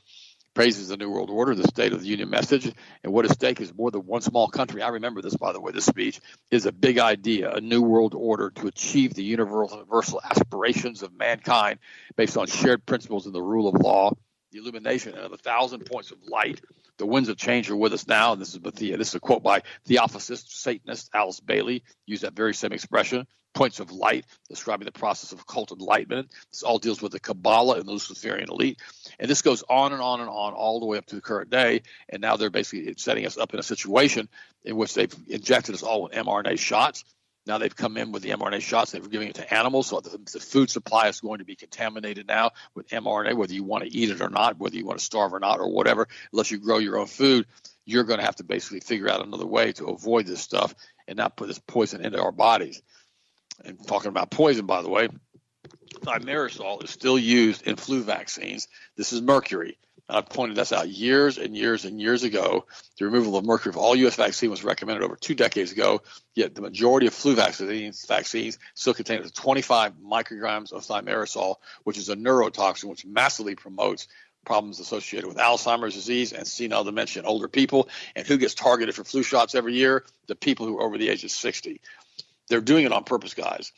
praises 0.57 0.87
the 0.87 0.97
New 0.97 1.11
World 1.11 1.29
Order, 1.29 1.53
the 1.53 1.67
State 1.67 1.93
of 1.93 2.01
the 2.01 2.07
Union 2.07 2.31
message, 2.31 2.73
and 3.03 3.13
what 3.13 3.25
is 3.25 3.31
stake 3.31 3.61
is 3.61 3.71
more 3.75 3.91
than 3.91 4.07
one 4.07 4.21
small 4.21 4.47
country. 4.47 4.81
I 4.81 4.87
remember 4.87 5.21
this, 5.21 5.37
by 5.37 5.53
the 5.53 5.61
way. 5.61 5.71
This 5.71 5.85
speech 5.85 6.19
is 6.49 6.65
a 6.65 6.71
big 6.71 6.97
idea, 6.97 7.51
a 7.51 7.61
New 7.61 7.83
World 7.83 8.15
Order 8.15 8.49
to 8.49 8.65
achieve 8.65 9.13
the 9.13 9.23
universal 9.23 10.19
aspirations 10.23 11.03
of 11.03 11.13
mankind 11.13 11.77
based 12.15 12.37
on 12.37 12.47
shared 12.47 12.87
principles 12.87 13.27
and 13.27 13.35
the 13.35 13.41
rule 13.41 13.67
of 13.67 13.79
law, 13.79 14.13
the 14.51 14.57
illumination 14.57 15.13
of 15.13 15.31
a 15.31 15.37
thousand 15.37 15.85
points 15.85 16.09
of 16.09 16.17
light. 16.27 16.59
The 16.97 17.05
winds 17.05 17.29
of 17.29 17.37
change 17.37 17.69
are 17.69 17.75
with 17.75 17.93
us 17.93 18.07
now, 18.07 18.31
and 18.31 18.41
this 18.41 18.55
is 18.55 18.57
Bethia. 18.57 18.97
This 18.97 19.09
is 19.09 19.15
a 19.15 19.19
quote 19.19 19.43
by 19.43 19.61
Theosophist 19.85 20.59
Satanist 20.59 21.11
Alice 21.13 21.39
Bailey, 21.39 21.83
used 22.07 22.23
that 22.23 22.33
very 22.33 22.55
same 22.55 22.73
expression 22.73 23.27
points 23.57 23.79
of 23.79 23.91
light, 23.91 24.23
describing 24.49 24.85
the 24.85 24.91
process 24.91 25.31
of 25.31 25.41
occult 25.41 25.71
enlightenment. 25.71 26.29
This 26.51 26.61
all 26.61 26.77
deals 26.77 27.01
with 27.01 27.11
the 27.11 27.19
Kabbalah 27.19 27.77
and 27.77 27.87
the 27.87 27.91
Luciferian 27.91 28.49
elite. 28.51 28.79
And 29.17 29.27
this 29.27 29.41
goes 29.41 29.63
on 29.67 29.93
and 29.93 30.01
on 30.01 30.21
and 30.21 30.29
on 30.29 30.53
all 30.53 30.79
the 30.79 30.85
way 30.85 30.99
up 30.99 31.07
to 31.07 31.15
the 31.15 31.21
current 31.21 31.49
day. 31.49 31.81
And 32.07 32.21
now 32.21 32.37
they're 32.37 32.51
basically 32.51 32.93
setting 32.97 33.25
us 33.25 33.35
up 33.35 33.55
in 33.55 33.59
a 33.59 33.63
situation 33.63 34.29
in 34.63 34.75
which 34.75 34.93
they've 34.93 35.13
injected 35.27 35.73
us 35.73 35.81
all 35.81 36.03
with 36.03 36.11
mRNA 36.11 36.59
shots. 36.59 37.03
Now 37.47 37.57
they've 37.57 37.75
come 37.75 37.97
in 37.97 38.11
with 38.11 38.21
the 38.21 38.29
mRNA 38.29 38.61
shots. 38.61 38.91
They're 38.91 39.01
giving 39.01 39.29
it 39.29 39.35
to 39.35 39.51
animals, 39.51 39.87
so 39.87 40.01
the, 40.01 40.19
the, 40.31 40.39
food 40.39 40.69
supply 40.69 41.07
is 41.07 41.21
going 41.21 41.39
to 41.39 41.45
be 41.45 41.55
contaminated 41.55 42.27
now 42.27 42.51
with 42.75 42.89
mRNA, 42.89 43.37
whether 43.37 43.53
you 43.53 43.63
want 43.63 43.85
to 43.85 43.89
eat 43.89 44.11
it 44.11 44.21
or 44.21 44.29
not, 44.29 44.59
whether 44.59 44.75
you 44.75 44.85
want 44.85 44.99
to 44.99 45.05
starve 45.05 45.33
or 45.33 45.39
not, 45.39 45.59
or 45.59 45.71
whatever. 45.71 46.07
Unless 46.31 46.51
you 46.51 46.59
grow 46.59 46.77
your 46.77 46.99
own 46.99 47.07
food, 47.07 47.47
you're 47.85 48.03
going 48.03 48.19
to 48.19 48.25
have 48.25 48.35
to 48.35 48.43
basically 48.43 48.81
figure 48.81 49.09
out 49.09 49.25
another 49.25 49.47
way 49.47 49.71
to 49.73 49.85
avoid 49.85 50.27
this 50.27 50.41
stuff 50.41 50.75
and 51.07 51.17
not 51.17 51.37
put 51.37 51.47
this 51.47 51.59
poison 51.59 52.05
into 52.05 52.21
our 52.21 52.33
bodies 52.33 52.81
and 53.63 53.85
talking 53.87 54.09
about 54.09 54.31
poison, 54.31 54.65
by 54.65 54.81
the 54.81 54.89
way, 54.89 55.09
thimerosal 56.01 56.83
is 56.83 56.89
still 56.89 57.17
used 57.17 57.67
in 57.67 57.75
flu 57.75 58.03
vaccines. 58.03 58.67
This 58.95 59.13
is 59.13 59.21
mercury. 59.21 59.77
I've 60.09 60.29
pointed 60.29 60.55
this 60.55 60.71
out 60.71 60.87
years 60.87 61.37
and 61.37 61.55
years 61.55 61.83
and 61.83 61.99
years 61.99 62.23
ago. 62.23 62.65
The 62.97 63.05
removal 63.05 63.35
of 63.35 63.45
mercury 63.45 63.73
for 63.73 63.79
all 63.79 63.95
U.S. 63.95 64.15
vaccine 64.15 64.49
was 64.49 64.63
recommended 64.63 65.03
over 65.03 65.17
two 65.17 65.35
decades 65.35 65.73
ago, 65.73 66.01
yet 66.33 66.55
the 66.55 66.61
majority 66.61 67.07
of 67.07 67.13
flu 67.13 67.35
vaccines, 67.35 68.05
vaccines 68.05 68.57
still 68.73 68.93
contain 68.93 69.21
25 69.21 69.93
micrograms 69.95 70.71
of 70.71 70.85
thimerosal, 70.85 71.55
which 71.83 71.97
is 71.97 72.07
a 72.07 72.15
neurotoxin 72.15 72.85
which 72.85 73.05
massively 73.05 73.55
promotes 73.55 74.07
problems 74.45 74.79
associated 74.79 75.27
with 75.27 75.37
Alzheimer's 75.37 75.93
disease 75.93 76.31
and 76.31 76.47
senile 76.47 76.85
dementia 76.85 77.21
in 77.21 77.27
older 77.27 77.49
people. 77.49 77.89
And 78.15 78.25
who 78.25 78.37
gets 78.37 78.53
targeted 78.53 78.95
for 78.95 79.03
flu 79.03 79.23
shots 79.23 79.55
every 79.55 79.73
year? 79.73 80.05
The 80.27 80.35
people 80.35 80.65
who 80.65 80.77
are 80.77 80.83
over 80.83 80.97
the 80.97 81.09
age 81.09 81.25
of 81.25 81.31
60. 81.31 81.81
They're 82.49 82.61
doing 82.61 82.85
it 82.85 82.91
on 82.91 83.03
purpose, 83.03 83.33
guys. 83.33 83.71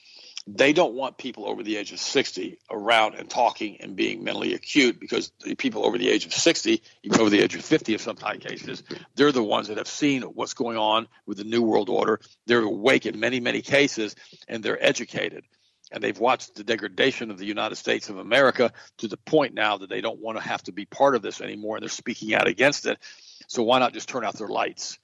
They 0.47 0.73
don't 0.73 0.93
want 0.93 1.17
people 1.17 1.47
over 1.47 1.61
the 1.61 1.77
age 1.77 1.91
of 1.91 1.99
60 1.99 2.57
around 2.71 3.15
and 3.15 3.29
talking 3.29 3.81
and 3.81 3.95
being 3.95 4.23
mentally 4.23 4.53
acute 4.53 4.99
because 4.99 5.31
the 5.43 5.55
people 5.55 5.85
over 5.85 5.97
the 5.97 6.09
age 6.09 6.25
of 6.25 6.33
60, 6.33 6.81
even 7.03 7.19
over 7.19 7.29
the 7.29 7.41
age 7.41 7.55
of 7.55 7.63
50 7.63 7.93
in 7.93 7.99
some 7.99 8.15
cases, 8.15 8.83
they're 9.15 9.31
the 9.31 9.43
ones 9.43 9.67
that 9.67 9.77
have 9.77 9.87
seen 9.87 10.23
what's 10.23 10.53
going 10.53 10.77
on 10.77 11.07
with 11.27 11.37
the 11.37 11.43
New 11.43 11.61
World 11.61 11.89
Order. 11.89 12.19
They're 12.47 12.61
awake 12.61 13.05
in 13.05 13.19
many, 13.19 13.39
many 13.39 13.61
cases 13.61 14.15
and 14.47 14.63
they're 14.63 14.83
educated 14.83 15.43
and 15.91 16.03
they've 16.03 16.19
watched 16.19 16.55
the 16.55 16.63
degradation 16.63 17.31
of 17.31 17.37
the 17.37 17.45
United 17.45 17.75
States 17.75 18.09
of 18.09 18.17
America 18.17 18.71
to 18.99 19.07
the 19.07 19.17
point 19.17 19.53
now 19.53 19.77
that 19.77 19.89
they 19.89 20.01
don't 20.01 20.19
want 20.19 20.37
to 20.37 20.43
have 20.43 20.63
to 20.63 20.71
be 20.71 20.85
part 20.85 21.15
of 21.15 21.21
this 21.21 21.41
anymore 21.41 21.77
and 21.77 21.83
they're 21.83 21.89
speaking 21.89 22.33
out 22.33 22.47
against 22.47 22.85
it. 22.85 22.99
So 23.47 23.63
why 23.63 23.79
not 23.79 23.93
just 23.93 24.09
turn 24.09 24.23
out 24.23 24.35
their 24.35 24.47
lights? 24.47 24.99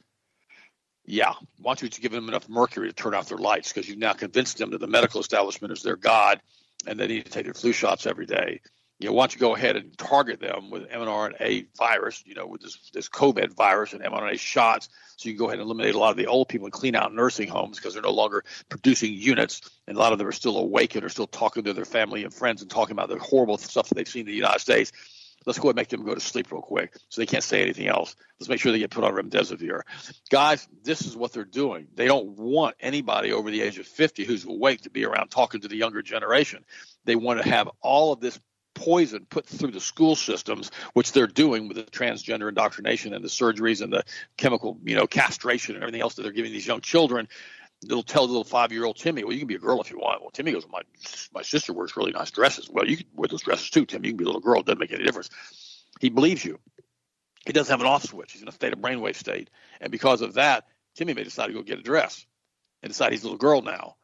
Yeah. 1.06 1.34
Why 1.60 1.76
don't 1.76 1.84
you 1.84 2.02
give 2.02 2.12
them 2.12 2.28
enough 2.28 2.50
mercury 2.50 2.88
to 2.88 2.94
turn 2.94 3.14
off 3.14 3.30
their 3.30 3.38
lights? 3.38 3.72
Because 3.72 3.88
you've 3.88 4.00
now 4.00 4.14
convinced 4.14 4.58
them 4.58 4.72
that 4.72 4.80
the 4.80 4.88
medical 4.88 5.22
establishment 5.22 5.72
is 5.72 5.84
their 5.84 5.96
God 5.96 6.42
and 6.88 7.00
they 7.00 7.08
need 7.08 7.26
to 7.26 7.32
take 7.32 7.46
their 7.46 7.54
flu 7.54 7.72
shots 7.72 8.06
every 8.06 8.26
day. 8.26 8.62
You 9.00 9.08
know, 9.08 9.14
why 9.14 9.24
don't 9.24 9.34
you 9.34 9.40
go 9.42 9.56
ahead 9.56 9.76
and 9.76 9.96
target 9.98 10.40
them 10.40 10.70
with 10.70 10.90
mRNA 10.90 11.68
virus, 11.78 12.24
you 12.26 12.34
know, 12.34 12.48
with 12.48 12.62
this, 12.62 12.92
this 12.94 13.10
COVID 13.10 13.54
virus 13.54 13.92
and 13.92 14.02
mRNA 14.02 14.40
shots, 14.40 14.88
so 15.18 15.28
you 15.28 15.36
can 15.36 15.40
go 15.40 15.48
ahead 15.48 15.60
and 15.60 15.66
eliminate 15.66 15.96
a 15.96 16.00
lot 16.00 16.12
of 16.12 16.18
the 16.18 16.28
old 16.28 16.48
people 16.48 16.66
and 16.66 16.72
clean 16.72 16.96
out 16.96 17.14
nursing 17.14 17.50
homes 17.50 17.78
because 17.78 17.94
they're 17.94 18.04
no 18.04 18.12
longer 18.12 18.46
producing 18.70 19.14
units, 19.14 19.70
and 19.88 19.98
a 19.98 20.00
lot 20.00 20.14
of 20.14 20.18
them 20.18 20.28
are 20.28 20.32
still 20.32 20.58
awake 20.58 20.96
and 20.96 21.04
are 21.04 21.10
still 21.10 21.28
talking 21.28 21.66
to 21.66 21.74
their 21.74 21.84
family 21.84 22.24
and 22.24 22.34
friends 22.34 22.62
and 22.62 22.72
talking 22.72 22.94
about 22.94 23.10
the 23.10 23.20
horrible 23.20 23.58
stuff 23.58 23.90
that 23.90 23.96
they've 23.96 24.08
seen 24.08 24.22
in 24.22 24.28
the 24.28 24.34
United 24.34 24.60
States. 24.60 24.94
Let's 25.46 25.60
go 25.60 25.70
and 25.70 25.76
make 25.76 25.90
them 25.90 26.04
go 26.04 26.14
to 26.14 26.20
sleep 26.20 26.52
real 26.52 26.62
quick 26.62 26.96
so 27.10 27.22
they 27.22 27.26
can't 27.26 27.44
say 27.44 27.62
anything 27.62 27.88
else. 27.88 28.16
Let's 28.40 28.50
make 28.50 28.60
sure 28.60 28.72
they 28.72 28.80
get 28.80 28.92
put 28.92 29.04
on 29.04 29.14
remdesivir. 29.14 29.82
Guys, 30.30 30.68
this 30.84 31.02
is 31.06 31.16
what 31.16 31.34
they're 31.34 31.44
doing. 31.46 31.88
They 31.96 32.08
don't 32.08 32.38
want 32.38 32.76
anybody 32.80 33.32
over 33.32 33.52
the 33.52 33.62
age 33.62 33.80
of 33.80 33.88
50 33.88 34.26
who's 34.26 34.46
awake 34.46 34.82
to 34.82 34.90
be 34.90 35.06
around 35.06 35.30
talking 35.30 35.62
to 35.62 35.68
the 35.68 35.78
younger 35.78 36.02
generation. 36.02 36.66
They 37.06 37.16
want 37.16 37.42
to 37.42 37.50
have 37.50 37.70
all 37.82 38.14
of 38.14 38.20
this 38.20 38.40
poison 38.76 39.26
put 39.30 39.48
through 39.48 39.72
the 39.72 39.80
school 39.80 40.16
systems, 40.16 40.70
which 40.94 41.14
they're 41.14 41.28
doing 41.28 41.68
with 41.68 41.78
the 41.78 41.84
transgender 41.84 42.50
indoctrination 42.50 43.14
and 43.14 43.24
the 43.24 43.30
surgeries 43.30 43.82
and 43.82 43.92
the 43.92 44.04
chemical, 44.38 44.78
you 44.84 44.96
know, 44.96 45.08
castration 45.08 45.76
and 45.76 45.84
everything 45.84 46.02
else 46.02 46.16
that 46.16 46.22
they're 46.22 46.32
giving 46.32 46.52
these 46.52 46.68
young 46.68 46.82
children. 46.82 47.28
They'll 47.82 48.04
tell 48.04 48.26
little 48.26 48.44
five 48.44 48.72
year 48.72 48.86
old 48.86 48.98
Timmy, 48.98 49.24
well, 49.24 49.34
you 49.34 49.40
can 49.40 49.48
be 49.48 49.56
a 49.56 49.60
girl 49.60 49.82
if 49.82 49.92
you 49.92 49.98
want. 49.98 50.22
Well, 50.22 50.32
Timmy 50.32 50.52
goes, 50.52 50.66
my 50.70 50.82
my 51.34 51.42
sister 51.42 51.74
wears 51.74 51.96
really 51.96 52.12
nice 52.12 52.32
dresses. 52.32 52.70
Well, 52.70 52.88
you 52.88 52.98
can 52.98 53.08
wear 53.14 53.28
those 53.28 53.44
dresses 53.44 53.70
too, 53.70 53.86
Timmy. 53.86 54.08
You 54.08 54.14
can 54.14 54.18
be 54.18 54.24
a 54.24 54.28
little 54.28 54.42
girl. 54.42 54.62
It 54.62 54.66
doesn't 54.66 54.80
make 54.80 54.92
any 54.92 55.04
difference. 55.04 55.30
He 56.00 56.10
believes 56.10 56.44
you. 56.44 56.60
He 57.46 57.54
doesn't 57.54 57.72
have 57.72 57.82
an 57.82 57.88
off 57.88 58.04
switch. 58.04 58.34
He's 58.34 58.42
in 58.42 58.48
a 58.48 58.52
state 58.52 58.74
of 58.74 58.80
brainwave 58.80 59.16
state. 59.16 59.50
And 59.80 59.92
because 59.92 60.22
of 60.22 60.34
that, 60.34 60.66
Timmy 60.96 61.14
may 61.14 61.24
decide 61.24 61.48
to 61.48 61.54
go 61.54 61.62
get 61.62 61.80
a 61.80 61.84
dress 61.84 62.26
and 62.82 62.92
decide 62.92 63.12
he's 63.12 63.22
a 63.22 63.26
little 63.26 63.38
girl 63.38 63.62
now. 63.62 63.96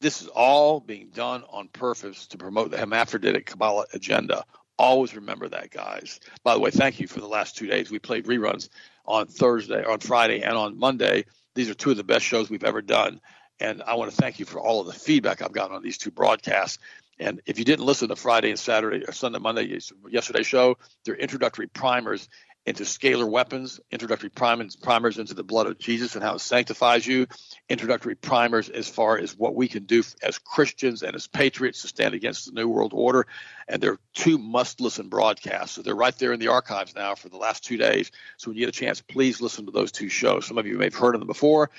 This 0.00 0.22
is 0.22 0.28
all 0.28 0.80
being 0.80 1.10
done 1.10 1.42
on 1.50 1.68
purpose 1.68 2.26
to 2.28 2.38
promote 2.38 2.70
the 2.70 2.78
hermaphroditic 2.78 3.46
Kabbalah 3.46 3.86
agenda. 3.92 4.44
Always 4.78 5.14
remember 5.14 5.48
that, 5.48 5.70
guys. 5.70 6.20
By 6.44 6.54
the 6.54 6.60
way, 6.60 6.70
thank 6.70 7.00
you 7.00 7.08
for 7.08 7.20
the 7.20 7.28
last 7.28 7.56
two 7.56 7.66
days. 7.66 7.90
We 7.90 7.98
played 7.98 8.26
reruns 8.26 8.68
on 9.06 9.26
Thursday, 9.26 9.82
on 9.84 10.00
Friday, 10.00 10.42
and 10.42 10.56
on 10.56 10.78
Monday 10.78 11.24
these 11.56 11.68
are 11.68 11.74
two 11.74 11.90
of 11.90 11.96
the 11.96 12.04
best 12.04 12.24
shows 12.24 12.48
we've 12.48 12.62
ever 12.62 12.82
done. 12.82 13.20
And 13.58 13.82
I 13.82 13.94
want 13.94 14.10
to 14.10 14.16
thank 14.16 14.38
you 14.38 14.44
for 14.44 14.60
all 14.60 14.80
of 14.80 14.86
the 14.86 14.92
feedback 14.92 15.42
I've 15.42 15.50
gotten 15.50 15.74
on 15.74 15.82
these 15.82 15.98
two 15.98 16.12
broadcasts. 16.12 16.78
And 17.18 17.40
if 17.46 17.58
you 17.58 17.64
didn't 17.64 17.84
listen 17.84 18.10
to 18.10 18.16
Friday 18.16 18.50
and 18.50 18.58
Saturday 18.58 19.02
or 19.08 19.12
Sunday, 19.12 19.38
Monday, 19.38 19.80
yesterday's 20.08 20.46
show, 20.46 20.76
they're 21.04 21.16
introductory 21.16 21.66
primers. 21.66 22.28
into 22.66 22.82
scalar 22.82 23.28
weapons, 23.28 23.80
introductory 23.92 24.28
primers, 24.28 24.74
primers 24.74 25.18
into 25.18 25.34
the 25.34 25.44
blood 25.44 25.68
of 25.68 25.78
Jesus 25.78 26.16
and 26.16 26.24
how 26.24 26.34
it 26.34 26.40
sanctifies 26.40 27.06
you, 27.06 27.26
introductory 27.68 28.16
primers 28.16 28.68
as 28.68 28.88
far 28.88 29.16
as 29.16 29.38
what 29.38 29.54
we 29.54 29.68
can 29.68 29.84
do 29.84 30.02
as 30.22 30.38
Christians 30.38 31.02
and 31.02 31.14
as 31.14 31.28
patriots 31.28 31.82
to 31.82 31.88
stand 31.88 32.14
against 32.14 32.46
the 32.46 32.52
New 32.52 32.68
World 32.68 32.92
Order. 32.92 33.26
And 33.68 33.82
they're 33.82 33.98
two 34.14 34.38
must 34.38 34.80
listen 34.80 35.08
broadcasts. 35.08 35.74
So 35.74 35.82
they're 35.82 35.94
right 35.94 36.16
there 36.18 36.32
in 36.32 36.40
the 36.40 36.48
archives 36.48 36.94
now 36.94 37.14
for 37.14 37.28
the 37.28 37.36
last 37.36 37.64
two 37.64 37.76
days. 37.76 38.12
So 38.36 38.50
when 38.50 38.56
you 38.56 38.66
get 38.66 38.74
a 38.74 38.78
chance, 38.78 39.00
please 39.00 39.40
listen 39.40 39.66
to 39.66 39.72
those 39.72 39.92
two 39.92 40.08
shows. 40.08 40.46
Some 40.46 40.58
of 40.58 40.66
you 40.66 40.78
may 40.78 40.84
have 40.84 40.94
heard 40.94 41.14
of 41.14 41.20
them 41.20 41.26
before, 41.26 41.70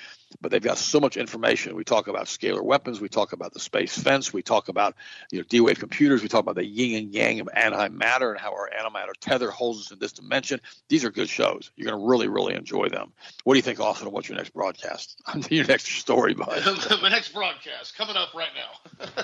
but 0.42 0.52
they've 0.52 0.62
got 0.62 0.78
so 0.78 1.00
much 1.00 1.18
information. 1.18 1.76
We 1.76 1.84
talk 1.84 2.08
about 2.08 2.26
scalar 2.26 2.62
weapons, 2.62 3.00
we 3.00 3.10
talk 3.10 3.34
about 3.34 3.54
the 3.54 3.60
space 3.60 3.98
fence, 3.98 4.34
we 4.34 4.42
talk 4.42 4.68
about 4.68 4.96
you 5.32 5.40
know 5.40 5.46
D-wave 5.48 5.80
computers, 5.80 6.22
we 6.22 6.28
talk 6.28 6.42
about 6.42 6.56
the 6.56 6.66
yin 6.66 7.04
and 7.04 7.14
yang 7.14 7.40
of 7.40 7.50
anti 7.54 7.88
matter 7.90 8.32
and 8.32 8.40
how 8.40 8.52
our 8.52 8.70
antimatter 8.70 9.14
tether 9.20 9.50
holds 9.50 9.80
us 9.80 9.92
in 9.92 10.00
this 10.00 10.12
dimension. 10.12 10.60
These 10.90 11.06
are 11.06 11.12
good 11.12 11.30
shows. 11.30 11.72
You're 11.76 11.90
going 11.90 12.02
to 12.02 12.08
really, 12.08 12.28
really 12.28 12.56
enjoy 12.56 12.90
them. 12.90 13.14
What 13.44 13.54
do 13.54 13.58
you 13.58 13.64
think, 13.64 13.80
Austin? 13.80 14.12
What's 14.12 14.30
your 14.30 14.38
next 14.38 14.54
broadcast? 14.54 15.22
your 15.50 15.66
next 15.66 15.88
story, 15.88 16.34
bud. 16.34 16.64
My 17.02 17.10
next 17.10 17.34
broadcast 17.34 17.96
coming 17.96 18.16
up 18.16 18.34
right 18.34 18.50
now. 18.56 19.24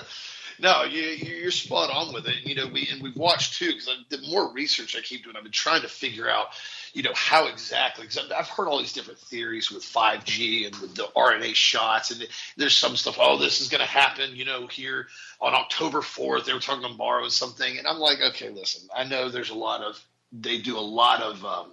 no, 0.58 0.84
you, 0.84 1.02
you're 1.02 1.50
spot 1.50 1.90
on 1.90 2.12
with 2.14 2.26
it. 2.26 2.44
You 2.44 2.54
know, 2.54 2.66
we 2.66 2.88
and 2.90 3.02
we've 3.02 3.16
watched 3.16 3.58
too 3.58 3.66
because 3.66 3.88
the 4.08 4.18
more 4.28 4.52
research 4.52 4.96
I 4.96 5.00
keep 5.00 5.24
doing, 5.24 5.36
I've 5.36 5.42
been 5.42 5.52
trying 5.52 5.82
to 5.82 5.88
figure 5.88 6.28
out, 6.28 6.48
you 6.92 7.02
know, 7.02 7.12
how 7.14 7.46
exactly. 7.46 8.06
Because 8.06 8.30
I've 8.30 8.48
heard 8.48 8.68
all 8.68 8.78
these 8.78 8.92
different 8.92 9.18
theories 9.18 9.70
with 9.70 9.82
5G 9.82 10.66
and 10.66 10.76
with 10.76 10.94
the 10.94 11.08
RNA 11.16 11.54
shots, 11.54 12.10
and 12.10 12.26
there's 12.56 12.76
some 12.76 12.96
stuff. 12.96 13.16
Oh, 13.20 13.38
this 13.38 13.60
is 13.60 13.68
going 13.68 13.80
to 13.80 13.86
happen. 13.86 14.36
You 14.36 14.44
know, 14.44 14.66
here 14.66 15.08
on 15.40 15.54
October 15.54 16.00
4th, 16.00 16.44
they 16.44 16.52
were 16.52 16.60
talking 16.60 16.82
tomorrow 16.82 17.24
or 17.24 17.30
something, 17.30 17.78
and 17.78 17.86
I'm 17.86 17.98
like, 17.98 18.18
okay, 18.20 18.50
listen, 18.50 18.88
I 18.94 19.04
know 19.04 19.28
there's 19.28 19.50
a 19.50 19.54
lot 19.54 19.82
of 19.82 20.02
they 20.32 20.58
do 20.58 20.76
a 20.76 20.80
lot 20.80 21.22
of 21.22 21.44
um, 21.44 21.72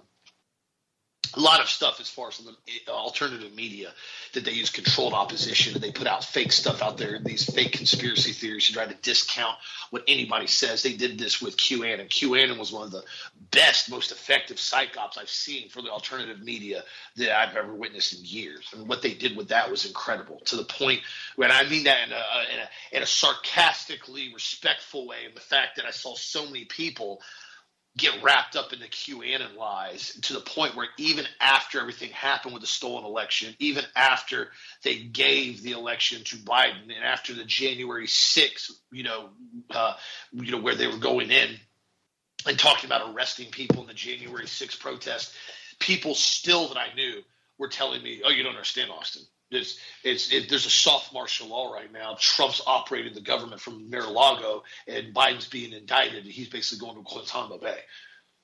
a 1.34 1.40
lot 1.40 1.60
of 1.60 1.68
stuff 1.68 2.00
as 2.00 2.08
far 2.08 2.28
as 2.28 2.38
the 2.38 2.92
alternative 2.92 3.54
media 3.54 3.90
that 4.34 4.44
they 4.44 4.52
use 4.52 4.70
controlled 4.70 5.14
opposition. 5.14 5.74
And 5.74 5.82
they 5.82 5.90
put 5.90 6.06
out 6.06 6.24
fake 6.24 6.52
stuff 6.52 6.82
out 6.82 6.98
there 6.98 7.18
these 7.18 7.44
fake 7.44 7.72
conspiracy 7.72 8.32
theories 8.32 8.66
to 8.66 8.72
try 8.72 8.86
to 8.86 8.94
discount 9.02 9.56
what 9.90 10.04
anybody 10.08 10.46
says. 10.46 10.82
They 10.82 10.94
did 10.94 11.18
this 11.18 11.40
with 11.40 11.56
qanon 11.56 12.08
qanon 12.08 12.58
was 12.58 12.72
one 12.72 12.84
of 12.84 12.90
the 12.90 13.04
best 13.50 13.90
most 13.90 14.12
effective 14.12 14.56
psyops 14.56 15.18
i've 15.18 15.28
seen 15.28 15.68
for 15.68 15.82
the 15.82 15.90
alternative 15.90 16.40
media 16.40 16.82
that 17.16 17.38
i've 17.38 17.56
ever 17.56 17.74
witnessed 17.74 18.14
in 18.14 18.24
years. 18.24 18.66
And 18.74 18.88
what 18.88 19.02
they 19.02 19.14
did 19.14 19.36
with 19.36 19.48
that 19.48 19.70
was 19.70 19.86
incredible 19.86 20.40
to 20.46 20.56
the 20.56 20.64
point 20.64 21.00
when 21.36 21.50
i 21.50 21.64
mean 21.68 21.84
that 21.84 22.06
in 22.06 22.12
a, 22.12 22.54
in 22.54 22.60
a, 22.60 22.96
in 22.96 23.02
a 23.02 23.06
sarcastically 23.06 24.32
respectful 24.32 25.06
way 25.06 25.24
and 25.26 25.34
the 25.34 25.40
fact 25.40 25.76
that 25.76 25.84
i 25.86 25.90
saw 25.90 26.14
so 26.14 26.46
many 26.46 26.64
people 26.64 27.20
get 27.96 28.22
wrapped 28.22 28.56
up 28.56 28.72
in 28.72 28.80
the 28.80 28.86
QAnon 28.86 29.54
lies 29.56 30.18
to 30.22 30.32
the 30.32 30.40
point 30.40 30.74
where 30.74 30.88
even 30.96 31.26
after 31.40 31.78
everything 31.78 32.10
happened 32.10 32.54
with 32.54 32.62
the 32.62 32.66
stolen 32.66 33.04
election, 33.04 33.54
even 33.58 33.84
after 33.94 34.48
they 34.82 34.96
gave 34.96 35.62
the 35.62 35.72
election 35.72 36.24
to 36.24 36.36
Biden, 36.36 36.84
and 36.84 37.04
after 37.04 37.34
the 37.34 37.44
January 37.44 38.06
6th, 38.06 38.70
you 38.90 39.02
know, 39.02 39.28
uh, 39.70 39.94
you 40.32 40.50
know 40.52 40.60
where 40.60 40.74
they 40.74 40.86
were 40.86 40.96
going 40.96 41.30
in 41.30 41.50
and 42.46 42.58
talking 42.58 42.88
about 42.88 43.14
arresting 43.14 43.50
people 43.50 43.82
in 43.82 43.86
the 43.86 43.94
January 43.94 44.46
6th 44.46 44.80
protest, 44.80 45.34
people 45.78 46.14
still 46.14 46.68
that 46.68 46.78
I 46.78 46.94
knew 46.94 47.22
were 47.58 47.68
telling 47.68 48.02
me, 48.02 48.22
"Oh, 48.24 48.30
you 48.30 48.42
don't 48.42 48.52
understand, 48.52 48.90
Austin. 48.90 49.22
It's, 49.52 49.78
it's, 50.02 50.32
it, 50.32 50.48
there's 50.48 50.66
a 50.66 50.70
soft 50.70 51.12
martial 51.12 51.48
law 51.48 51.72
right 51.72 51.92
now. 51.92 52.16
Trump's 52.18 52.62
operating 52.66 53.14
the 53.14 53.20
government 53.20 53.60
from 53.60 53.90
Mar-a-Lago, 53.90 54.62
and 54.86 55.14
Biden's 55.14 55.48
being 55.48 55.72
indicted, 55.72 56.24
and 56.24 56.32
he's 56.32 56.48
basically 56.48 56.86
going 56.86 56.96
to 56.96 57.08
Guantanamo 57.08 57.58
Bay. 57.58 57.78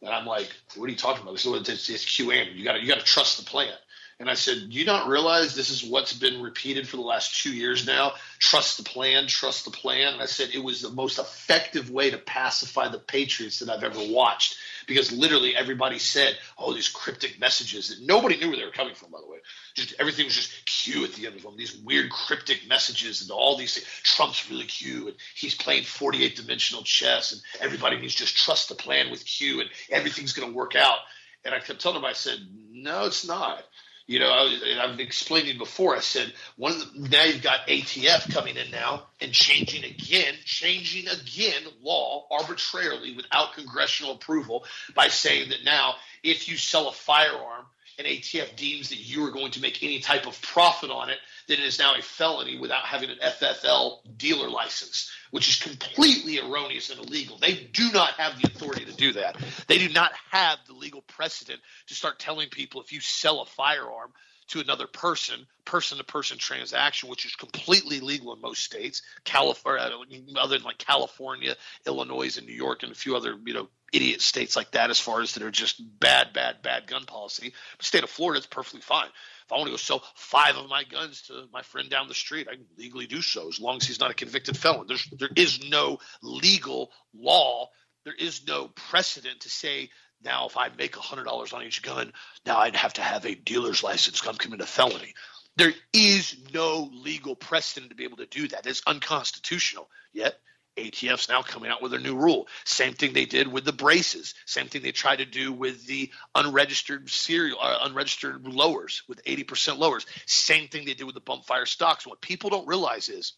And 0.03 0.11
I'm 0.11 0.27
like, 0.27 0.49
what 0.77 0.87
are 0.87 0.91
you 0.91 0.97
talking 0.97 1.23
about? 1.23 1.39
So 1.41 1.55
it's, 1.55 1.69
it's, 1.69 1.89
it's 1.89 2.05
QAnon. 2.05 2.55
You 2.55 2.65
got 2.65 2.81
you 2.81 2.87
got 2.87 3.01
to 3.01 3.05
trust 3.05 3.39
the 3.39 3.45
plan. 3.45 3.73
And 4.21 4.29
I 4.29 4.35
said, 4.35 4.71
Do 4.71 4.79
you 4.79 4.85
not 4.85 5.09
realize 5.09 5.55
this 5.55 5.71
is 5.71 5.85
what's 5.85 6.13
been 6.13 6.43
repeated 6.43 6.89
for 6.89 6.97
the 6.97 7.03
last 7.03 7.41
two 7.41 7.53
years 7.53 7.87
now? 7.87 8.15
Trust 8.41 8.77
the 8.77 8.83
plan, 8.83 9.29
trust 9.29 9.65
the 9.65 9.71
plan. 9.71 10.15
And 10.15 10.23
I 10.23 10.27
said 10.27 10.51
it 10.53 10.63
was 10.63 10.83
the 10.83 10.91
most 10.91 11.19
effective 11.19 11.91
way 11.91 12.11
to 12.11 12.19
pacify 12.19 12.89
the 12.89 12.99
Patriots 12.99 13.61
that 13.61 13.71
I've 13.71 13.85
ever 13.85 14.13
watched 14.13 14.57
because 14.89 15.13
literally 15.13 15.55
everybody 15.55 15.99
said, 15.99 16.37
Oh, 16.59 16.73
these 16.73 16.89
cryptic 16.89 17.39
messages 17.39 17.91
that 17.91 18.05
nobody 18.05 18.37
knew 18.37 18.49
where 18.49 18.57
they 18.57 18.65
were 18.65 18.73
coming 18.73 18.95
from, 18.95 19.13
by 19.13 19.21
the 19.21 19.31
way. 19.31 19.39
Just 19.75 19.95
everything 20.01 20.25
was 20.25 20.35
just 20.35 20.67
Q 20.67 21.05
at 21.05 21.13
the 21.13 21.27
end 21.27 21.37
of 21.37 21.43
them, 21.43 21.57
these 21.57 21.77
weird 21.77 22.11
cryptic 22.11 22.67
messages 22.69 23.23
and 23.23 23.31
all 23.31 23.57
these 23.57 23.75
things. 23.75 23.87
Trump's 24.03 24.51
really 24.51 24.65
Q 24.65 25.09
and 25.09 25.17
he's 25.37 25.55
playing 25.55 25.85
48 25.85 26.35
dimensional 26.35 26.83
chess 26.83 27.33
and 27.33 27.41
everybody 27.61 27.99
needs 27.99 28.15
just 28.15 28.37
trust 28.37 28.69
the 28.69 28.75
plan 28.75 29.11
with 29.11 29.25
Q 29.25 29.61
and 29.61 29.71
everything's 29.91 30.33
going 30.33 30.51
to 30.51 30.57
work 30.57 30.75
out. 30.75 30.99
And 31.45 31.55
I 31.55 31.61
kept 31.61 31.81
telling 31.81 32.01
them, 32.01 32.05
I 32.05 32.15
said, 32.15 32.39
No, 32.73 33.05
it's 33.05 33.27
not. 33.27 33.63
You 34.09 34.21
know, 34.21 34.31
I, 34.31 34.89
have 34.89 34.99
explained 35.01 35.49
it 35.49 35.59
before. 35.59 35.95
I 35.95 36.01
said 36.01 36.33
one 36.57 36.73
of 36.73 36.79
the, 36.95 37.09
now 37.11 37.25
you've 37.25 37.43
got 37.43 37.69
ATF 37.69 38.33
coming 38.33 38.57
in 38.57 38.71
now 38.71 39.03
and 39.21 39.33
changing 39.33 39.85
again, 39.85 40.35
changing 40.47 41.09
again 41.09 41.63
law 41.83 42.27
arbitrarily 42.31 43.15
without 43.15 43.53
congressional 43.53 44.13
approval 44.13 44.65
by 44.95 45.09
saying 45.09 45.51
that 45.51 45.63
now 45.63 45.95
if 46.23 46.49
you 46.49 46.57
sell 46.57 46.89
a 46.89 46.93
firearm 46.93 47.67
and 47.99 48.07
ATF 48.07 48.57
deems 48.57 48.91
that 48.91 48.99
you 48.99 49.27
are 49.27 49.31
going 49.31 49.51
to 49.53 49.61
make 49.61 49.83
any 49.83 50.01
type 50.01 50.27
of 50.27 50.41
profit 50.41 50.91
on 50.91 51.11
it, 51.11 51.19
then 51.49 51.59
it 51.59 51.65
is 51.65 51.79
now 51.79 51.95
a 51.95 52.03
felony 52.03 52.59
without 52.59 52.85
having 52.85 53.11
an 53.11 53.19
FFL 53.23 53.99
dealer 54.17 54.49
license 54.49 55.11
which 55.31 55.49
is 55.49 55.57
completely 55.57 56.39
erroneous 56.39 56.91
and 56.91 57.01
illegal. 57.01 57.39
They 57.39 57.55
do 57.55 57.91
not 57.93 58.13
have 58.13 58.41
the 58.41 58.49
authority 58.49 58.85
to 58.85 58.93
do 58.93 59.13
that. 59.13 59.37
They 59.67 59.79
do 59.79 59.89
not 59.93 60.13
have 60.31 60.59
the 60.67 60.73
legal 60.73 61.03
precedent 61.03 61.61
to 61.89 61.95
start 61.95 62.19
telling 62.19 62.49
people 62.49 62.81
if 62.81 62.93
you 62.93 63.01
sell 63.01 63.41
a 63.41 63.47
firearm 63.47 64.13
to 64.49 64.61
another 64.61 64.87
person, 64.87 65.47
person 65.65 65.99
to 65.99 66.05
person 66.05 66.39
transaction, 66.39 67.09
which 67.09 67.27
is 67.27 67.37
completely 67.37 68.01
legal 68.01 68.35
in 68.35 68.41
most 68.41 68.63
states, 68.63 69.03
California, 69.25 69.91
other 70.37 70.57
than 70.57 70.65
like 70.65 70.79
California, 70.79 71.55
Illinois, 71.87 72.37
and 72.37 72.47
New 72.47 72.55
York, 72.55 72.83
and 72.83 72.93
a 72.93 72.95
few 72.95 73.17
other 73.17 73.35
you 73.45 73.55
know 73.55 73.69
idiot 73.93 74.21
states 74.21 74.57
like 74.57 74.73
that, 74.73 74.91
as 74.91 75.01
far 75.01 75.21
as 75.21 75.35
that 75.35 75.43
are 75.43 75.51
just 75.51 75.81
bad, 76.01 76.33
bad, 76.33 76.63
bad 76.63 76.87
gun 76.87 77.05
policy. 77.05 77.53
The 77.79 77.85
state 77.85 78.05
of 78.05 78.11
Florida 78.11 78.41
is 78.41 78.47
perfectly 78.47 78.81
fine. 78.81 79.09
If 79.47 79.53
I 79.53 79.57
want 79.57 79.67
to 79.67 79.73
go 79.73 79.77
sell 79.77 80.03
five 80.15 80.57
of 80.57 80.69
my 80.69 80.85
guns 80.85 81.23
to 81.23 81.47
my 81.53 81.63
friend 81.63 81.89
down 81.89 82.09
the 82.09 82.15
street, 82.15 82.49
I 82.51 82.57
can 82.57 82.67
legally 82.77 83.07
do 83.07 83.23
so 83.23 83.49
as 83.49 83.59
long 83.59 83.77
as 83.77 83.87
he's 83.87 84.01
not 84.01 84.11
a 84.11 84.15
convicted 84.15 84.57
felon. 84.57 84.87
There's 84.87 85.07
there 85.19 85.31
is 85.35 85.69
no 85.71 85.99
legal 86.23 86.91
law. 87.15 87.69
There 88.05 88.15
is 88.15 88.47
no 88.47 88.69
precedent 88.69 89.41
to 89.41 89.51
say 89.51 89.91
now 90.25 90.47
if 90.47 90.57
I 90.57 90.69
make 90.77 90.95
hundred 90.97 91.25
dollars 91.25 91.53
on 91.53 91.63
each 91.63 91.83
gun, 91.83 92.13
now 92.47 92.59
I'd 92.59 92.77
have 92.77 92.95
to 92.95 93.03
have 93.03 93.25
a 93.25 93.35
dealer's 93.35 93.83
license. 93.83 94.27
I'm 94.27 94.37
committing 94.37 94.63
a 94.63 94.67
felony. 94.67 95.15
There 95.57 95.73
is 95.93 96.37
no 96.55 96.91
legal 96.93 97.35
precedent 97.35 97.91
to 97.91 97.97
be 97.97 98.05
able 98.05 98.19
to 98.19 98.27
do 98.27 98.49
that. 98.49 98.67
It's 98.67 98.83
unconstitutional. 98.87 99.89
Yet 100.13 100.39
ATF's 100.79 101.29
now 101.29 101.43
coming 101.43 101.71
out 101.71 101.83
with 101.83 101.93
a 101.93 101.99
new 101.99 102.17
rule. 102.17 102.47
Same 102.65 102.95
thing 102.95 103.13
they 103.13 103.27
did 103.27 103.49
with 103.49 103.65
the 103.65 103.73
braces. 103.73 104.35
Same 104.47 104.69
thing 104.69 104.83
they 104.83 104.93
tried 104.93 105.17
to 105.17 105.25
do 105.25 105.53
with 105.53 105.87
the 105.87 106.13
unregistered 106.35 107.11
serial, 107.11 107.59
uh, 107.61 107.79
unregistered 107.83 108.47
lowers 108.47 109.03
with 109.09 109.23
80% 109.25 109.79
lowers. 109.79 110.07
Same 110.27 110.69
thing 110.69 110.87
they 110.87 110.95
did 110.95 111.05
with 111.05 111.15
the 111.15 111.21
bump 111.21 111.45
fire 111.47 111.67
stocks. 111.67 112.07
What 112.07 112.21
people 112.21 112.51
don't 112.51 112.69
realize 112.69 113.09
is 113.09 113.35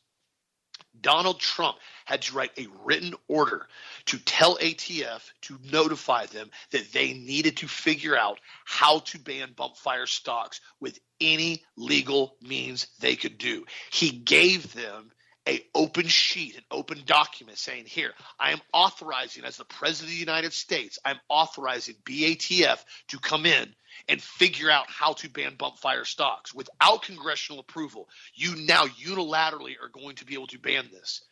Donald 1.01 1.41
Trump 1.41 1.79
had 2.05 2.23
to 2.23 2.35
write 2.35 2.59
a 2.59 2.67
written 2.85 3.15
order 3.29 3.69
to 4.07 4.19
tell 4.19 4.57
ATF 4.59 5.23
to 5.43 5.59
notify 5.71 6.27
them 6.27 6.51
that 6.71 6.93
they 6.93 7.13
needed 7.13 7.59
to 7.59 7.69
figure 7.69 8.17
out 8.17 8.41
how 8.65 8.99
to 9.01 9.19
ban 9.19 9.53
bump 9.53 9.77
fire 9.77 10.07
stocks 10.07 10.61
with 10.81 10.99
any 11.21 11.65
legal 11.77 12.37
means 12.41 12.87
they 12.99 13.17
could 13.17 13.39
do. 13.39 13.65
He 13.91 14.11
gave 14.11 14.73
them 14.73 15.13
a 15.49 15.65
open 15.75 16.07
sheet, 16.07 16.57
an 16.57 16.65
open 16.71 17.03
document 17.07 17.59
saying, 17.59 17.87
here, 17.87 18.13
I 18.39 18.53
am 18.53 18.61
authorizing 18.73 19.45
as 19.45 19.57
the 19.57 19.65
president 19.65 20.11
of 20.11 20.15
the 20.15 20.21
United 20.21 20.53
States, 20.53 20.99
I'm 21.05 21.19
authorizing 21.29 21.97
BATF 22.05 22.79
to 23.09 23.19
come 23.19 23.47
in 23.47 23.75
and 24.09 24.23
figure 24.23 24.71
out 24.71 24.89
how 24.89 25.15
to 25.15 25.29
ban 25.29 25.57
bump 25.57 25.79
fire 25.79 26.05
stocks 26.05 26.55
without 26.55 27.03
congressional 27.03 27.61
approval. 27.61 28.09
You 28.35 28.55
now 28.57 28.87
unilaterally 28.87 29.75
are 29.83 29.89
going 29.89 30.17
to 30.17 30.25
be 30.25 30.35
able 30.35 30.47
to 30.49 30.59
ban 30.59 30.89
this. 30.93 31.23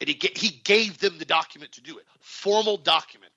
And 0.00 0.08
he, 0.08 0.20
he 0.34 0.60
gave 0.64 0.98
them 0.98 1.18
the 1.18 1.24
document 1.24 1.72
to 1.72 1.80
do 1.80 1.98
it, 1.98 2.04
formal 2.20 2.76
document. 2.76 3.32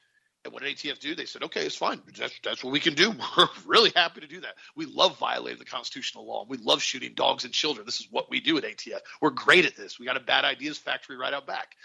And 0.47 0.53
what 0.53 0.63
did 0.63 0.77
ATF 0.77 0.99
do? 0.99 1.13
They 1.13 1.25
said, 1.25 1.43
okay, 1.43 1.65
it's 1.65 1.75
fine. 1.75 2.01
That's, 2.17 2.39
that's 2.41 2.63
what 2.63 2.71
we 2.71 2.79
can 2.79 2.93
do. 2.93 3.11
We're 3.37 3.49
really 3.65 3.91
happy 3.93 4.21
to 4.21 4.27
do 4.27 4.39
that. 4.39 4.55
We 4.77 4.85
love 4.85 5.19
violating 5.19 5.59
the 5.59 5.65
constitutional 5.65 6.25
law. 6.25 6.45
We 6.47 6.55
love 6.55 6.81
shooting 6.81 7.15
dogs 7.15 7.43
and 7.43 7.53
children. 7.53 7.85
This 7.85 7.99
is 7.99 8.07
what 8.11 8.29
we 8.29 8.39
do 8.39 8.57
at 8.57 8.63
ATF. 8.63 8.99
We're 9.19 9.31
great 9.31 9.65
at 9.65 9.75
this. 9.75 9.99
We 9.99 10.05
got 10.05 10.15
a 10.15 10.21
bad 10.21 10.45
ideas 10.45 10.77
factory 10.77 11.17
right 11.17 11.33
out 11.33 11.47
back. 11.47 11.75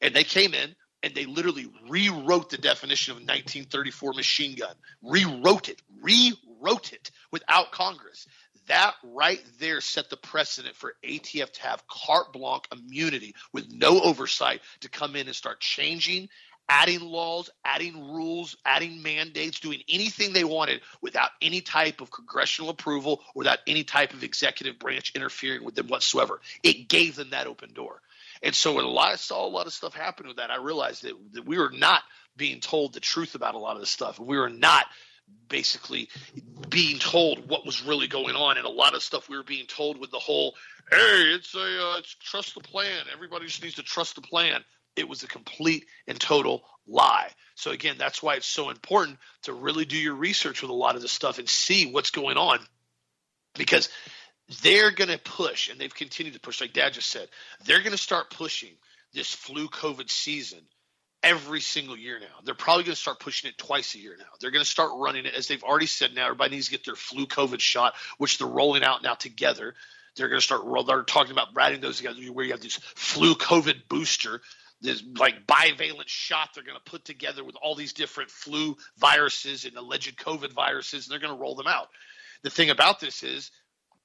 And 0.00 0.12
they 0.12 0.24
came 0.24 0.54
in 0.54 0.74
and 1.04 1.14
they 1.14 1.24
literally 1.24 1.68
rewrote 1.88 2.50
the 2.50 2.58
definition 2.58 3.12
of 3.12 3.18
1934 3.18 4.12
machine 4.14 4.56
gun, 4.56 4.74
rewrote 5.02 5.68
it, 5.68 5.80
rewrote 6.02 6.92
it 6.92 7.12
without 7.30 7.70
Congress. 7.70 8.26
That 8.66 8.94
right 9.04 9.42
there 9.60 9.80
set 9.80 10.10
the 10.10 10.16
precedent 10.16 10.74
for 10.74 10.94
ATF 11.04 11.52
to 11.52 11.62
have 11.62 11.86
carte 11.86 12.32
blanche 12.32 12.64
immunity 12.72 13.36
with 13.52 13.70
no 13.72 14.00
oversight 14.00 14.62
to 14.80 14.88
come 14.88 15.14
in 15.14 15.28
and 15.28 15.36
start 15.36 15.60
changing 15.60 16.28
adding 16.70 17.00
laws, 17.00 17.50
adding 17.64 18.14
rules, 18.14 18.56
adding 18.64 19.02
mandates, 19.02 19.58
doing 19.58 19.82
anything 19.88 20.32
they 20.32 20.44
wanted 20.44 20.80
without 21.02 21.30
any 21.42 21.60
type 21.60 22.00
of 22.00 22.12
congressional 22.12 22.70
approval, 22.70 23.20
without 23.34 23.58
any 23.66 23.82
type 23.82 24.14
of 24.14 24.22
executive 24.22 24.78
branch 24.78 25.10
interfering 25.16 25.64
with 25.64 25.74
them 25.74 25.88
whatsoever. 25.88 26.40
It 26.62 26.88
gave 26.88 27.16
them 27.16 27.30
that 27.30 27.48
open 27.48 27.72
door. 27.72 28.00
And 28.40 28.54
so 28.54 28.74
when 28.74 28.86
I 28.96 29.16
saw 29.16 29.44
a 29.44 29.48
lot 29.48 29.66
of 29.66 29.72
stuff 29.72 29.94
happen 29.94 30.28
with 30.28 30.36
that, 30.36 30.52
I 30.52 30.58
realized 30.58 31.02
that, 31.02 31.14
that 31.32 31.44
we 31.44 31.58
were 31.58 31.72
not 31.72 32.02
being 32.36 32.60
told 32.60 32.94
the 32.94 33.00
truth 33.00 33.34
about 33.34 33.56
a 33.56 33.58
lot 33.58 33.74
of 33.74 33.80
this 33.80 33.90
stuff. 33.90 34.20
We 34.20 34.38
were 34.38 34.48
not 34.48 34.86
basically 35.48 36.08
being 36.68 37.00
told 37.00 37.48
what 37.48 37.66
was 37.66 37.82
really 37.82 38.06
going 38.06 38.36
on 38.36 38.56
and 38.56 38.66
a 38.66 38.70
lot 38.70 38.94
of 38.94 39.02
stuff 39.02 39.28
we 39.28 39.36
were 39.36 39.42
being 39.42 39.66
told 39.66 39.98
with 39.98 40.10
the 40.10 40.18
whole 40.18 40.54
hey 40.90 41.34
it's 41.34 41.54
a 41.54 41.60
uh, 41.60 41.98
it's 41.98 42.16
trust 42.16 42.54
the 42.54 42.60
plan 42.60 43.04
everybody 43.12 43.46
just 43.46 43.62
needs 43.62 43.76
to 43.76 43.82
trust 43.82 44.16
the 44.16 44.22
plan 44.22 44.64
it 45.00 45.08
was 45.08 45.22
a 45.22 45.28
complete 45.28 45.86
and 46.06 46.20
total 46.20 46.62
lie 46.86 47.28
so 47.54 47.70
again 47.70 47.96
that's 47.98 48.22
why 48.22 48.34
it's 48.34 48.46
so 48.46 48.70
important 48.70 49.18
to 49.42 49.52
really 49.52 49.84
do 49.84 49.96
your 49.96 50.14
research 50.14 50.62
with 50.62 50.70
a 50.70 50.74
lot 50.74 50.96
of 50.96 51.02
this 51.02 51.12
stuff 51.12 51.38
and 51.38 51.48
see 51.48 51.90
what's 51.90 52.10
going 52.10 52.36
on 52.36 52.58
because 53.54 53.88
they're 54.62 54.90
going 54.90 55.10
to 55.10 55.18
push 55.18 55.68
and 55.68 55.80
they've 55.80 55.94
continued 55.94 56.34
to 56.34 56.40
push 56.40 56.60
like 56.60 56.72
dad 56.72 56.92
just 56.92 57.10
said 57.10 57.28
they're 57.64 57.80
going 57.80 57.92
to 57.92 57.98
start 57.98 58.30
pushing 58.30 58.72
this 59.12 59.32
flu 59.32 59.68
covid 59.68 60.10
season 60.10 60.60
every 61.22 61.60
single 61.60 61.96
year 61.96 62.18
now. 62.18 62.40
They're 62.44 62.54
probably 62.54 62.84
going 62.84 62.94
to 62.94 63.00
start 63.00 63.20
pushing 63.20 63.50
it 63.50 63.58
twice 63.58 63.94
a 63.94 63.98
year 63.98 64.16
now. 64.18 64.26
They're 64.40 64.50
going 64.50 64.64
to 64.64 64.70
start 64.70 64.92
running 64.96 65.26
it 65.26 65.34
as 65.34 65.48
they've 65.48 65.62
already 65.62 65.86
said 65.86 66.14
now. 66.14 66.24
Everybody 66.24 66.56
needs 66.56 66.66
to 66.66 66.72
get 66.72 66.84
their 66.84 66.94
flu 66.94 67.26
COVID 67.26 67.60
shot, 67.60 67.94
which 68.18 68.38
they're 68.38 68.48
rolling 68.48 68.82
out 68.82 69.02
now 69.02 69.14
together. 69.14 69.74
They're 70.16 70.28
going 70.28 70.40
to 70.40 70.44
start. 70.44 70.62
They're 70.86 71.02
talking 71.02 71.32
about 71.32 71.48
writing 71.54 71.80
those 71.80 71.98
together 71.98 72.20
where 72.32 72.44
you 72.44 72.52
have 72.52 72.60
this 72.60 72.76
flu 72.76 73.34
COVID 73.34 73.88
booster, 73.88 74.40
this 74.80 75.02
like 75.16 75.46
bivalent 75.46 76.08
shot 76.08 76.50
they're 76.54 76.64
going 76.64 76.78
to 76.78 76.90
put 76.90 77.04
together 77.04 77.44
with 77.44 77.56
all 77.60 77.74
these 77.74 77.92
different 77.92 78.30
flu 78.30 78.76
viruses 78.98 79.64
and 79.64 79.76
alleged 79.76 80.18
COVID 80.18 80.52
viruses, 80.52 81.06
and 81.06 81.12
they're 81.12 81.26
going 81.26 81.36
to 81.36 81.40
roll 81.40 81.54
them 81.54 81.66
out. 81.66 81.88
The 82.42 82.50
thing 82.50 82.70
about 82.70 83.00
this 83.00 83.22
is 83.22 83.50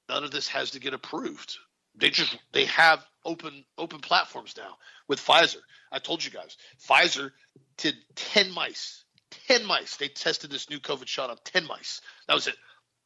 none 0.08 0.24
of 0.24 0.30
this 0.30 0.48
has 0.48 0.72
to 0.72 0.80
get 0.80 0.94
approved. 0.94 1.56
They 1.94 2.10
just 2.10 2.36
they 2.52 2.66
have 2.66 3.04
open 3.24 3.64
open 3.78 4.00
platforms 4.00 4.54
now 4.56 4.76
with 5.08 5.18
Pfizer. 5.20 5.60
I 5.90 5.98
told 5.98 6.24
you 6.24 6.30
guys, 6.30 6.56
Pfizer 6.86 7.30
did 7.78 7.94
10 8.14 8.52
mice. 8.52 9.04
10 9.48 9.64
mice. 9.64 9.96
They 9.96 10.08
tested 10.08 10.50
this 10.50 10.70
new 10.70 10.78
COVID 10.78 11.06
shot 11.06 11.30
on 11.30 11.36
10 11.44 11.66
mice. 11.66 12.00
That 12.28 12.34
was 12.34 12.46
it. 12.46 12.56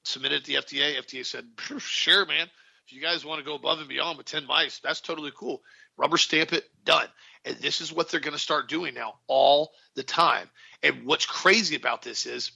Submitted 0.05 0.45
to 0.45 0.53
the 0.53 0.59
FDA. 0.59 0.99
FDA 0.99 1.25
said, 1.25 1.47
sure, 1.79 2.27
man. 2.27 2.49
If 2.87 2.93
you 2.93 3.01
guys 3.01 3.25
want 3.25 3.39
to 3.39 3.45
go 3.45 3.55
above 3.55 3.79
and 3.79 3.89
beyond 3.89 4.19
with 4.19 4.27
10 4.27 4.47
mice, 4.47 4.81
that's 4.83 5.01
totally 5.01 5.33
cool. 5.37 5.63
Rubber 6.01 6.17
stamp 6.17 6.55
it, 6.55 6.65
done. 6.85 7.07
And 7.45 7.57
this 7.57 7.83
is 7.83 7.93
what 7.93 8.11
they're 8.11 8.21
going 8.21 8.33
to 8.33 8.39
start 8.39 8.69
doing 8.69 8.95
now 8.95 9.15
all 9.27 9.73
the 9.97 10.03
time. 10.03 10.49
And 10.83 11.05
what's 11.05 11.27
crazy 11.27 11.77
about 11.77 12.01
this 12.01 12.25
is 12.25 12.53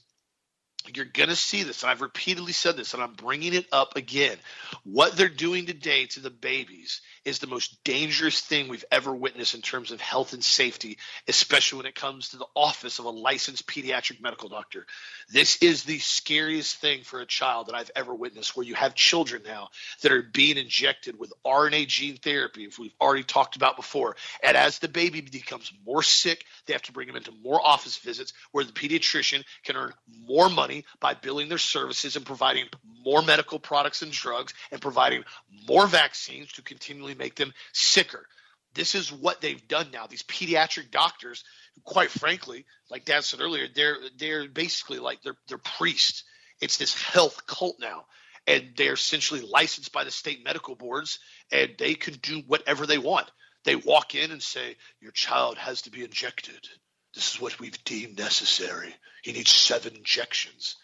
you're 0.95 1.05
going 1.05 1.29
to 1.29 1.37
see 1.37 1.63
this. 1.63 1.83
And 1.83 1.91
I've 1.91 2.01
repeatedly 2.01 2.53
said 2.53 2.77
this, 2.77 2.95
and 2.95 3.03
I'm 3.03 3.13
bringing 3.13 3.53
it 3.53 3.67
up 3.71 3.97
again. 3.97 4.37
What 4.85 5.15
they're 5.17 5.29
doing 5.29 5.67
today 5.67 6.07
to 6.07 6.21
the 6.21 6.31
babies 6.31 7.03
is 7.25 7.39
the 7.39 7.47
most 7.47 7.83
dangerous 7.85 8.41
thing 8.41 8.69
we've 8.69 8.85
ever 8.91 9.15
witnessed 9.15 9.55
in 9.55 9.63
terms 9.63 9.91
of 9.91 10.01
health 10.01 10.33
and 10.33 10.45
safety, 10.45 10.99
especially 11.29 11.79
when 11.79 11.87
it 11.87 11.95
comes 11.95 12.29
to 12.29 12.37
the 12.37 12.47
office 12.55 12.99
of 12.99 13.05
a 13.07 13.11
licensed 13.11 13.67
pediatric 13.67 14.21
medical 14.21 14.49
doctor. 14.49 14.87
This 15.33 15.57
is 15.63 15.85
the 15.85 15.99
scariest 15.99 16.77
thing 16.77 17.03
for 17.03 17.21
a 17.21 17.27
child 17.27 17.69
that 17.69 17.75
I've 17.75 17.91
ever 17.97 18.15
witnessed, 18.15 18.57
where 18.57 18.67
you 18.67 18.75
have 18.75 18.95
children 18.95 19.43
now 19.45 19.69
that 20.03 20.13
are 20.13 20.23
being 20.23 20.57
injected 20.57 21.19
with 21.19 21.33
RNA 21.47 21.89
gene 21.89 22.17
therapy, 22.17 22.65
if 22.65 22.79
we've 22.79 22.95
already 23.01 23.25
talked 23.25 23.57
about 23.57 23.77
before. 23.77 24.17
And 24.43 24.57
as 24.57 24.79
the 24.79 24.89
baby 24.89 25.21
becomes 25.21 25.73
more 25.87 26.03
sick, 26.03 26.45
they 26.67 26.73
have 26.73 26.83
to 26.83 26.93
bring 26.93 27.07
them 27.07 27.17
into 27.17 27.33
more 27.43 27.65
office 27.65 27.97
visits 27.97 28.33
where 28.53 28.65
the 28.65 28.73
pediatrician 28.73 29.45
can 29.65 29.77
earn 29.77 29.93
more 30.27 30.49
money 30.49 30.85
by 31.01 31.15
billing 31.15 31.49
their 31.49 31.59
services 31.59 32.17
and 32.17 32.27
providing 32.27 32.67
more 33.05 33.23
medical 33.23 33.59
products 33.59 34.03
and 34.03 34.13
drugs 34.13 34.55
and 34.71 34.81
providing 34.81 35.25
more 35.69 35.87
vaccines 35.87 36.53
to 36.53 36.63
continually 36.63 37.14
make 37.15 37.35
them 37.37 37.53
sicker. 37.73 38.27
This 38.75 38.95
is 38.95 39.13
what 39.13 39.41
they've 39.41 39.69
done 39.69 39.91
now. 39.93 40.07
These 40.07 40.25
pediatric 40.25 40.91
doctors, 40.91 41.45
quite 41.85 42.11
frankly, 42.11 42.67
like 42.91 43.05
Dad 43.05 43.25
said 43.25 43.41
earlier, 43.41 43.69
they're 43.73 43.99
they're 44.19 44.49
basically 44.49 44.99
like 44.99 45.23
they're 45.23 45.37
they're 45.49 45.59
priests. 45.59 46.25
It's 46.61 46.77
this 46.77 47.01
health 47.01 47.47
cult 47.47 47.77
now, 47.79 48.07
and 48.47 48.73
they're 48.77 48.95
essentially 48.95 49.41
licensed 49.41 49.93
by 49.93 50.05
the 50.05 50.11
state 50.11 50.45
medical 50.45 50.75
boards, 50.75 51.21
and 51.53 51.71
they 51.79 51.95
can 51.95 52.15
do 52.15 52.43
whatever 52.47 52.87
they 52.87 52.99
want. 52.99 53.31
They 53.65 53.77
walk 53.77 54.15
in 54.15 54.31
and 54.33 54.43
say, 54.43 54.77
"Your 55.01 55.13
child 55.13 55.57
has 55.57 55.83
to 55.83 55.91
be 55.91 56.05
injected. 56.05 56.69
This 57.15 57.35
is 57.35 57.41
what 57.41 57.61
we've 57.61 57.83
deemed 57.85 58.19
necessary. 58.19 58.95
He 59.23 59.33
needs 59.33 59.51
seven 59.51 59.95
injections." 59.95 60.77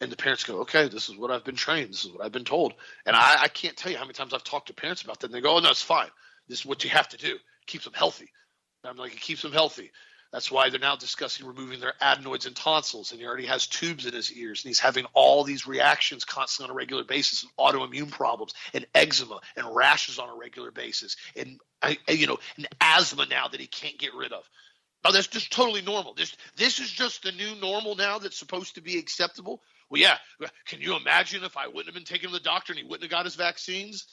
And 0.00 0.10
the 0.10 0.16
parents 0.16 0.44
go, 0.44 0.60
okay, 0.60 0.88
this 0.88 1.08
is 1.08 1.16
what 1.16 1.30
I've 1.30 1.44
been 1.44 1.54
trained. 1.56 1.90
This 1.90 2.04
is 2.04 2.10
what 2.10 2.24
I've 2.24 2.32
been 2.32 2.44
told. 2.44 2.74
And 3.06 3.14
I, 3.14 3.42
I 3.42 3.48
can't 3.48 3.76
tell 3.76 3.92
you 3.92 3.98
how 3.98 4.04
many 4.04 4.14
times 4.14 4.34
I've 4.34 4.44
talked 4.44 4.68
to 4.68 4.74
parents 4.74 5.02
about 5.02 5.20
that. 5.20 5.26
And 5.26 5.34
they 5.34 5.40
go, 5.40 5.56
oh, 5.56 5.60
no, 5.60 5.70
it's 5.70 5.82
fine. 5.82 6.08
This 6.48 6.60
is 6.60 6.66
what 6.66 6.84
you 6.84 6.90
have 6.90 7.08
to 7.10 7.16
do. 7.16 7.36
Keeps 7.66 7.84
them 7.84 7.94
healthy. 7.94 8.30
And 8.82 8.90
I'm 8.90 8.96
like, 8.96 9.14
it 9.14 9.20
keeps 9.20 9.42
them 9.42 9.52
healthy. 9.52 9.92
That's 10.32 10.50
why 10.50 10.68
they're 10.68 10.80
now 10.80 10.96
discussing 10.96 11.46
removing 11.46 11.78
their 11.78 11.94
adenoids 12.00 12.46
and 12.46 12.56
tonsils. 12.56 13.12
And 13.12 13.20
he 13.20 13.26
already 13.26 13.46
has 13.46 13.68
tubes 13.68 14.04
in 14.04 14.12
his 14.12 14.32
ears. 14.32 14.64
And 14.64 14.70
he's 14.70 14.80
having 14.80 15.06
all 15.14 15.44
these 15.44 15.66
reactions 15.66 16.24
constantly 16.24 16.70
on 16.70 16.74
a 16.74 16.76
regular 16.76 17.04
basis 17.04 17.44
and 17.44 17.52
autoimmune 17.56 18.10
problems 18.10 18.52
and 18.74 18.84
eczema 18.96 19.38
and 19.56 19.74
rashes 19.74 20.18
on 20.18 20.28
a 20.28 20.34
regular 20.34 20.72
basis. 20.72 21.16
And, 21.36 21.60
you 22.08 22.26
know, 22.26 22.38
and 22.56 22.66
asthma 22.80 23.26
now 23.26 23.46
that 23.46 23.60
he 23.60 23.68
can't 23.68 23.96
get 23.96 24.12
rid 24.14 24.32
of. 24.32 24.42
Oh, 25.04 25.12
that's 25.12 25.26
just 25.26 25.52
totally 25.52 25.82
normal. 25.82 26.14
This 26.14 26.34
this 26.56 26.80
is 26.80 26.90
just 26.90 27.22
the 27.22 27.32
new 27.32 27.54
normal 27.60 27.94
now 27.94 28.18
that's 28.18 28.38
supposed 28.38 28.76
to 28.76 28.80
be 28.80 28.98
acceptable. 28.98 29.62
Well, 29.94 30.02
yeah. 30.02 30.48
Can 30.66 30.80
you 30.80 30.96
imagine 30.96 31.44
if 31.44 31.56
I 31.56 31.68
wouldn't 31.68 31.86
have 31.86 31.94
been 31.94 32.02
taken 32.02 32.30
to 32.30 32.32
the 32.32 32.40
doctor 32.40 32.72
and 32.72 32.80
he 32.80 32.84
wouldn't 32.84 33.04
have 33.04 33.12
got 33.12 33.26
his 33.26 33.36
vaccines? 33.36 34.06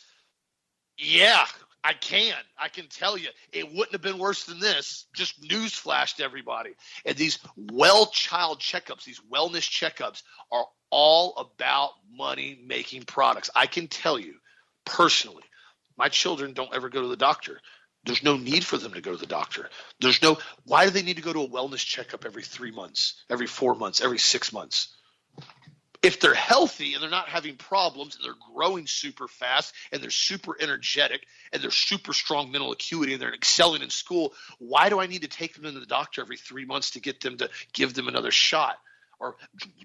Yeah, 0.96 1.44
I 1.84 1.94
can. 1.94 2.36
I 2.56 2.68
can 2.68 2.86
tell 2.88 3.18
you 3.18 3.30
it 3.52 3.66
wouldn't 3.66 3.94
have 3.94 4.04
been 4.04 4.20
worse 4.20 4.44
than 4.44 4.60
this. 4.60 5.08
Just 5.16 5.42
news 5.42 5.74
flashed 5.74 6.22
everybody. 6.22 6.74
And 7.04 7.18
these 7.18 7.40
well 7.58 8.06
child 8.06 8.60
checkups, 8.60 9.06
these 9.06 9.20
wellness 9.34 9.68
checkups 9.68 10.22
are 10.52 10.66
all 10.92 11.34
about 11.38 11.90
money 12.16 12.62
making 12.64 13.06
products. 13.06 13.50
I 13.56 13.66
can 13.66 13.88
tell 13.88 14.20
you 14.20 14.36
personally, 14.86 15.46
my 15.98 16.10
children 16.10 16.54
don't 16.54 16.76
ever 16.76 16.90
go 16.90 17.02
to 17.02 17.08
the 17.08 17.18
doctor. 17.18 17.60
There's 18.04 18.22
no 18.22 18.38
need 18.38 18.64
for 18.64 18.78
them 18.78 18.94
to 18.94 19.02
go 19.02 19.14
to 19.14 19.18
the 19.18 19.26
doctor. 19.26 19.68
There's 20.00 20.22
no 20.22 20.38
why 20.66 20.86
do 20.86 20.92
they 20.92 21.02
need 21.02 21.16
to 21.16 21.24
go 21.24 21.34
to 21.34 21.42
a 21.42 21.50
wellness 21.50 21.84
checkup 21.84 22.24
every 22.24 22.44
3 22.44 22.70
months, 22.70 23.16
every 23.32 23.48
4 23.48 23.74
months, 23.74 24.00
every 24.00 24.20
6 24.20 24.54
months? 24.54 24.90
If 26.02 26.20
they're 26.20 26.34
healthy 26.34 26.94
and 26.94 27.04
they're 27.04 27.10
not 27.10 27.30
having 27.30 27.56
problems 27.56 28.16
and 28.16 28.26
they're 28.26 28.54
growing 28.54 28.88
super 28.88 29.28
fast 29.28 29.74
and 29.92 30.02
they're 30.02 30.10
super 30.10 30.56
energetic 30.60 31.26
and 31.54 31.62
they're 31.62 31.70
super 31.70 32.14
strong 32.14 32.52
mental 32.52 32.72
acuity 32.72 33.14
and 33.14 33.22
they're 33.22 33.34
excelling 33.34 33.84
in 33.84 33.90
school, 33.90 34.34
why 34.58 34.90
do 34.90 35.00
I 35.00 35.08
need 35.08 35.22
to 35.22 35.28
take 35.28 35.54
them 35.54 35.72
to 35.72 35.80
the 35.80 35.86
doctor 35.86 36.22
every 36.22 36.38
three 36.38 36.66
months 36.66 36.92
to 36.92 37.00
get 37.00 37.22
them 37.22 37.38
to 37.38 37.50
give 37.74 37.94
them 37.94 38.08
another 38.08 38.32
shot 38.32 38.78
or 39.20 39.36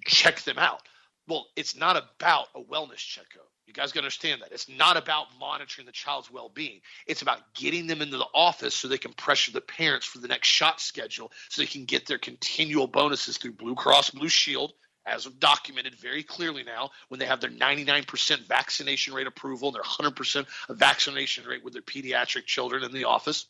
check 0.07 0.41
them 0.43 0.59
out? 0.59 0.81
Well, 1.29 1.47
it's 1.57 1.77
not 1.77 1.97
about 1.97 2.47
a 2.55 2.61
wellness 2.61 2.97
checkup. 2.97 3.49
You 3.67 3.73
guys 3.73 3.91
got 3.91 4.01
to 4.01 4.05
understand 4.05 4.43
that. 4.43 4.53
It's 4.53 4.69
not 4.69 4.97
about 4.97 5.27
monitoring 5.41 5.87
the 5.87 5.93
child's 5.93 6.31
well 6.31 6.49
being. 6.49 6.81
It's 7.07 7.23
about 7.23 7.41
getting 7.53 7.89
them 7.89 8.01
into 8.01 8.17
the 8.17 8.29
office 8.33 8.77
so 8.77 8.87
they 8.87 8.97
can 8.97 9.13
pressure 9.13 9.51
the 9.51 9.61
parents 9.61 10.07
for 10.07 10.19
the 10.19 10.29
next 10.29 10.47
shot 10.47 10.81
schedule 10.81 11.33
so 11.51 11.61
they 11.61 11.67
can 11.67 11.85
get 11.85 12.07
their 12.07 12.19
continual 12.19 12.87
bonuses 12.87 13.39
through 13.39 13.53
Blue 13.53 13.75
Cross 13.75 14.11
Blue 14.11 14.29
Shield 14.29 14.73
as 15.07 15.25
documented 15.25 15.95
very 15.95 16.23
clearly 16.23 16.63
now, 16.65 16.91
when 17.09 17.21
they 17.21 17.27
have 17.27 17.41
their 17.41 17.51
99% 17.51 18.47
vaccination 18.47 19.15
rate 19.15 19.27
approval 19.27 19.69
and 19.69 19.77
their 19.77 19.83
100% 19.83 20.47
vaccination 20.71 21.47
rate 21.47 21.65
with 21.65 21.73
their 21.73 21.83
pediatric 21.83 22.45
children 22.47 22.83
in 22.83 22.93
the 22.93 23.05
office. 23.05 23.47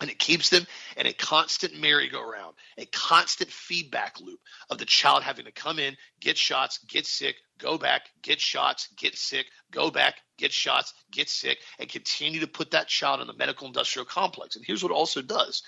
And 0.00 0.10
it 0.10 0.18
keeps 0.18 0.48
them 0.50 0.66
in 0.96 1.06
a 1.06 1.12
constant 1.12 1.80
merry-go-round, 1.80 2.54
a 2.78 2.86
constant 2.86 3.50
feedback 3.50 4.20
loop 4.20 4.40
of 4.70 4.78
the 4.78 4.84
child 4.84 5.22
having 5.22 5.44
to 5.44 5.52
come 5.52 5.78
in, 5.78 5.96
get 6.20 6.36
shots, 6.36 6.78
get 6.88 7.06
sick, 7.06 7.36
go 7.58 7.78
back, 7.78 8.02
get 8.22 8.40
shots, 8.40 8.88
get 8.96 9.16
sick, 9.16 9.46
go 9.70 9.90
back, 9.90 10.16
get 10.36 10.52
shots, 10.52 10.94
get 11.12 11.28
sick, 11.28 11.58
and 11.78 11.88
continue 11.88 12.40
to 12.40 12.46
put 12.46 12.72
that 12.72 12.88
child 12.88 13.20
in 13.20 13.26
the 13.26 13.34
medical 13.34 13.66
industrial 13.66 14.04
complex. 14.04 14.56
And 14.56 14.64
here's 14.64 14.82
what 14.82 14.90
it 14.90 14.96
also 14.96 15.22
does 15.22 15.62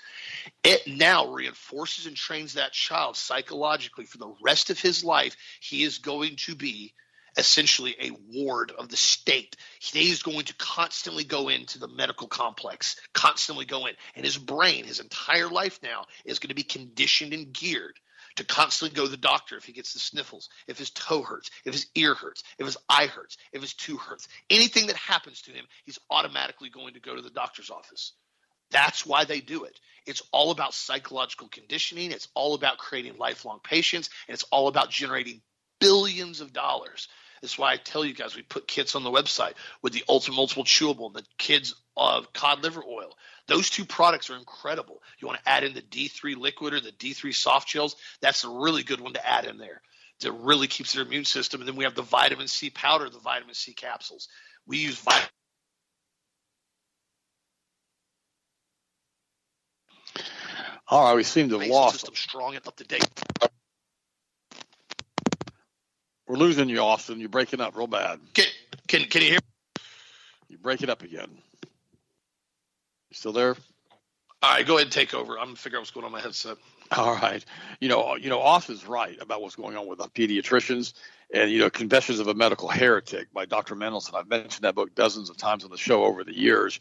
it 0.63 0.85
now 0.87 1.27
reinforces 1.27 2.05
and 2.05 2.15
trains 2.15 2.53
that 2.53 2.73
child 2.73 3.15
psychologically 3.15 4.05
for 4.05 4.17
the 4.17 4.33
rest 4.41 4.69
of 4.69 4.79
his 4.79 5.03
life. 5.03 5.35
He 5.61 5.83
is 5.83 5.99
going 5.99 6.35
to 6.37 6.55
be 6.55 6.93
essentially 7.37 7.95
a 8.01 8.11
ward 8.33 8.71
of 8.71 8.89
the 8.89 8.97
state. 8.97 9.55
He 9.79 10.09
is 10.09 10.23
going 10.23 10.45
to 10.45 10.55
constantly 10.55 11.23
go 11.23 11.49
into 11.49 11.79
the 11.79 11.87
medical 11.87 12.27
complex, 12.27 12.99
constantly 13.13 13.65
go 13.65 13.85
in. 13.85 13.93
And 14.15 14.25
his 14.25 14.37
brain, 14.37 14.85
his 14.85 14.99
entire 14.99 15.47
life 15.47 15.79
now, 15.83 16.05
is 16.25 16.39
going 16.39 16.49
to 16.49 16.55
be 16.55 16.63
conditioned 16.63 17.33
and 17.33 17.53
geared 17.53 17.99
to 18.37 18.43
constantly 18.43 18.95
go 18.95 19.05
to 19.05 19.11
the 19.11 19.17
doctor 19.17 19.57
if 19.57 19.65
he 19.65 19.73
gets 19.73 19.93
the 19.93 19.99
sniffles, 19.99 20.49
if 20.67 20.77
his 20.77 20.89
toe 20.91 21.21
hurts, 21.21 21.49
if 21.65 21.73
his 21.73 21.87
ear 21.95 22.13
hurts, 22.13 22.43
if 22.57 22.65
his 22.65 22.77
eye 22.89 23.07
hurts, 23.07 23.37
if 23.51 23.61
his 23.61 23.73
tooth 23.73 23.99
hurts. 23.99 24.27
Anything 24.49 24.87
that 24.87 24.95
happens 24.95 25.41
to 25.43 25.51
him, 25.51 25.65
he's 25.85 25.99
automatically 26.09 26.69
going 26.69 26.93
to 26.93 26.99
go 26.99 27.15
to 27.15 27.21
the 27.21 27.29
doctor's 27.29 27.69
office. 27.69 28.13
That's 28.69 29.05
why 29.05 29.25
they 29.25 29.39
do 29.39 29.63
it. 29.63 29.79
It's 30.05 30.21
all 30.31 30.51
about 30.51 30.73
psychological 30.73 31.47
conditioning. 31.47 32.11
It's 32.11 32.27
all 32.33 32.53
about 32.53 32.77
creating 32.77 33.17
lifelong 33.17 33.59
patients. 33.63 34.09
and 34.27 34.33
it's 34.33 34.43
all 34.51 34.67
about 34.67 34.89
generating 34.89 35.41
billions 35.79 36.41
of 36.41 36.53
dollars. 36.53 37.07
That's 37.41 37.57
why 37.57 37.73
I 37.73 37.77
tell 37.77 38.03
you 38.03 38.13
guys 38.13 38.35
we 38.35 38.41
put 38.41 38.67
kits 38.67 38.95
on 38.95 39.03
the 39.03 39.11
website 39.11 39.53
with 39.81 39.93
the 39.93 40.03
Ultra 40.09 40.33
Multiple 40.33 40.63
Chewable, 40.63 41.07
and 41.07 41.15
the 41.15 41.23
kids 41.37 41.75
of 41.95 42.31
cod 42.33 42.63
liver 42.63 42.83
oil. 42.83 43.15
Those 43.47 43.69
two 43.69 43.85
products 43.85 44.29
are 44.29 44.35
incredible. 44.35 45.01
You 45.19 45.27
want 45.27 45.39
to 45.43 45.49
add 45.49 45.63
in 45.63 45.73
the 45.73 45.81
D3 45.81 46.37
liquid 46.37 46.73
or 46.73 46.81
the 46.81 46.91
D3 46.91 47.33
soft 47.33 47.69
gels. 47.69 47.95
That's 48.21 48.43
a 48.43 48.49
really 48.49 48.83
good 48.83 48.99
one 48.99 49.13
to 49.13 49.27
add 49.27 49.45
in 49.45 49.57
there. 49.57 49.81
That 50.21 50.31
really 50.31 50.67
keeps 50.67 50.93
their 50.93 51.03
immune 51.03 51.25
system. 51.25 51.61
And 51.61 51.67
then 51.67 51.75
we 51.75 51.83
have 51.83 51.95
the 51.95 52.01
vitamin 52.01 52.47
C 52.47 52.69
powder, 52.69 53.09
the 53.09 53.19
vitamin 53.19 53.53
C 53.53 53.73
capsules. 53.73 54.27
We 54.65 54.79
use 54.79 54.99
vitamin. 54.99 55.29
All 60.89 61.03
right, 61.03 61.15
we 61.15 61.23
seem 61.23 61.49
to 61.49 61.59
have 61.59 61.69
lost. 61.69 61.99
System 61.99 62.15
strong 62.15 62.55
and 62.55 62.67
up 62.67 62.75
to 62.77 62.83
date. 62.83 63.07
We're 66.27 66.37
losing 66.37 66.69
you, 66.69 66.79
Austin. 66.79 67.19
You're 67.19 67.29
breaking 67.29 67.61
up 67.61 67.75
real 67.75 67.87
bad. 67.87 68.19
Can 68.33 68.45
can, 68.87 69.03
can 69.05 69.21
you 69.21 69.29
hear? 69.29 69.39
You 70.49 70.57
break 70.57 70.81
it 70.81 70.89
up 70.89 71.03
again. 71.03 71.29
You 71.63 73.13
still 73.13 73.33
there? 73.33 73.55
All 74.43 74.53
right, 74.53 74.65
go 74.65 74.75
ahead 74.75 74.85
and 74.85 74.91
take 74.91 75.13
over. 75.13 75.39
I'm 75.39 75.47
gonna 75.47 75.55
figure 75.55 75.77
out 75.77 75.81
what's 75.81 75.91
going 75.91 76.05
on 76.05 76.11
my 76.11 76.21
headset. 76.21 76.57
All 76.91 77.15
right. 77.15 77.43
You 77.79 77.89
know, 77.89 78.15
you 78.15 78.29
know, 78.29 78.39
Austin's 78.39 78.85
right 78.85 79.17
about 79.21 79.41
what's 79.41 79.55
going 79.55 79.75
on 79.75 79.87
with 79.87 79.99
the 79.99 80.07
pediatricians 80.07 80.93
and 81.33 81.51
you 81.51 81.59
know, 81.59 81.69
Confessions 81.69 82.19
of 82.19 82.27
a 82.27 82.33
Medical 82.33 82.69
Heretic 82.69 83.33
by 83.33 83.45
Dr. 83.45 83.75
Mendelsohn. 83.75 84.15
I've 84.15 84.29
mentioned 84.29 84.63
that 84.63 84.75
book 84.75 84.95
dozens 84.95 85.29
of 85.29 85.37
times 85.37 85.63
on 85.63 85.71
the 85.71 85.77
show 85.77 86.03
over 86.03 86.23
the 86.23 86.37
years. 86.37 86.79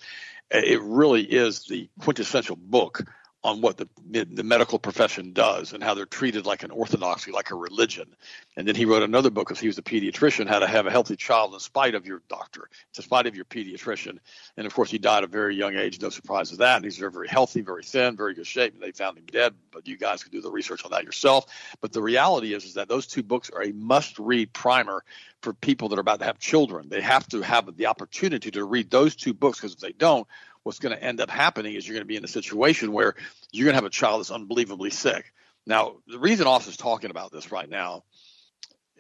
It 0.51 0.81
really 0.83 1.23
is 1.23 1.65
the 1.65 1.89
quintessential 2.01 2.57
book 2.57 3.05
on 3.47 3.61
what 3.61 3.77
the 3.77 3.89
the 4.11 4.43
medical 4.43 4.79
profession 4.79 5.33
does 5.33 5.73
and 5.73 5.83
how 5.83 5.95
they're 5.95 6.05
treated 6.05 6.47
like 6.47 6.65
an 6.65 6.73
orthodoxy, 6.73 7.31
like 7.31 7.53
a 7.53 7.55
religion. 7.55 8.09
And 8.57 8.67
then 8.67 8.75
he 8.75 8.85
wrote 8.85 9.05
another 9.05 9.31
book 9.31 9.47
because 9.47 9.61
he 9.61 9.69
was 9.69 9.79
a 9.79 9.83
pediatrician, 9.83 10.49
how 10.49 10.59
to 10.59 10.67
have 10.67 10.87
a 10.87 10.91
healthy 10.91 11.15
child 11.15 11.55
in 11.55 11.61
spite 11.61 11.95
of 11.95 12.07
your 12.07 12.23
doctor, 12.29 12.69
in 12.97 13.03
spite 13.03 13.27
of 13.27 13.37
your 13.37 13.45
pediatrician. 13.45 14.19
And 14.57 14.67
of 14.67 14.75
course, 14.75 14.91
he 14.91 14.99
died 14.99 15.19
at 15.19 15.25
a 15.25 15.29
very 15.29 15.55
young 15.55 15.77
age. 15.77 16.01
No 16.01 16.11
surprise 16.11 16.51
of 16.51 16.59
that. 16.59 16.77
And 16.77 16.85
he's 16.85 16.99
very, 16.99 17.13
very 17.13 17.29
healthy, 17.29 17.61
very 17.61 17.85
thin, 17.85 18.17
very 18.17 18.35
good 18.35 18.49
shape. 18.49 18.75
And 18.75 18.83
they 18.83 18.91
found 18.91 19.17
him 19.17 19.27
dead. 19.27 19.55
But 19.71 19.87
you 19.87 19.97
guys 19.97 20.25
can 20.25 20.33
do 20.33 20.41
the 20.41 20.51
research 20.51 20.85
on 20.85 20.91
that 20.91 21.05
yourself. 21.05 21.47
But 21.81 21.93
the 21.93 22.03
reality 22.03 22.53
is, 22.53 22.65
is 22.65 22.75
that 22.75 22.89
those 22.89 23.07
two 23.07 23.23
books 23.23 23.51
are 23.51 23.63
a 23.63 23.73
must-read 23.73 24.53
primer 24.53 25.05
for 25.43 25.53
people 25.53 25.89
that 25.91 25.99
are 25.99 26.01
about 26.01 26.19
to 26.19 26.25
have 26.25 26.39
children. 26.41 26.89
They 26.89 27.01
have 27.03 27.29
to 27.29 27.43
have 27.43 27.77
the 27.77 27.87
opportunity 27.87 28.51
to 28.51 28.65
read 28.65 28.91
those 28.91 29.15
two 29.15 29.35
books 29.35 29.61
because 29.61 29.75
if 29.75 29.81
they 29.81 29.93
don't, 29.93 30.27
what's 30.67 30.81
going 30.81 30.97
to 30.97 31.01
end 31.01 31.21
up 31.21 31.31
happening 31.31 31.77
is 31.77 31.87
you're 31.87 31.95
going 31.95 32.03
to 32.03 32.09
be 32.09 32.17
in 32.17 32.25
a 32.25 32.29
situation 32.29 32.91
where 32.91 33.15
you're 33.53 33.67
going 33.67 33.75
to 33.75 33.77
have 33.77 33.85
a 33.85 33.89
child 33.89 34.19
that's 34.19 34.33
unbelievably 34.33 34.91
sick. 34.91 35.33
Now, 35.65 35.99
the 36.09 36.19
reason 36.19 36.49
Austin's 36.49 36.77
talking 36.77 37.11
about 37.13 37.31
this 37.31 37.53
right 37.53 37.71
now, 37.71 38.03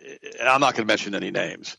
and 0.00 0.48
I'm 0.48 0.60
not 0.60 0.74
going 0.74 0.86
to 0.86 0.92
mention 0.92 1.16
any 1.16 1.32
names, 1.32 1.76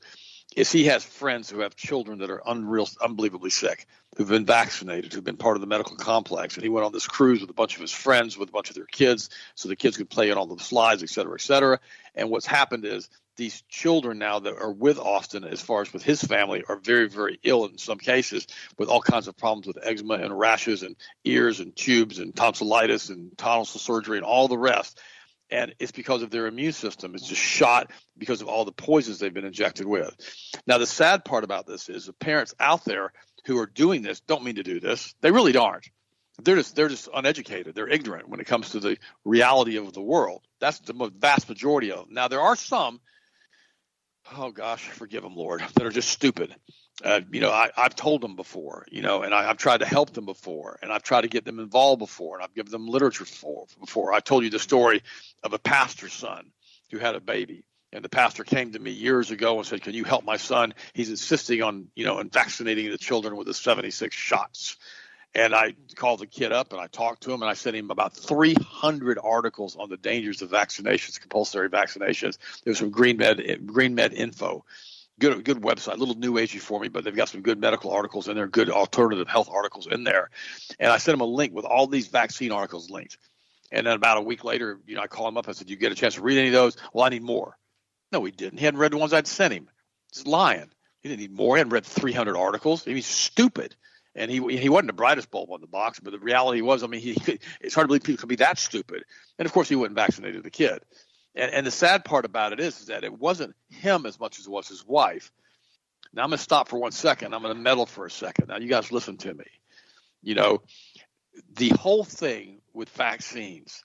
is 0.58 0.70
he 0.70 0.88
has 0.88 1.06
friends 1.06 1.50
who 1.50 1.62
have 1.62 1.78
children 1.78 2.20
that 2.20 2.30
are 2.30 2.42
unreal, 2.46 2.90
unbelievably 3.02 3.52
sick, 3.52 3.88
who've 4.18 4.28
been 4.28 4.46
vaccinated, 4.46 5.14
who've 5.14 5.24
been 5.24 5.38
part 5.38 5.56
of 5.56 5.62
the 5.62 5.68
medical 5.68 5.96
complex. 5.96 6.56
And 6.56 6.64
he 6.64 6.70
went 6.70 6.86
on 6.86 6.92
this 6.92 7.08
cruise 7.08 7.40
with 7.40 7.50
a 7.50 7.54
bunch 7.54 7.76
of 7.76 7.82
his 7.82 7.94
friends, 7.94 8.38
with 8.38 8.50
a 8.50 8.52
bunch 8.52 8.70
of 8.70 8.76
their 8.76 8.88
kids, 8.88 9.30
so 9.56 9.70
the 9.70 9.78
kids 9.78 9.96
could 9.96 10.10
play 10.10 10.30
on 10.32 10.38
all 10.38 10.48
the 10.48 10.62
slides, 10.62 11.02
et 11.02 11.10
cetera, 11.10 11.36
et 11.36 11.42
cetera. 11.42 11.80
And 12.14 12.30
what's 12.30 12.46
happened 12.46 12.84
is 12.84 13.08
these 13.38 13.64
children 13.70 14.18
now 14.18 14.40
that 14.40 14.58
are 14.58 14.72
with 14.72 15.00
Austin, 15.00 15.44
as 15.44 15.62
far 15.62 15.82
as 15.82 15.94
with 15.94 16.04
his 16.04 16.22
family, 16.22 16.64
are 16.68 16.76
very, 16.76 17.08
very 17.08 17.40
ill 17.44 17.66
in 17.66 17.78
some 17.78 18.00
cases 18.00 18.48
with 18.78 18.90
all 18.90 19.02
kinds 19.02 19.28
of 19.28 19.38
problems 19.38 19.68
with 19.68 19.78
eczema 19.82 20.16
and 20.16 20.38
rashes 20.38 20.84
and 20.84 20.96
ears 21.24 21.60
and 21.60 21.76
tubes 21.76 22.20
and 22.20 22.36
tonsillitis 22.36 23.10
and 23.10 23.38
tonsil 23.38 23.80
surgery 23.80 24.18
and 24.18 24.26
all 24.26 24.48
the 24.48 24.58
rest. 24.58 25.00
And 25.50 25.74
it's 25.80 25.94
because 25.94 26.24
of 26.24 26.30
their 26.30 26.48
immune 26.48 26.74
system. 26.74 27.16
It's 27.16 27.28
just 27.28 27.42
shot 27.42 27.92
because 28.18 28.42
of 28.42 28.48
all 28.48 28.66
the 28.66 28.74
poisons 28.74 29.20
they've 29.20 29.34
been 29.34 29.46
injected 29.46 29.86
with. 29.86 30.14
Now, 30.66 30.78
the 30.78 30.86
sad 30.86 31.24
part 31.24 31.46
about 31.46 31.68
this 31.68 31.88
is 31.88 32.08
the 32.08 32.14
parents 32.14 32.54
out 32.60 32.84
there 32.84 33.14
who 33.46 33.58
are 33.60 33.66
doing 33.68 34.02
this 34.02 34.20
don't 34.20 34.44
mean 34.44 34.56
to 34.56 34.64
do 34.64 34.82
this. 34.82 35.16
They 35.22 35.32
really 35.32 35.56
aren't. 35.56 35.88
They're 36.44 36.58
just 36.58 36.76
they're 36.76 36.90
just 36.90 37.10
uneducated. 37.14 37.74
They're 37.74 37.88
ignorant 37.88 38.30
when 38.30 38.40
it 38.40 38.46
comes 38.46 38.72
to 38.72 38.80
the 38.80 38.98
reality 39.26 39.78
of 39.78 39.94
the 39.94 40.02
world. 40.02 40.44
That's 40.60 40.80
the 40.80 41.12
vast 41.18 41.50
majority 41.50 41.92
of 41.92 42.00
them. 42.00 42.08
Now, 42.12 42.28
there 42.28 42.42
are 42.42 42.56
some 42.56 43.00
oh 44.36 44.52
gosh, 44.52 44.90
forgive 44.90 45.24
them, 45.24 45.36
Lord, 45.36 45.62
that 45.76 45.86
are 45.86 45.92
just 45.92 46.10
stupid. 46.10 46.56
Uh, 47.04 47.22
you 47.32 47.42
know, 47.42 47.52
I, 47.52 47.70
have 47.76 47.96
told 47.96 48.22
them 48.22 48.36
before, 48.36 48.86
you 48.90 49.04
know, 49.04 49.22
and 49.22 49.34
I, 49.34 49.44
have 49.44 49.58
tried 49.58 49.80
to 49.80 49.86
help 49.86 50.14
them 50.14 50.26
before, 50.26 50.80
and 50.82 50.92
I've 50.92 51.04
tried 51.04 51.22
to 51.22 51.28
get 51.28 51.46
them 51.46 51.60
involved 51.60 52.00
before, 52.00 52.36
and 52.36 52.44
I've 52.44 52.56
given 52.56 52.72
them 52.72 52.88
literature 52.88 53.26
for 53.26 53.68
before. 53.80 54.14
I 54.14 54.20
told 54.20 54.44
you 54.44 54.50
the 54.50 54.60
story 54.60 55.04
of 55.44 55.54
a 55.54 55.60
pastor's 55.60 56.14
son 56.14 56.52
who 56.92 56.98
had 56.98 57.16
a 57.16 57.20
baby, 57.20 57.66
and 57.94 58.04
the 58.04 58.10
pastor 58.10 58.44
came 58.44 58.72
to 58.72 58.80
me 58.80 58.92
years 58.92 59.30
ago 59.30 59.58
and 59.58 59.66
said, 59.66 59.84
"Can 59.84 59.94
you 59.94 60.06
help 60.06 60.26
my 60.26 60.38
son? 60.38 60.74
He's 60.94 61.10
insisting 61.10 61.62
on, 61.62 61.88
you 61.96 62.06
know, 62.06 62.18
and 62.18 62.32
vaccinating 62.34 62.90
the 62.90 62.98
children 62.98 63.36
with 63.36 63.46
the 63.46 63.54
76 63.54 64.16
shots." 64.16 64.78
And 65.38 65.54
I 65.54 65.76
called 65.96 66.20
the 66.20 66.26
kid 66.26 66.52
up 66.52 66.74
and 66.74 66.82
I 66.82 66.88
talked 66.88 67.22
to 67.24 67.32
him 67.32 67.44
and 67.44 67.50
I 67.50 67.54
sent 67.54 67.76
him 67.76 67.92
about 67.92 68.16
300 68.16 69.20
articles 69.24 69.76
on 69.76 69.88
the 69.88 69.96
dangers 69.96 70.42
of 70.42 70.50
vaccinations, 70.50 71.22
compulsory 71.22 71.70
vaccinations. 71.70 72.40
There's 72.64 72.80
some 72.80 72.90
Green 72.90 73.18
Med, 73.18 73.68
Green 73.68 73.94
Med 73.94 74.14
info. 74.14 74.66
Good, 75.20 75.46
good 75.46 75.62
website, 75.62 75.94
a 75.94 75.98
little 75.98 76.16
new 76.16 76.34
agey 76.34 76.60
for 76.60 76.80
me, 76.80 76.88
but 76.88 77.04
they've 77.04 77.16
got 77.16 77.30
some 77.30 77.44
good 77.44 77.60
medical 77.60 77.92
articles 77.92 78.28
in 78.28 78.36
there, 78.36 78.48
good 78.48 78.72
alternative 78.72 79.28
health 79.28 79.48
articles 79.52 79.86
in 79.86 80.04
there. 80.04 80.32
And 80.80 80.92
I 80.92 80.98
sent 80.98 81.14
him 81.14 81.22
a 81.22 81.26
link 81.26 81.54
with 81.54 81.66
all 81.66 81.86
these 81.86 82.08
vaccine 82.08 82.52
articles 82.52 82.90
linked. 82.90 83.20
And 83.72 83.86
then 83.86 83.94
about 83.94 84.18
a 84.18 84.22
week 84.22 84.44
later, 84.44 84.80
you 84.88 84.96
know, 84.96 85.02
I 85.02 85.08
called 85.08 85.30
him 85.30 85.38
up. 85.38 85.48
I 85.48 85.52
said, 85.52 85.68
Do 85.68 85.74
"You 85.74 85.78
get 85.78 85.92
a 85.92 85.96
chance 85.96 86.16
to 86.16 86.22
read 86.22 86.40
any 86.40 86.48
of 86.48 86.54
those?" 86.54 86.78
Well, 86.94 87.06
I 87.06 87.10
need 87.10 87.24
more. 87.24 87.58
No, 88.12 88.24
he 88.24 88.32
didn't. 88.32 88.58
He 88.58 88.66
hadn't 88.66 88.80
read 88.80 88.92
the 88.92 88.98
ones 88.98 89.14
I'd 89.14 89.28
sent 89.28 89.54
him. 89.54 89.70
He's 90.14 90.26
lying. 90.26 90.72
He 91.02 91.10
didn't 91.10 91.22
need 91.22 91.32
more. 91.32 91.58
He 91.58 91.60
hadn't 91.60 91.74
read 91.74 91.86
300 91.86 92.36
articles. 92.36 92.86
He's 92.86 93.06
stupid 93.06 93.76
and 94.18 94.32
he 94.32 94.58
he 94.58 94.68
wasn't 94.68 94.88
the 94.88 94.94
brightest 94.94 95.30
bulb 95.30 95.52
on 95.52 95.62
the 95.62 95.68
box, 95.68 96.00
but 96.00 96.12
the 96.12 96.20
reality 96.20 96.62
was, 96.62 96.84
I 96.84 96.88
mean, 96.88 97.02
he 97.02 97.16
it's 97.62 97.76
hard 97.76 97.86
to 97.86 97.88
believe 97.88 98.04
people 98.04 98.20
could 98.20 98.30
be 98.30 98.36
that 98.38 98.58
stupid. 98.58 99.04
And 99.38 99.46
of 99.46 99.54
course, 99.54 99.70
he 99.70 99.76
wouldn't 99.76 99.96
vaccinate 99.96 100.42
the 100.42 100.50
kid. 100.50 100.80
And, 101.36 101.54
and 101.54 101.68
the 101.68 101.72
sad 101.72 102.04
part 102.04 102.26
about 102.26 102.52
it 102.52 102.60
is, 102.60 102.80
is 102.82 102.88
that 102.88 103.04
it 103.04 103.18
wasn't 103.18 103.56
him 103.70 104.06
as 104.08 104.20
much 104.20 104.40
as 104.40 104.48
it 104.48 104.50
was 104.50 104.68
his 104.68 104.84
wife. 104.86 105.32
Now 106.12 106.24
I'm 106.24 106.30
going 106.30 106.38
to 106.38 106.44
stop 106.44 106.68
for 106.68 106.80
one 106.80 106.92
second. 106.92 107.36
I'm 107.36 107.44
going 107.44 107.56
to 107.56 107.62
meddle 107.62 107.86
for 107.86 108.06
a 108.08 108.12
second. 108.12 108.48
Now 108.48 108.58
you 108.58 108.68
guys 108.68 108.92
listen 108.92 109.18
to 109.18 109.34
me. 109.34 109.46
You 110.24 110.34
know, 110.34 110.64
the 111.56 111.70
whole 111.70 112.04
thing 112.04 112.62
with 112.74 112.90
vaccines, 112.90 113.84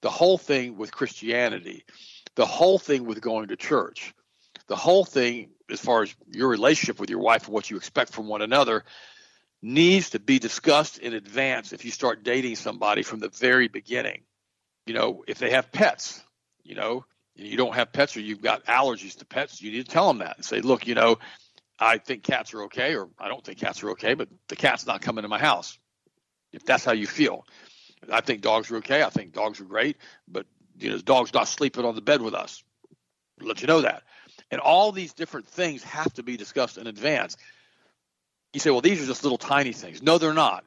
the 0.00 0.10
whole 0.10 0.38
thing 0.38 0.78
with 0.78 0.90
Christianity, 0.90 1.84
the 2.34 2.46
whole 2.46 2.78
thing 2.78 3.04
with 3.04 3.20
going 3.20 3.48
to 3.48 3.56
church, 3.56 4.14
the 4.68 4.76
whole 4.76 5.04
thing 5.04 5.50
as 5.70 5.80
far 5.80 6.02
as 6.02 6.14
your 6.30 6.48
relationship 6.48 6.98
with 6.98 7.10
your 7.10 7.18
wife 7.18 7.44
and 7.44 7.52
what 7.52 7.68
you 7.68 7.76
expect 7.76 8.12
from 8.12 8.26
one 8.26 8.40
another 8.40 8.84
needs 9.62 10.10
to 10.10 10.18
be 10.18 10.38
discussed 10.38 10.98
in 10.98 11.12
advance 11.14 11.72
if 11.72 11.84
you 11.84 11.90
start 11.90 12.22
dating 12.22 12.56
somebody 12.56 13.02
from 13.02 13.20
the 13.20 13.28
very 13.28 13.68
beginning. 13.68 14.22
You 14.86 14.94
know, 14.94 15.24
if 15.26 15.38
they 15.38 15.50
have 15.50 15.72
pets, 15.72 16.22
you 16.62 16.74
know, 16.74 17.04
you 17.34 17.56
don't 17.56 17.74
have 17.74 17.92
pets 17.92 18.16
or 18.16 18.20
you've 18.20 18.42
got 18.42 18.64
allergies 18.66 19.18
to 19.18 19.26
pets, 19.26 19.60
you 19.60 19.72
need 19.72 19.86
to 19.86 19.92
tell 19.92 20.08
them 20.08 20.18
that 20.18 20.36
and 20.36 20.44
say, 20.44 20.60
look, 20.60 20.86
you 20.86 20.94
know, 20.94 21.18
I 21.78 21.98
think 21.98 22.22
cats 22.22 22.54
are 22.54 22.62
okay, 22.64 22.94
or 22.94 23.08
I 23.18 23.28
don't 23.28 23.44
think 23.44 23.58
cats 23.58 23.82
are 23.82 23.90
okay, 23.90 24.14
but 24.14 24.28
the 24.48 24.56
cat's 24.56 24.86
not 24.86 25.02
coming 25.02 25.22
to 25.22 25.28
my 25.28 25.38
house. 25.38 25.78
If 26.52 26.64
that's 26.64 26.84
how 26.84 26.92
you 26.92 27.06
feel, 27.06 27.46
I 28.10 28.20
think 28.20 28.40
dogs 28.40 28.70
are 28.70 28.76
okay. 28.76 29.02
I 29.02 29.10
think 29.10 29.32
dogs 29.32 29.60
are 29.60 29.64
great, 29.64 29.96
but 30.26 30.46
you 30.78 30.90
know, 30.90 30.96
the 30.96 31.02
dog's 31.02 31.34
not 31.34 31.48
sleeping 31.48 31.84
on 31.84 31.94
the 31.94 32.00
bed 32.00 32.22
with 32.22 32.34
us. 32.34 32.62
I'll 33.40 33.48
let 33.48 33.60
you 33.60 33.66
know 33.66 33.82
that. 33.82 34.04
And 34.50 34.60
all 34.60 34.92
these 34.92 35.12
different 35.12 35.48
things 35.48 35.82
have 35.82 36.12
to 36.14 36.22
be 36.22 36.36
discussed 36.36 36.78
in 36.78 36.86
advance 36.86 37.36
you 38.56 38.60
say, 38.60 38.70
well, 38.70 38.80
these 38.80 39.02
are 39.02 39.06
just 39.06 39.22
little 39.22 39.36
tiny 39.36 39.74
things. 39.74 40.02
No, 40.02 40.16
they're 40.16 40.32
not. 40.32 40.64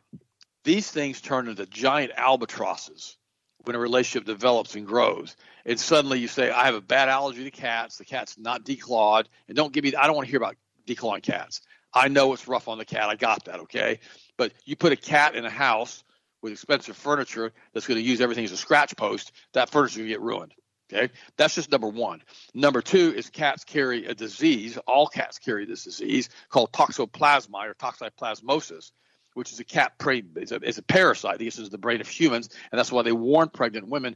These 0.63 0.91
things 0.91 1.21
turn 1.21 1.47
into 1.47 1.65
giant 1.65 2.11
albatrosses 2.15 3.17
when 3.63 3.75
a 3.75 3.79
relationship 3.79 4.27
develops 4.27 4.75
and 4.75 4.85
grows. 4.85 5.35
And 5.65 5.79
suddenly 5.79 6.19
you 6.19 6.27
say, 6.27 6.51
I 6.51 6.65
have 6.65 6.75
a 6.75 6.81
bad 6.81 7.09
allergy 7.09 7.45
to 7.45 7.49
cats. 7.49 7.97
The 7.97 8.05
cat's 8.05 8.37
not 8.37 8.63
declawed. 8.63 9.25
And 9.47 9.57
don't 9.57 9.73
give 9.73 9.83
me, 9.83 9.95
I 9.95 10.05
don't 10.05 10.15
want 10.15 10.27
to 10.27 10.29
hear 10.29 10.37
about 10.37 10.55
declawing 10.85 11.23
cats. 11.23 11.61
I 11.91 12.09
know 12.09 12.31
it's 12.33 12.47
rough 12.47 12.67
on 12.67 12.77
the 12.77 12.85
cat. 12.85 13.09
I 13.09 13.15
got 13.15 13.45
that, 13.45 13.61
okay? 13.61 14.01
But 14.37 14.53
you 14.65 14.75
put 14.75 14.91
a 14.91 14.95
cat 14.95 15.33
in 15.33 15.43
a 15.43 15.49
house 15.49 16.03
with 16.43 16.53
expensive 16.53 16.95
furniture 16.95 17.53
that's 17.73 17.87
going 17.87 17.99
to 17.99 18.05
use 18.05 18.21
everything 18.21 18.45
as 18.45 18.51
a 18.51 18.57
scratch 18.57 18.95
post, 18.97 19.31
that 19.53 19.71
furniture 19.71 20.01
to 20.01 20.07
get 20.07 20.21
ruined. 20.21 20.53
Okay, 20.91 21.13
that's 21.37 21.53
just 21.53 21.71
number 21.71 21.87
one. 21.87 22.23
Number 22.55 22.81
two 22.81 23.13
is 23.13 23.29
cats 23.29 23.63
carry 23.63 24.05
a 24.05 24.15
disease. 24.15 24.77
All 24.87 25.05
cats 25.07 25.37
carry 25.37 25.65
this 25.65 25.83
disease 25.83 26.29
called 26.49 26.71
toxoplasma 26.71 27.69
or 27.69 27.75
toxoplasmosis, 27.75 28.91
which 29.35 29.51
is 29.51 29.59
a 29.59 29.63
cat 29.63 29.99
prey. 29.99 30.23
It's 30.35 30.51
a, 30.51 30.55
it's 30.55 30.79
a 30.79 30.83
parasite. 30.83 31.37
This 31.37 31.59
is 31.59 31.69
the 31.69 31.77
brain 31.77 32.01
of 32.01 32.07
humans, 32.07 32.49
and 32.71 32.79
that's 32.79 32.91
why 32.91 33.03
they 33.03 33.11
warn 33.11 33.49
pregnant 33.49 33.87
women 33.87 34.15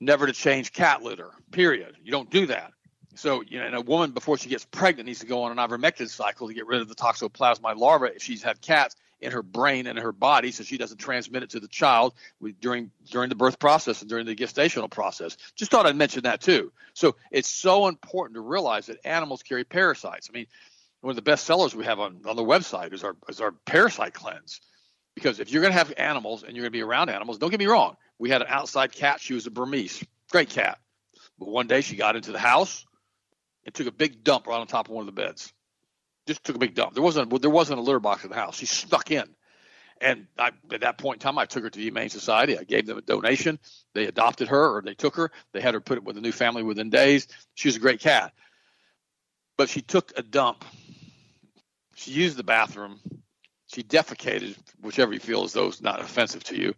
never 0.00 0.26
to 0.26 0.32
change 0.32 0.72
cat 0.72 1.02
litter. 1.02 1.30
Period. 1.52 1.96
You 2.02 2.10
don't 2.10 2.30
do 2.30 2.46
that. 2.46 2.72
So, 3.14 3.42
you 3.42 3.58
know, 3.58 3.78
a 3.78 3.80
woman 3.80 4.10
before 4.10 4.36
she 4.36 4.48
gets 4.48 4.64
pregnant 4.66 5.06
needs 5.06 5.20
to 5.20 5.26
go 5.26 5.44
on 5.44 5.56
an 5.56 5.58
ivermectin 5.58 6.08
cycle 6.08 6.48
to 6.48 6.54
get 6.54 6.66
rid 6.66 6.82
of 6.82 6.88
the 6.88 6.94
toxoplasma 6.94 7.76
larvae 7.76 8.10
if 8.14 8.22
she's 8.22 8.42
had 8.42 8.60
cats. 8.60 8.96
In 9.20 9.32
her 9.32 9.42
brain 9.42 9.86
and 9.86 9.98
her 9.98 10.12
body 10.12 10.50
so 10.50 10.62
she 10.62 10.76
doesn't 10.76 10.98
transmit 10.98 11.42
it 11.42 11.50
to 11.50 11.60
the 11.60 11.68
child 11.68 12.14
during 12.60 12.90
during 13.10 13.28
the 13.28 13.34
birth 13.34 13.58
process 13.58 14.02
and 14.02 14.10
during 14.10 14.26
the 14.26 14.36
gestational 14.36 14.90
process. 14.90 15.36
Just 15.54 15.70
thought 15.70 15.86
I'd 15.86 15.96
mention 15.96 16.24
that 16.24 16.40
too. 16.40 16.72
So 16.94 17.16
it's 17.30 17.48
so 17.48 17.88
important 17.88 18.34
to 18.34 18.40
realize 18.40 18.86
that 18.86 18.98
animals 19.04 19.42
carry 19.42 19.64
parasites. 19.64 20.28
I 20.30 20.32
mean, 20.36 20.46
one 21.00 21.10
of 21.10 21.16
the 21.16 21.22
best 21.22 21.44
sellers 21.44 21.74
we 21.74 21.84
have 21.84 21.98
on, 21.98 22.20
on 22.26 22.36
the 22.36 22.42
website 22.42 22.92
is 22.92 23.04
our 23.04 23.16
is 23.28 23.40
our 23.40 23.52
parasite 23.52 24.14
cleanse. 24.14 24.60
Because 25.14 25.40
if 25.40 25.50
you're 25.50 25.62
going 25.62 25.72
to 25.72 25.78
have 25.78 25.94
animals 25.96 26.42
and 26.42 26.54
you're 26.54 26.64
going 26.64 26.72
to 26.72 26.78
be 26.78 26.82
around 26.82 27.08
animals, 27.08 27.38
don't 27.38 27.50
get 27.50 27.58
me 27.58 27.66
wrong. 27.66 27.96
We 28.18 28.28
had 28.28 28.42
an 28.42 28.48
outside 28.50 28.92
cat. 28.92 29.18
She 29.18 29.32
was 29.32 29.46
a 29.46 29.50
Burmese, 29.50 30.04
great 30.30 30.50
cat. 30.50 30.78
But 31.38 31.48
one 31.48 31.66
day 31.66 31.80
she 31.80 31.96
got 31.96 32.16
into 32.16 32.32
the 32.32 32.38
house 32.38 32.84
and 33.64 33.74
took 33.74 33.86
a 33.86 33.92
big 33.92 34.24
dump 34.24 34.46
right 34.46 34.58
on 34.58 34.66
top 34.66 34.88
of 34.88 34.94
one 34.94 35.08
of 35.08 35.14
the 35.14 35.18
beds 35.20 35.54
just 36.26 36.44
took 36.44 36.56
a 36.56 36.58
big 36.58 36.74
dump. 36.74 36.94
There 36.94 37.02
wasn't 37.02 37.40
there 37.40 37.50
wasn't 37.50 37.78
a 37.78 37.82
litter 37.82 38.00
box 38.00 38.24
in 38.24 38.30
the 38.30 38.36
house. 38.36 38.56
She 38.56 38.66
snuck 38.66 39.10
in, 39.10 39.28
and 40.00 40.26
I, 40.38 40.50
at 40.72 40.80
that 40.80 40.98
point 40.98 41.22
in 41.22 41.26
time, 41.26 41.38
I 41.38 41.46
took 41.46 41.62
her 41.62 41.70
to 41.70 41.78
the 41.78 41.84
Humane 41.84 42.10
Society. 42.10 42.58
I 42.58 42.64
gave 42.64 42.86
them 42.86 42.98
a 42.98 43.02
donation. 43.02 43.58
They 43.94 44.06
adopted 44.06 44.48
her, 44.48 44.76
or 44.76 44.82
they 44.82 44.94
took 44.94 45.16
her. 45.16 45.30
They 45.52 45.60
had 45.60 45.74
her 45.74 45.80
put 45.80 45.98
it 45.98 46.04
with 46.04 46.18
a 46.18 46.20
new 46.20 46.32
family 46.32 46.62
within 46.62 46.90
days. 46.90 47.28
She 47.54 47.68
was 47.68 47.76
a 47.76 47.80
great 47.80 48.00
cat, 48.00 48.32
but 49.56 49.68
she 49.68 49.80
took 49.80 50.12
a 50.16 50.22
dump. 50.22 50.64
She 51.94 52.10
used 52.10 52.36
the 52.36 52.44
bathroom. 52.44 53.00
She 53.68 53.82
defecated, 53.82 54.56
whichever 54.80 55.12
you 55.12 55.18
feel 55.18 55.44
as 55.44 55.52
though 55.52 55.66
it's 55.66 55.80
not 55.80 56.00
offensive 56.00 56.44
to 56.44 56.56
you, 56.56 56.74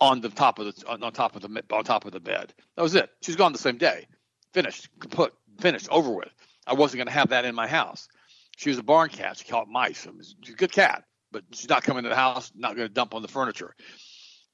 on 0.00 0.20
the 0.20 0.28
top 0.28 0.58
of 0.58 0.66
the 0.66 0.86
on, 0.88 1.00
top 1.12 1.36
of 1.36 1.42
the 1.42 1.64
on 1.72 1.84
top 1.84 2.04
of 2.04 2.12
the 2.12 2.20
bed. 2.20 2.52
That 2.76 2.82
was 2.82 2.94
it. 2.94 3.10
She's 3.22 3.36
gone 3.36 3.52
the 3.52 3.58
same 3.58 3.78
day. 3.78 4.06
Finished. 4.52 4.88
Put 5.10 5.34
finished. 5.60 5.88
Over 5.90 6.10
with. 6.10 6.32
I 6.66 6.74
wasn't 6.74 6.98
going 6.98 7.08
to 7.08 7.12
have 7.12 7.30
that 7.30 7.44
in 7.44 7.54
my 7.54 7.66
house. 7.66 8.08
She 8.56 8.70
was 8.70 8.78
a 8.78 8.82
barn 8.82 9.08
cat. 9.08 9.38
She 9.38 9.44
caught 9.44 9.68
mice. 9.68 10.06
She's 10.42 10.54
a 10.54 10.56
good 10.56 10.72
cat, 10.72 11.04
but 11.30 11.44
she's 11.52 11.68
not 11.68 11.82
coming 11.82 12.04
to 12.04 12.08
the 12.08 12.16
house, 12.16 12.52
not 12.54 12.76
going 12.76 12.88
to 12.88 12.92
dump 12.92 13.14
on 13.14 13.22
the 13.22 13.28
furniture. 13.28 13.74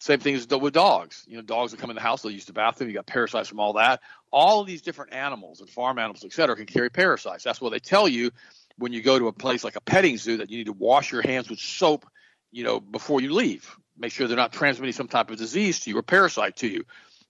Same 0.01 0.21
thing 0.21 0.37
as 0.37 0.47
with 0.47 0.75
dogs. 0.75 1.25
You 1.27 1.37
know, 1.37 1.43
dogs 1.43 1.73
that 1.73 1.81
come 1.81 1.91
in 1.91 1.97
the 1.97 2.03
house, 2.03 2.23
they'll 2.23 2.31
use 2.31 2.45
the 2.45 2.53
bathroom. 2.53 2.89
You 2.89 2.95
got 2.95 3.07
parasites 3.07 3.49
from 3.49 3.59
all 3.59 3.73
that. 3.75 4.01
All 4.31 4.61
of 4.61 4.67
these 4.67 4.83
different 4.83 5.13
animals 5.13 5.61
and 5.61 5.69
farm 5.69 5.99
animals, 5.99 6.25
et 6.25 6.33
cetera, 6.33 6.55
can 6.55 6.67
carry 6.67 6.89
parasites. 6.89 7.43
That's 7.43 7.61
what 7.61 7.71
they 7.71 7.81
tell 7.81 8.07
you 8.07 8.31
when 8.77 8.93
you 8.93 9.03
go 9.03 9.19
to 9.19 9.27
a 9.27 9.33
place 9.33 9.65
like 9.65 9.75
a 9.75 9.81
petting 9.81 10.17
zoo 10.17 10.37
that 10.37 10.51
you 10.51 10.59
need 10.59 10.67
to 10.67 10.73
wash 10.73 11.11
your 11.11 11.23
hands 11.23 11.51
with 11.51 11.59
soap, 11.59 12.07
you 12.53 12.63
know, 12.63 12.79
before 12.79 13.21
you 13.21 13.33
leave. 13.33 13.77
Make 13.99 14.13
sure 14.13 14.29
they're 14.29 14.37
not 14.37 14.53
transmitting 14.53 14.93
some 14.93 15.09
type 15.09 15.31
of 15.31 15.37
disease 15.37 15.81
to 15.81 15.91
you 15.91 15.99
or 15.99 16.03
parasite 16.03 16.57
to 16.57 16.69
you. 16.69 16.85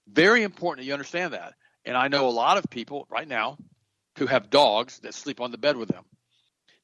Very 0.07 0.43
important 0.43 0.83
that 0.83 0.87
you 0.87 0.93
understand 0.93 1.33
that. 1.33 1.55
And 1.87 1.97
I 1.97 2.09
know 2.09 2.29
a 2.29 2.31
lot 2.31 2.59
of 2.59 2.69
people 2.69 3.07
right 3.09 3.27
now 3.27 3.57
who 4.19 4.27
have 4.27 4.51
dogs 4.51 4.99
that 4.99 5.15
sleep 5.15 5.41
on 5.41 5.51
the 5.53 5.59
bed 5.59 5.79
with 5.79 5.89
them. 5.89 6.05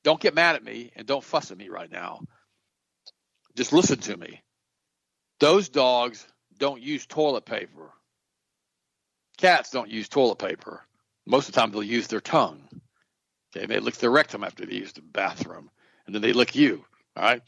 Don't 0.04 0.20
get 0.20 0.34
mad 0.34 0.54
at 0.54 0.62
me 0.62 0.92
and 0.94 1.06
don't 1.06 1.24
fuss 1.24 1.50
at 1.50 1.58
me 1.58 1.68
right 1.68 1.90
now. 1.90 2.20
Just 3.56 3.72
listen 3.72 3.98
to 3.98 4.16
me. 4.16 4.42
Those 5.40 5.68
dogs 5.68 6.26
don't 6.58 6.80
use 6.80 7.06
toilet 7.06 7.44
paper. 7.44 7.90
Cats 9.38 9.70
don't 9.70 9.90
use 9.90 10.08
toilet 10.08 10.38
paper. 10.38 10.82
Most 11.26 11.48
of 11.48 11.54
the 11.54 11.60
time, 11.60 11.72
they'll 11.72 11.82
use 11.82 12.06
their 12.06 12.20
tongue. 12.20 12.62
Okay, 13.56 13.66
they 13.66 13.80
lick 13.80 13.96
their 13.96 14.10
rectum 14.10 14.44
after 14.44 14.66
they 14.66 14.74
use 14.74 14.92
the 14.92 15.00
bathroom, 15.00 15.70
and 16.06 16.14
then 16.14 16.22
they 16.22 16.32
lick 16.32 16.54
you. 16.54 16.84
All 17.16 17.24
right, 17.24 17.42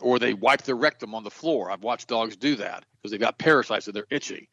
or 0.00 0.18
they 0.18 0.34
wipe 0.34 0.62
their 0.62 0.76
rectum 0.76 1.14
on 1.14 1.24
the 1.24 1.30
floor. 1.30 1.70
I've 1.70 1.82
watched 1.82 2.08
dogs 2.08 2.36
do 2.36 2.56
that 2.56 2.84
because 2.96 3.10
they've 3.10 3.20
got 3.20 3.38
parasites 3.38 3.86
and 3.86 3.96
they're 3.96 4.06
itching. 4.10 4.46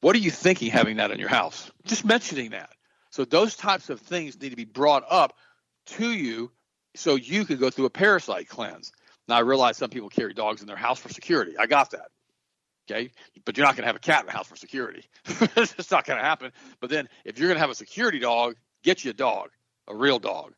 What 0.00 0.14
are 0.14 0.20
you 0.20 0.30
thinking 0.30 0.70
having 0.70 0.96
that 0.98 1.10
in 1.10 1.18
your 1.18 1.28
house? 1.28 1.70
Just 1.84 2.04
mentioning 2.04 2.50
that. 2.50 2.70
So 3.10 3.24
those 3.24 3.56
types 3.56 3.90
of 3.90 4.00
things 4.00 4.40
need 4.40 4.50
to 4.50 4.56
be 4.56 4.64
brought 4.64 5.04
up 5.08 5.36
to 5.86 6.12
you 6.12 6.50
so 6.94 7.14
you 7.14 7.44
could 7.44 7.60
go 7.60 7.70
through 7.70 7.86
a 7.86 7.90
parasite 7.90 8.48
cleanse. 8.48 8.92
Now 9.28 9.36
I 9.36 9.40
realize 9.40 9.76
some 9.76 9.90
people 9.90 10.08
carry 10.08 10.34
dogs 10.34 10.60
in 10.60 10.66
their 10.66 10.76
house 10.76 10.98
for 10.98 11.08
security. 11.08 11.56
I 11.58 11.66
got 11.66 11.90
that. 11.90 12.08
Okay. 12.88 13.10
But 13.44 13.56
you're 13.56 13.66
not 13.66 13.74
going 13.74 13.82
to 13.82 13.88
have 13.88 13.96
a 13.96 14.00
cat 14.00 14.20
in 14.20 14.26
the 14.26 14.32
house 14.32 14.46
for 14.46 14.56
security. 14.56 15.04
it's 15.26 15.90
not 15.90 16.06
going 16.06 16.18
to 16.18 16.24
happen. 16.24 16.52
But 16.80 16.90
then 16.90 17.08
if 17.24 17.38
you're 17.38 17.48
going 17.48 17.56
to 17.56 17.60
have 17.60 17.70
a 17.70 17.74
security 17.74 18.18
dog, 18.18 18.54
get 18.84 19.04
you 19.04 19.10
a 19.10 19.14
dog, 19.14 19.50
a 19.88 19.94
real 19.94 20.18
dog, 20.18 20.54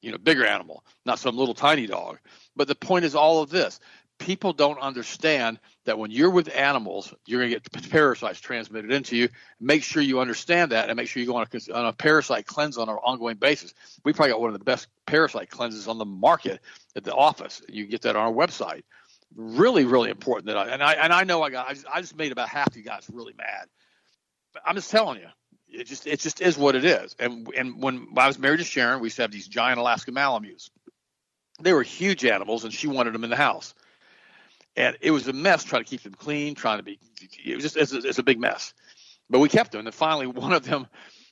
you 0.00 0.12
know, 0.12 0.18
bigger 0.18 0.46
animal, 0.46 0.84
not 1.04 1.18
some 1.18 1.36
little 1.36 1.54
tiny 1.54 1.86
dog. 1.86 2.18
But 2.54 2.68
the 2.68 2.74
point 2.74 3.04
is 3.04 3.14
all 3.14 3.42
of 3.42 3.50
this 3.50 3.80
people 4.22 4.52
don't 4.52 4.78
understand 4.78 5.58
that 5.84 5.98
when 5.98 6.12
you're 6.12 6.30
with 6.30 6.48
animals, 6.54 7.12
you're 7.26 7.40
going 7.40 7.52
to 7.52 7.58
get 7.58 7.90
parasites 7.90 8.40
transmitted 8.40 8.92
into 8.92 9.16
you. 9.16 9.28
Make 9.60 9.82
sure 9.82 10.00
you 10.00 10.20
understand 10.20 10.70
that 10.70 10.88
and 10.88 10.96
make 10.96 11.08
sure 11.08 11.20
you 11.20 11.26
go 11.26 11.36
on 11.36 11.46
a, 11.52 11.72
on 11.72 11.86
a 11.86 11.92
parasite 11.92 12.46
cleanse 12.46 12.78
on 12.78 12.88
an 12.88 12.94
ongoing 12.94 13.36
basis. 13.36 13.74
We 14.04 14.12
probably 14.12 14.30
got 14.30 14.40
one 14.40 14.52
of 14.52 14.58
the 14.58 14.64
best 14.64 14.86
parasite 15.06 15.50
cleanses 15.50 15.88
on 15.88 15.98
the 15.98 16.04
market 16.04 16.60
at 16.94 17.02
the 17.02 17.12
office. 17.12 17.62
You 17.68 17.86
get 17.86 18.02
that 18.02 18.14
on 18.14 18.26
our 18.26 18.32
website. 18.32 18.84
Really, 19.34 19.84
really 19.84 20.10
important 20.10 20.46
that 20.46 20.56
I 20.56 20.68
and 20.68 20.82
I 20.82 20.92
and 20.92 21.12
I 21.12 21.24
know 21.24 21.42
I 21.42 21.48
got 21.48 21.66
I 21.66 21.72
just, 21.72 21.86
I 21.92 22.00
just 22.02 22.16
made 22.16 22.32
about 22.32 22.50
half 22.50 22.76
you 22.76 22.82
guys 22.82 23.06
really 23.10 23.32
mad. 23.36 23.66
But 24.52 24.62
I'm 24.66 24.74
just 24.74 24.90
telling 24.90 25.20
you, 25.20 25.28
it 25.68 25.84
just 25.84 26.06
it 26.06 26.20
just 26.20 26.42
is 26.42 26.58
what 26.58 26.76
it 26.76 26.84
is. 26.84 27.16
And 27.18 27.48
and 27.56 27.82
when 27.82 28.08
I 28.16 28.26
was 28.26 28.38
married 28.38 28.58
to 28.58 28.64
Sharon, 28.64 29.00
we 29.00 29.06
used 29.06 29.16
to 29.16 29.22
have 29.22 29.32
these 29.32 29.48
giant 29.48 29.80
Alaska 29.80 30.12
Malamutes. 30.12 30.70
They 31.62 31.72
were 31.72 31.82
huge 31.82 32.26
animals, 32.26 32.64
and 32.64 32.74
she 32.74 32.88
wanted 32.88 33.14
them 33.14 33.24
in 33.24 33.30
the 33.30 33.36
house 33.36 33.74
and 34.76 34.96
it 35.00 35.10
was 35.10 35.28
a 35.28 35.32
mess 35.32 35.64
trying 35.64 35.84
to 35.84 35.88
keep 35.88 36.02
them 36.02 36.14
clean, 36.14 36.54
trying 36.54 36.78
to 36.78 36.82
be. 36.82 36.98
It 37.44 37.54
was 37.54 37.64
just 37.64 37.76
it's 37.76 37.92
a, 37.92 37.98
it's 37.98 38.18
a 38.18 38.22
big 38.22 38.40
mess, 38.40 38.74
but 39.28 39.38
we 39.38 39.48
kept 39.48 39.72
them. 39.72 39.80
And 39.80 39.86
then 39.86 39.92
finally, 39.92 40.26
one 40.26 40.52
of 40.52 40.64
them 40.64 40.86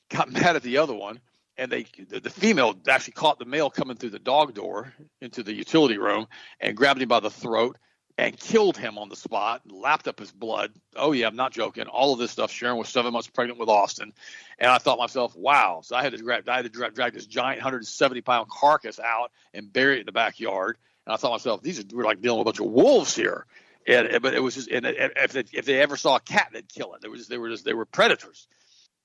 got 0.08 0.30
mad 0.30 0.56
at 0.56 0.62
the 0.62 0.78
other 0.78 0.94
one, 0.94 1.20
and 1.56 1.70
they 1.70 1.86
the, 2.08 2.30
female 2.30 2.74
actually 2.88 3.12
caught 3.12 3.38
the 3.38 3.44
male 3.44 3.70
coming 3.70 3.96
through 3.96 4.10
the 4.10 4.18
dog 4.18 4.54
door 4.54 4.92
into 5.20 5.42
the 5.42 5.52
utility 5.52 5.98
room 5.98 6.26
and 6.60 6.76
grabbed 6.76 7.00
him 7.00 7.08
by 7.08 7.20
the 7.20 7.30
throat 7.30 7.76
and 8.18 8.38
killed 8.38 8.76
him 8.76 8.98
on 8.98 9.08
the 9.08 9.16
spot, 9.16 9.62
lapped 9.70 10.06
up 10.06 10.18
his 10.18 10.30
blood. 10.30 10.72
Oh 10.94 11.12
yeah, 11.12 11.26
I'm 11.26 11.36
not 11.36 11.52
joking. 11.52 11.86
All 11.86 12.12
of 12.12 12.18
this 12.18 12.30
stuff. 12.30 12.50
Sharon 12.50 12.76
was 12.76 12.90
seven 12.90 13.14
months 13.14 13.28
pregnant 13.28 13.58
with 13.58 13.70
Austin, 13.70 14.12
and 14.58 14.70
I 14.70 14.76
thought 14.76 14.98
myself, 14.98 15.34
wow. 15.34 15.80
So 15.82 15.96
I 15.96 16.02
had 16.02 16.12
to 16.12 16.18
grab, 16.18 16.46
I 16.46 16.56
had 16.56 16.66
to 16.66 16.68
drag, 16.68 16.94
drag 16.94 17.14
this 17.14 17.26
giant 17.26 17.58
170 17.58 18.20
pound 18.20 18.50
carcass 18.50 19.00
out 19.00 19.32
and 19.54 19.72
bury 19.72 19.96
it 19.96 20.00
in 20.00 20.06
the 20.06 20.12
backyard. 20.12 20.76
And 21.10 21.14
I 21.14 21.16
thought 21.16 21.32
myself, 21.32 21.60
these 21.60 21.80
are 21.80 21.82
we're 21.92 22.04
like 22.04 22.20
dealing 22.20 22.38
with 22.38 22.44
a 22.44 22.50
bunch 22.50 22.60
of 22.60 22.66
wolves 22.66 23.16
here. 23.16 23.44
And 23.84 24.22
but 24.22 24.32
it 24.32 24.40
was 24.40 24.54
just 24.54 24.70
and 24.70 24.86
if 24.86 25.32
they, 25.32 25.42
if 25.52 25.64
they 25.64 25.80
ever 25.80 25.96
saw 25.96 26.14
a 26.14 26.20
cat, 26.20 26.50
they'd 26.52 26.68
kill 26.68 26.94
it. 26.94 27.00
They 27.02 27.08
were 27.08 27.16
just 27.16 27.28
they 27.28 27.36
were 27.36 27.48
just 27.48 27.64
they 27.64 27.74
were 27.74 27.84
predators. 27.84 28.46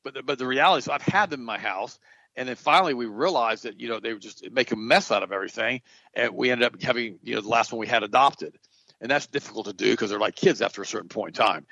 But 0.03 0.13
the, 0.13 0.21
but 0.21 0.37
the 0.37 0.45
reality 0.45 0.83
is, 0.83 0.87
I've 0.87 1.01
had 1.01 1.31
them 1.31 1.39
in 1.39 1.47
my 1.47 1.57
house, 1.57 1.97
and 2.35 2.47
then 2.47 2.57
finally 2.57 2.93
we 2.93 3.07
realized 3.07 3.63
that 3.63 3.79
you 3.79 3.89
know 3.89 3.99
they 3.99 4.13
would 4.13 4.21
just 4.21 4.51
make 4.51 4.71
a 4.71 4.75
mess 4.75 5.09
out 5.09 5.23
of 5.23 5.31
everything, 5.31 5.81
and 6.13 6.35
we 6.35 6.51
ended 6.51 6.67
up 6.71 6.79
having 6.79 7.17
you 7.23 7.33
know 7.33 7.41
the 7.41 7.49
last 7.49 7.73
one 7.73 7.79
we 7.79 7.87
had 7.87 8.03
adopted, 8.03 8.55
and 9.01 9.09
that's 9.09 9.25
difficult 9.25 9.65
to 9.65 9.73
do 9.73 9.89
because 9.89 10.11
they're 10.11 10.19
like 10.19 10.35
kids 10.35 10.61
after 10.61 10.83
a 10.83 10.85
certain 10.85 11.09
point 11.09 11.35
in 11.35 11.43
time 11.43 11.65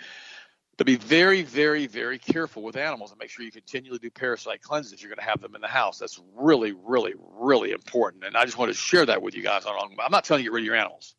to 0.78 0.86
be 0.86 0.95
very, 0.95 1.43
very, 1.43 1.86
very 1.88 2.17
careful 2.17 2.63
with 2.63 2.76
animals 2.76 3.11
and 3.11 3.19
make 3.19 3.30
sure 3.30 3.45
you 3.45 3.51
continually 3.51 3.99
do 3.99 4.09
parasite 4.09 4.61
cleanses 4.61 5.01
you're 5.01 5.09
going 5.09 5.17
to 5.17 5.30
have 5.30 5.41
them 5.41 5.55
in 5.55 5.61
the 5.61 5.67
house. 5.67 5.99
That's 5.99 6.19
really, 6.36 6.71
really, 6.71 7.13
really 7.17 7.71
important. 7.71 8.24
And 8.24 8.36
I 8.36 8.45
just 8.45 8.57
want 8.57 8.69
to 8.69 8.78
share 8.78 9.05
that 9.05 9.21
with 9.21 9.36
you 9.36 9.43
guys. 9.43 9.63
I'm 9.67 10.11
not 10.11 10.24
telling 10.24 10.43
you 10.43 10.49
to 10.49 10.51
get 10.51 10.55
rid 10.55 10.61
of 10.63 10.65
your 10.65 10.76
animals. 10.76 11.15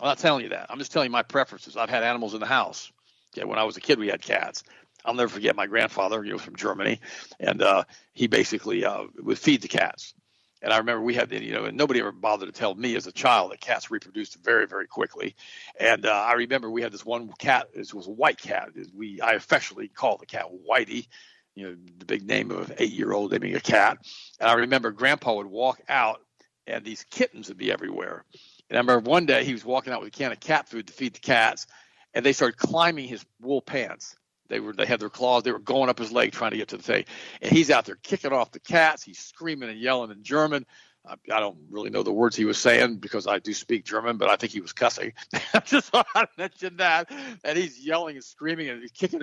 I'm 0.00 0.08
not 0.08 0.18
telling 0.18 0.44
you 0.44 0.50
that. 0.50 0.66
I'm 0.68 0.78
just 0.78 0.92
telling 0.92 1.06
you 1.06 1.12
my 1.12 1.22
preferences. 1.22 1.76
I've 1.76 1.90
had 1.90 2.02
animals 2.02 2.34
in 2.34 2.40
the 2.40 2.46
house. 2.46 2.92
Okay, 3.36 3.44
when 3.44 3.58
I 3.58 3.64
was 3.64 3.76
a 3.76 3.80
kid, 3.80 3.98
we 3.98 4.08
had 4.08 4.22
cats. 4.22 4.64
I'll 5.04 5.14
never 5.14 5.28
forget 5.28 5.54
my 5.54 5.66
grandfather, 5.66 6.22
He 6.22 6.32
was 6.32 6.42
from 6.42 6.56
Germany, 6.56 7.00
and 7.38 7.62
uh, 7.62 7.84
he 8.12 8.26
basically 8.26 8.84
uh, 8.84 9.04
would 9.18 9.38
feed 9.38 9.62
the 9.62 9.68
cats. 9.68 10.14
And 10.60 10.72
I 10.72 10.78
remember 10.78 11.02
we 11.02 11.14
had, 11.14 11.30
you 11.30 11.52
know, 11.52 11.64
and 11.64 11.76
nobody 11.76 12.00
ever 12.00 12.10
bothered 12.10 12.52
to 12.52 12.58
tell 12.58 12.74
me 12.74 12.96
as 12.96 13.06
a 13.06 13.12
child 13.12 13.52
that 13.52 13.60
cats 13.60 13.90
reproduced 13.90 14.42
very, 14.42 14.66
very 14.66 14.86
quickly. 14.86 15.36
And 15.78 16.04
uh, 16.04 16.12
I 16.12 16.32
remember 16.32 16.70
we 16.70 16.82
had 16.82 16.92
this 16.92 17.06
one 17.06 17.30
cat. 17.38 17.68
This 17.74 17.94
was 17.94 18.08
a 18.08 18.12
white 18.12 18.38
cat. 18.38 18.70
We 18.94 19.20
I 19.20 19.34
affectionately 19.34 19.88
called 19.88 20.20
the 20.20 20.26
cat 20.26 20.46
Whitey, 20.68 21.06
you 21.54 21.64
know, 21.64 21.76
the 21.98 22.04
big 22.04 22.26
name 22.26 22.50
of 22.50 22.70
an 22.70 22.76
eight-year-old 22.78 23.32
naming 23.32 23.54
a 23.54 23.60
cat. 23.60 23.98
And 24.40 24.50
I 24.50 24.54
remember 24.54 24.90
Grandpa 24.90 25.34
would 25.34 25.46
walk 25.46 25.80
out, 25.88 26.20
and 26.66 26.84
these 26.84 27.04
kittens 27.04 27.48
would 27.48 27.58
be 27.58 27.72
everywhere. 27.72 28.24
And 28.68 28.76
I 28.76 28.80
remember 28.80 29.08
one 29.08 29.26
day 29.26 29.44
he 29.44 29.52
was 29.52 29.64
walking 29.64 29.92
out 29.92 30.00
with 30.00 30.08
a 30.08 30.18
can 30.18 30.32
of 30.32 30.40
cat 30.40 30.68
food 30.68 30.88
to 30.88 30.92
feed 30.92 31.14
the 31.14 31.20
cats, 31.20 31.66
and 32.14 32.26
they 32.26 32.32
started 32.32 32.58
climbing 32.58 33.06
his 33.06 33.24
wool 33.40 33.62
pants. 33.62 34.16
They 34.48 34.60
were 34.60 34.72
they 34.72 34.86
had 34.86 35.00
their 35.00 35.10
claws. 35.10 35.42
They 35.42 35.52
were 35.52 35.58
going 35.58 35.88
up 35.88 35.98
his 35.98 36.12
leg 36.12 36.32
trying 36.32 36.52
to 36.52 36.56
get 36.56 36.68
to 36.68 36.76
the 36.76 36.82
thing, 36.82 37.04
and 37.42 37.52
he's 37.52 37.70
out 37.70 37.84
there 37.84 37.96
kicking 37.96 38.32
off 38.32 38.52
the 38.52 38.60
cats. 38.60 39.02
He's 39.02 39.18
screaming 39.18 39.68
and 39.68 39.78
yelling 39.78 40.10
in 40.10 40.22
German. 40.22 40.66
I, 41.06 41.14
I 41.32 41.40
don't 41.40 41.56
really 41.70 41.90
know 41.90 42.02
the 42.02 42.12
words 42.12 42.36
he 42.36 42.44
was 42.44 42.58
saying 42.58 42.96
because 42.96 43.26
I 43.26 43.38
do 43.38 43.54
speak 43.54 43.84
German, 43.84 44.16
but 44.16 44.28
I 44.28 44.36
think 44.36 44.52
he 44.52 44.60
was 44.60 44.72
cussing. 44.72 45.12
Just 45.64 45.88
thought 45.88 46.06
I'd 46.14 46.28
mention 46.36 46.76
that. 46.78 47.10
And 47.44 47.56
he's 47.56 47.78
yelling 47.78 48.16
and 48.16 48.24
screaming 48.24 48.68
and 48.68 48.80
he's 48.80 48.90
kicking. 48.90 49.22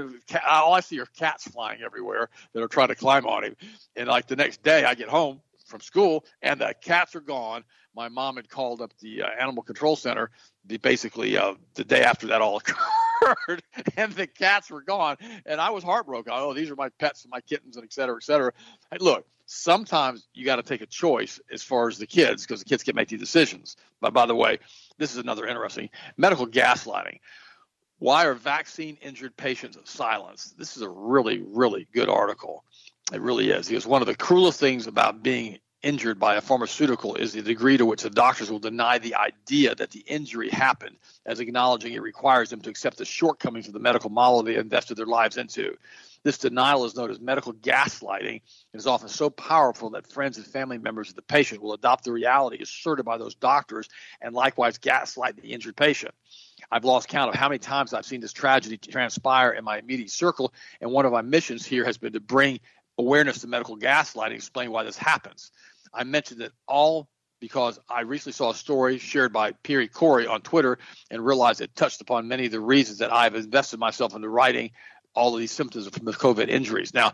All 0.49 0.73
I 0.73 0.80
see 0.80 0.99
are 0.99 1.05
cats 1.05 1.47
flying 1.47 1.82
everywhere 1.84 2.30
that 2.53 2.63
are 2.63 2.67
trying 2.67 2.88
to 2.88 2.95
climb 2.95 3.26
on 3.26 3.43
him. 3.43 3.55
And 3.95 4.07
like 4.07 4.28
the 4.28 4.36
next 4.36 4.63
day, 4.63 4.86
I 4.86 4.95
get 4.95 5.09
home 5.09 5.41
from 5.65 5.82
school 5.82 6.26
and 6.41 6.61
the 6.61 6.73
cats 6.82 7.15
are 7.15 7.21
gone. 7.21 7.63
My 7.95 8.09
mom 8.09 8.36
had 8.36 8.49
called 8.49 8.82
up 8.82 8.93
the 8.99 9.23
uh, 9.23 9.28
animal 9.39 9.63
control 9.63 9.95
center 9.95 10.32
the, 10.65 10.78
basically 10.78 11.38
uh, 11.38 11.53
the 11.76 11.84
day 11.84 12.03
after 12.03 12.28
that 12.28 12.41
all 12.41 12.57
occurred, 12.57 12.78
and 13.97 14.11
the 14.13 14.28
cats 14.28 14.70
were 14.70 14.82
gone, 14.82 15.18
and 15.45 15.61
I 15.61 15.70
was 15.70 15.84
heartbroken. 15.84 16.34
Oh, 16.36 16.53
these 16.53 16.70
are 16.72 16.76
my 16.76 16.89
pets 16.99 17.24
and 17.24 17.32
my 17.32 17.41
kittens, 17.41 17.76
and 17.78 17.86
et 17.86 17.93
cetera, 17.93 18.16
et 18.16 18.24
cetera. 18.24 18.53
Hey, 18.91 18.97
look, 18.99 19.26
sometimes 19.45 20.28
you 20.34 20.45
got 20.45 20.57
to 20.57 20.63
take 20.63 20.82
a 20.82 20.88
choice 20.88 21.39
as 21.51 21.63
far 21.63 21.88
as 21.88 21.97
the 21.97 22.07
kids 22.07 22.45
because 22.45 22.59
the 22.59 22.70
kids 22.70 22.84
can 22.84 22.95
make 22.95 23.09
the 23.09 23.18
decisions. 23.18 23.78
But 24.01 24.13
by 24.13 24.26
the 24.26 24.36
way, 24.36 24.59
This 24.97 25.11
is 25.11 25.18
another 25.18 25.45
interesting 25.45 25.89
medical 26.18 26.47
gaslighting. 26.47 27.20
Why 27.99 28.26
are 28.26 28.34
vaccine 28.34 28.97
injured 29.01 29.36
patients 29.38 29.78
silenced? 29.86 30.57
This 30.57 30.76
is 30.76 30.84
a 30.84 30.89
really, 30.89 31.41
really 31.41 31.88
good 31.93 32.09
article. 32.09 32.63
It 33.13 33.22
really 33.22 33.51
is. 33.51 33.68
Because 33.68 33.88
one 33.88 34.01
of 34.01 34.07
the 34.07 34.16
cruelest 34.16 34.59
things 34.59 34.88
about 34.88 35.24
being 35.24 35.59
injured 35.86 36.17
by 36.17 36.36
a 36.36 36.41
pharmaceutical 36.41 37.13
is 37.13 37.33
the 37.33 37.43
degree 37.43 37.77
to 37.77 37.86
which 37.86 38.01
the 38.01 38.09
doctors 38.09 38.49
will 38.49 38.57
deny 38.57 38.97
the 38.97 39.13
idea 39.13 39.75
that 39.75 39.91
the 39.91 40.03
injury 40.07 40.49
happened, 40.49 40.97
as 41.27 41.39
acknowledging 41.39 41.93
it 41.93 42.01
requires 42.01 42.49
them 42.49 42.59
to 42.59 42.71
accept 42.71 42.97
the 42.97 43.05
shortcomings 43.05 43.67
of 43.67 43.73
the 43.73 43.79
medical 43.79 44.09
model 44.09 44.41
they 44.41 44.55
invested 44.55 44.97
their 44.97 45.05
lives 45.05 45.38
into. 45.38 45.77
This 46.23 46.39
denial 46.39 46.86
is 46.86 46.95
known 46.95 47.11
as 47.11 47.19
medical 47.19 47.53
gaslighting 47.53 48.41
and 48.73 48.79
is 48.79 48.88
often 48.88 49.09
so 49.09 49.29
powerful 49.29 49.91
that 49.91 50.11
friends 50.11 50.38
and 50.38 50.45
family 50.47 50.79
members 50.79 51.09
of 51.09 51.15
the 51.15 51.21
patient 51.21 51.61
will 51.61 51.73
adopt 51.73 52.03
the 52.03 52.11
reality 52.11 52.63
asserted 52.63 53.05
by 53.05 53.19
those 53.19 53.36
doctors 53.36 53.88
and 54.21 54.33
likewise 54.33 54.79
gaslight 54.79 55.39
the 55.39 55.53
injured 55.53 55.77
patient. 55.77 56.15
I've 56.71 56.83
lost 56.83 57.09
count 57.09 57.29
of 57.29 57.36
how 57.36 57.47
many 57.47 57.59
times 57.59 57.93
I've 57.93 58.07
seen 58.07 58.21
this 58.21 58.33
tragedy 58.33 58.79
transpire 58.79 59.51
in 59.51 59.63
my 59.63 59.77
immediate 59.77 60.09
circle, 60.09 60.51
and 60.81 60.89
one 60.89 61.05
of 61.05 61.11
my 61.11 61.21
missions 61.21 61.63
here 61.63 61.86
has 61.86 61.99
been 61.99 62.13
to 62.13 62.19
bring 62.19 62.59
awareness 62.97 63.41
to 63.41 63.47
medical 63.47 63.77
gaslighting, 63.77 64.33
explain 64.33 64.71
why 64.71 64.83
this 64.83 64.97
happens. 64.97 65.51
I 65.95 66.03
mentioned 66.03 66.41
it 66.41 66.51
all 66.67 67.07
because 67.39 67.79
I 67.89 68.01
recently 68.01 68.33
saw 68.33 68.51
a 68.51 68.55
story 68.55 68.97
shared 68.97 69.33
by 69.33 69.51
Pierre 69.51 69.87
Kory 69.87 70.27
on 70.27 70.41
Twitter 70.41 70.77
and 71.11 71.25
realized 71.25 71.61
it 71.61 71.75
touched 71.75 72.01
upon 72.01 72.27
many 72.27 72.45
of 72.45 72.51
the 72.51 72.59
reasons 72.59 72.99
that 72.99 73.13
I've 73.13 73.35
invested 73.35 73.79
myself 73.79 74.15
into 74.15 74.29
writing 74.29 74.71
all 75.13 75.33
of 75.33 75.39
these 75.39 75.51
symptoms 75.51 75.87
from 75.87 76.05
the 76.05 76.13
COVID 76.13 76.49
injuries. 76.49 76.93
Now, 76.93 77.13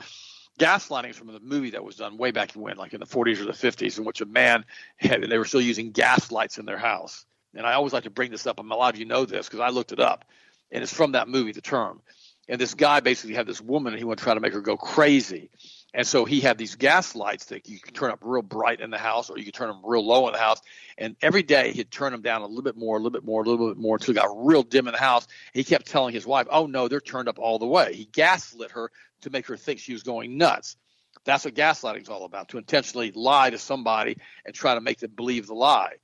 gaslighting 0.59 1.11
is 1.11 1.17
from 1.17 1.27
the 1.27 1.39
movie 1.39 1.71
that 1.71 1.83
was 1.83 1.95
done 1.95 2.17
way 2.17 2.31
back 2.31 2.53
when, 2.53 2.77
like 2.77 2.93
in 2.93 2.99
the 2.99 3.05
40s 3.05 3.39
or 3.39 3.45
the 3.45 3.51
50s, 3.51 3.97
in 3.97 4.05
which 4.05 4.21
a 4.21 4.25
man 4.25 4.65
had, 4.97 5.23
they 5.23 5.37
were 5.37 5.45
still 5.45 5.61
using 5.61 5.91
gas 5.91 6.31
lights 6.31 6.57
in 6.57 6.65
their 6.65 6.77
house. 6.77 7.25
And 7.53 7.65
I 7.65 7.73
always 7.73 7.93
like 7.93 8.03
to 8.03 8.09
bring 8.09 8.31
this 8.31 8.47
up, 8.47 8.59
a 8.59 8.61
lot 8.61 8.93
of 8.93 8.99
you 8.99 9.05
know 9.05 9.25
this 9.25 9.47
because 9.47 9.59
I 9.59 9.69
looked 9.69 9.91
it 9.91 9.99
up, 9.99 10.25
and 10.71 10.81
it's 10.81 10.93
from 10.93 11.13
that 11.13 11.27
movie, 11.27 11.51
the 11.51 11.61
term. 11.61 12.01
And 12.47 12.59
this 12.59 12.73
guy 12.73 12.99
basically 13.01 13.35
had 13.35 13.47
this 13.47 13.61
woman, 13.61 13.93
and 13.93 13.99
he 13.99 14.05
wanted 14.05 14.19
to 14.19 14.23
try 14.23 14.33
to 14.33 14.39
make 14.39 14.53
her 14.53 14.61
go 14.61 14.77
crazy. 14.77 15.49
And 15.93 16.07
so 16.07 16.23
he 16.23 16.39
had 16.39 16.57
these 16.57 16.75
gas 16.75 17.15
lights 17.15 17.45
that 17.45 17.67
you 17.67 17.77
can 17.79 17.93
turn 17.93 18.11
up 18.11 18.19
real 18.21 18.41
bright 18.41 18.79
in 18.79 18.91
the 18.91 18.97
house, 18.97 19.29
or 19.29 19.37
you 19.37 19.43
could 19.43 19.53
turn 19.53 19.67
them 19.67 19.81
real 19.83 20.05
low 20.05 20.27
in 20.27 20.33
the 20.33 20.39
house. 20.39 20.61
And 20.97 21.17
every 21.21 21.43
day 21.43 21.73
he'd 21.73 21.91
turn 21.91 22.13
them 22.13 22.21
down 22.21 22.41
a 22.41 22.47
little 22.47 22.61
bit 22.61 22.77
more, 22.77 22.95
a 22.95 22.99
little 22.99 23.11
bit 23.11 23.25
more, 23.25 23.41
a 23.41 23.45
little 23.45 23.67
bit 23.67 23.77
more 23.77 23.97
until 23.97 24.13
it 24.13 24.15
got 24.15 24.45
real 24.45 24.63
dim 24.63 24.87
in 24.87 24.93
the 24.93 24.99
house. 24.99 25.27
He 25.53 25.65
kept 25.65 25.87
telling 25.87 26.13
his 26.13 26.25
wife, 26.25 26.47
"Oh 26.49 26.65
no, 26.65 26.87
they're 26.87 27.01
turned 27.01 27.27
up 27.27 27.39
all 27.39 27.59
the 27.59 27.67
way." 27.67 27.93
He 27.93 28.05
gaslit 28.05 28.71
her 28.71 28.89
to 29.21 29.29
make 29.29 29.47
her 29.47 29.57
think 29.57 29.79
she 29.79 29.91
was 29.91 30.03
going 30.03 30.37
nuts. 30.37 30.77
That's 31.25 31.43
what 31.43 31.55
gaslighting 31.55 32.03
is 32.03 32.09
all 32.09 32.23
about: 32.23 32.49
to 32.49 32.57
intentionally 32.57 33.11
lie 33.11 33.49
to 33.49 33.57
somebody 33.57 34.17
and 34.45 34.55
try 34.55 34.75
to 34.75 34.81
make 34.81 34.99
them 34.99 35.11
believe 35.13 35.47
the 35.47 35.55
lie. 35.55 35.95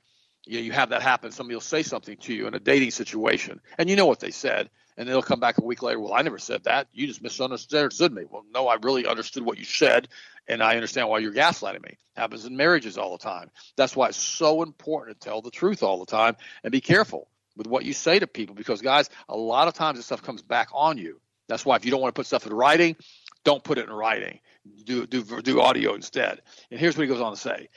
You 0.46 0.58
know, 0.58 0.64
you 0.64 0.74
have 0.74 0.90
that 0.90 1.02
happen. 1.02 1.32
Somebody 1.32 1.56
will 1.56 1.62
say 1.62 1.84
something 1.84 2.18
to 2.18 2.34
you 2.34 2.48
in 2.48 2.54
a 2.54 2.60
dating 2.60 2.92
situation, 2.92 3.62
and 3.78 3.90
you 3.90 3.96
know 3.96 4.06
what 4.06 4.20
they 4.20 4.32
said 4.32 4.70
and 4.98 5.08
they'll 5.08 5.22
come 5.22 5.40
back 5.40 5.60
a 5.60 5.64
week 5.64 5.84
later. 5.84 6.00
Well, 6.00 6.14
I 6.14 6.24
never 6.24 6.40
said 6.40 6.64
that. 6.64 6.88
You 6.92 7.08
just 7.08 7.22
misunderstood 7.22 8.12
me. 8.12 8.24
Well, 8.30 8.44
no, 8.54 8.68
I 8.68 8.78
really 8.82 9.06
understood 9.06 9.44
what 9.44 9.60
you 9.60 9.64
said, 9.64 10.08
and 10.48 10.64
I 10.64 10.76
understand 10.76 11.08
why 11.08 11.20
you're 11.20 11.34
gaslighting 11.34 11.84
me. 11.84 11.98
Happens 12.16 12.46
in 12.46 12.58
marriages 12.58 12.98
all 12.98 13.12
the 13.12 13.24
time. 13.24 13.52
That's 13.76 13.96
why 13.96 14.08
it's 14.08 14.18
so 14.18 14.64
important 14.64 15.22
to 15.22 15.26
tell 15.26 15.42
the 15.42 15.52
truth 15.52 15.84
all 15.84 16.00
the 16.00 16.06
time 16.06 16.36
and 16.64 16.72
be 16.72 16.82
careful 16.82 17.30
with 17.56 17.68
what 17.68 17.86
you 17.86 17.94
say 17.94 18.18
to 18.20 18.28
people 18.28 18.56
because, 18.56 18.82
guys, 18.82 19.10
a 19.30 19.38
lot 19.38 19.68
of 19.68 19.76
times 19.76 20.00
this 20.00 20.06
stuff 20.08 20.24
comes 20.24 20.42
back 20.42 20.70
on 20.74 20.98
you. 20.98 21.22
That's 21.48 21.66
why 21.66 21.76
if 21.76 21.86
you 21.86 21.92
don't 21.92 22.02
want 22.02 22.14
to 22.14 22.20
put 22.20 22.26
stuff 22.26 22.46
in 22.46 22.54
writing, 22.54 22.96
don't 23.44 23.64
put 23.64 23.78
it 23.78 23.88
in 23.88 23.94
writing. 23.94 24.40
Do 24.84 25.06
do 25.06 25.24
do 25.42 25.62
audio 25.62 25.94
instead. 25.94 26.42
And 26.72 26.80
here's 26.80 26.98
what 26.98 27.04
he 27.04 27.08
goes 27.08 27.22
on 27.22 27.32
to 27.32 27.40
say. 27.40 27.70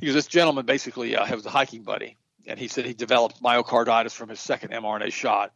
He 0.00 0.06
goes, 0.06 0.14
this 0.14 0.26
gentleman 0.26 0.64
basically 0.64 1.14
uh, 1.14 1.34
was 1.34 1.44
a 1.44 1.50
hiking 1.50 1.82
buddy, 1.82 2.16
and 2.46 2.58
he 2.58 2.68
said 2.68 2.86
he 2.86 2.94
developed 2.94 3.42
myocarditis 3.42 4.12
from 4.12 4.30
his 4.30 4.40
second 4.40 4.70
mRNA 4.70 5.12
shot 5.12 5.52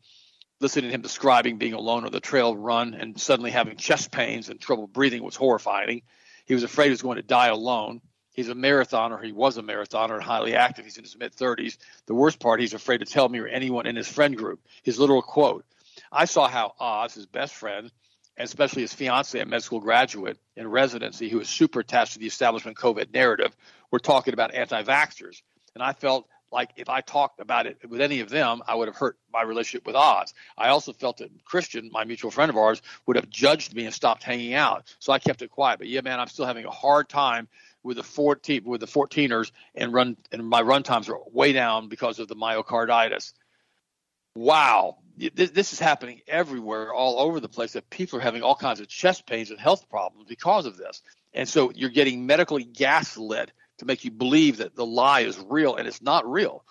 listening 0.60 0.90
to 0.90 0.94
him 0.94 1.02
describing 1.02 1.58
being 1.58 1.74
alone 1.74 2.04
on 2.04 2.12
the 2.12 2.20
trail 2.20 2.56
run 2.56 2.94
and 2.94 3.20
suddenly 3.20 3.50
having 3.50 3.76
chest 3.76 4.10
pains 4.10 4.48
and 4.48 4.60
trouble 4.60 4.86
breathing 4.86 5.22
was 5.22 5.36
horrifying. 5.36 6.02
He 6.46 6.54
was 6.54 6.62
afraid 6.62 6.86
he 6.86 6.90
was 6.90 7.02
going 7.02 7.16
to 7.16 7.22
die 7.22 7.48
alone. 7.48 8.00
He's 8.32 8.48
a 8.48 8.54
marathoner. 8.54 9.22
He 9.22 9.32
was 9.32 9.58
a 9.58 9.62
marathoner 9.62 10.14
and 10.14 10.22
highly 10.22 10.54
active. 10.54 10.84
He's 10.84 10.96
in 10.96 11.04
his 11.04 11.16
mid 11.16 11.34
30s. 11.34 11.76
The 12.06 12.14
worst 12.14 12.40
part, 12.40 12.60
he's 12.60 12.74
afraid 12.74 12.98
to 12.98 13.04
tell 13.04 13.28
me 13.28 13.38
or 13.40 13.46
anyone 13.46 13.86
in 13.86 13.96
his 13.96 14.08
friend 14.08 14.36
group. 14.36 14.60
His 14.82 14.98
literal 14.98 15.22
quote 15.22 15.64
I 16.10 16.24
saw 16.24 16.48
how 16.48 16.74
Oz, 16.78 17.14
his 17.14 17.26
best 17.26 17.54
friend, 17.54 17.90
and 18.36 18.46
especially 18.46 18.82
his 18.82 18.94
fiance, 18.94 19.38
a 19.38 19.44
med 19.44 19.62
school 19.62 19.80
graduate 19.80 20.38
in 20.56 20.68
residency 20.68 21.28
who 21.28 21.38
was 21.38 21.48
super 21.48 21.80
attached 21.80 22.12
to 22.14 22.18
the 22.20 22.26
establishment 22.26 22.76
COVID 22.76 23.12
narrative, 23.12 23.54
were 23.90 23.98
talking 23.98 24.34
about 24.34 24.54
anti 24.54 24.82
vaxxers. 24.82 25.42
And 25.74 25.82
I 25.82 25.92
felt 25.92 26.28
like 26.50 26.70
if 26.76 26.88
I 26.88 27.00
talked 27.00 27.40
about 27.40 27.66
it 27.66 27.78
with 27.88 28.00
any 28.00 28.20
of 28.20 28.30
them, 28.30 28.62
I 28.66 28.74
would 28.74 28.88
have 28.88 28.96
hurt 28.96 29.18
my 29.32 29.42
relationship 29.42 29.86
with 29.86 29.96
Oz. 29.96 30.32
I 30.56 30.68
also 30.68 30.92
felt 30.92 31.18
that 31.18 31.30
Christian, 31.44 31.90
my 31.92 32.04
mutual 32.04 32.30
friend 32.30 32.50
of 32.50 32.56
ours, 32.56 32.80
would 33.06 33.16
have 33.16 33.28
judged 33.28 33.74
me 33.74 33.84
and 33.84 33.94
stopped 33.94 34.22
hanging 34.22 34.54
out. 34.54 34.94
So 34.98 35.12
I 35.12 35.18
kept 35.18 35.42
it 35.42 35.50
quiet. 35.50 35.78
But 35.78 35.88
yeah, 35.88 36.00
man, 36.00 36.20
I'm 36.20 36.28
still 36.28 36.46
having 36.46 36.64
a 36.64 36.70
hard 36.70 37.08
time 37.08 37.48
with 37.82 37.96
the 37.96 38.02
14 38.02 38.64
with 38.64 38.80
the 38.80 38.86
14ers 38.86 39.52
and 39.74 39.92
run 39.92 40.16
and 40.32 40.46
my 40.46 40.60
run 40.62 40.82
times 40.82 41.08
are 41.08 41.18
way 41.32 41.52
down 41.52 41.88
because 41.88 42.18
of 42.18 42.28
the 42.28 42.36
myocarditis. 42.36 43.32
Wow, 44.34 44.98
this, 45.16 45.50
this 45.50 45.72
is 45.72 45.80
happening 45.80 46.20
everywhere, 46.28 46.92
all 46.92 47.18
over 47.18 47.40
the 47.40 47.48
place. 47.48 47.72
That 47.72 47.90
people 47.90 48.18
are 48.18 48.22
having 48.22 48.42
all 48.42 48.54
kinds 48.54 48.80
of 48.80 48.88
chest 48.88 49.26
pains 49.26 49.50
and 49.50 49.58
health 49.58 49.88
problems 49.88 50.28
because 50.28 50.66
of 50.66 50.76
this. 50.76 51.02
And 51.34 51.48
so 51.48 51.70
you're 51.74 51.90
getting 51.90 52.26
medically 52.26 52.64
gaslit 52.64 53.52
to 53.78 53.84
make 53.84 54.04
you 54.04 54.10
believe 54.10 54.58
that 54.58 54.76
the 54.76 54.86
lie 54.86 55.20
is 55.20 55.38
real 55.48 55.76
and 55.76 55.88
it's 55.88 56.02
not 56.02 56.30
real. 56.30 56.64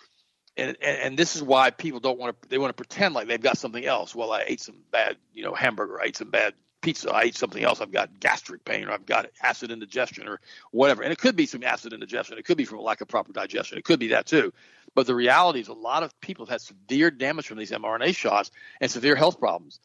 And, 0.56 0.76
and, 0.82 0.98
and 0.98 1.18
this 1.18 1.36
is 1.36 1.42
why 1.42 1.70
people 1.70 2.00
don't 2.00 2.18
want 2.18 2.40
to 2.40 2.48
they 2.48 2.58
want 2.58 2.70
to 2.70 2.74
pretend 2.74 3.14
like 3.14 3.28
they've 3.28 3.40
got 3.40 3.58
something 3.58 3.84
else. 3.84 4.14
Well, 4.14 4.32
I 4.32 4.44
ate 4.46 4.60
some 4.60 4.76
bad, 4.90 5.16
you 5.32 5.44
know, 5.44 5.54
hamburger, 5.54 6.00
I 6.00 6.06
ate 6.06 6.16
some 6.16 6.30
bad 6.30 6.54
pizza, 6.80 7.10
I 7.10 7.22
ate 7.22 7.36
something 7.36 7.62
else, 7.62 7.80
I've 7.80 7.92
got 7.92 8.20
gastric 8.20 8.64
pain 8.64 8.88
or 8.88 8.92
I've 8.92 9.06
got 9.06 9.26
acid 9.42 9.70
indigestion 9.70 10.28
or 10.28 10.40
whatever. 10.70 11.02
And 11.02 11.12
it 11.12 11.18
could 11.18 11.36
be 11.36 11.46
some 11.46 11.62
acid 11.62 11.92
indigestion. 11.92 12.38
It 12.38 12.44
could 12.44 12.56
be 12.56 12.64
from 12.64 12.78
a 12.78 12.82
lack 12.82 13.00
of 13.00 13.08
proper 13.08 13.32
digestion. 13.32 13.78
It 13.78 13.84
could 13.84 14.00
be 14.00 14.08
that 14.08 14.26
too. 14.26 14.52
But 14.94 15.06
the 15.06 15.14
reality 15.14 15.60
is 15.60 15.68
a 15.68 15.74
lot 15.74 16.02
of 16.02 16.18
people 16.20 16.46
have 16.46 16.50
had 16.50 16.60
severe 16.60 17.10
damage 17.10 17.46
from 17.46 17.58
these 17.58 17.70
mRNA 17.70 18.16
shots 18.16 18.50
and 18.80 18.90
severe 18.90 19.14
health 19.14 19.38
problems. 19.38 19.80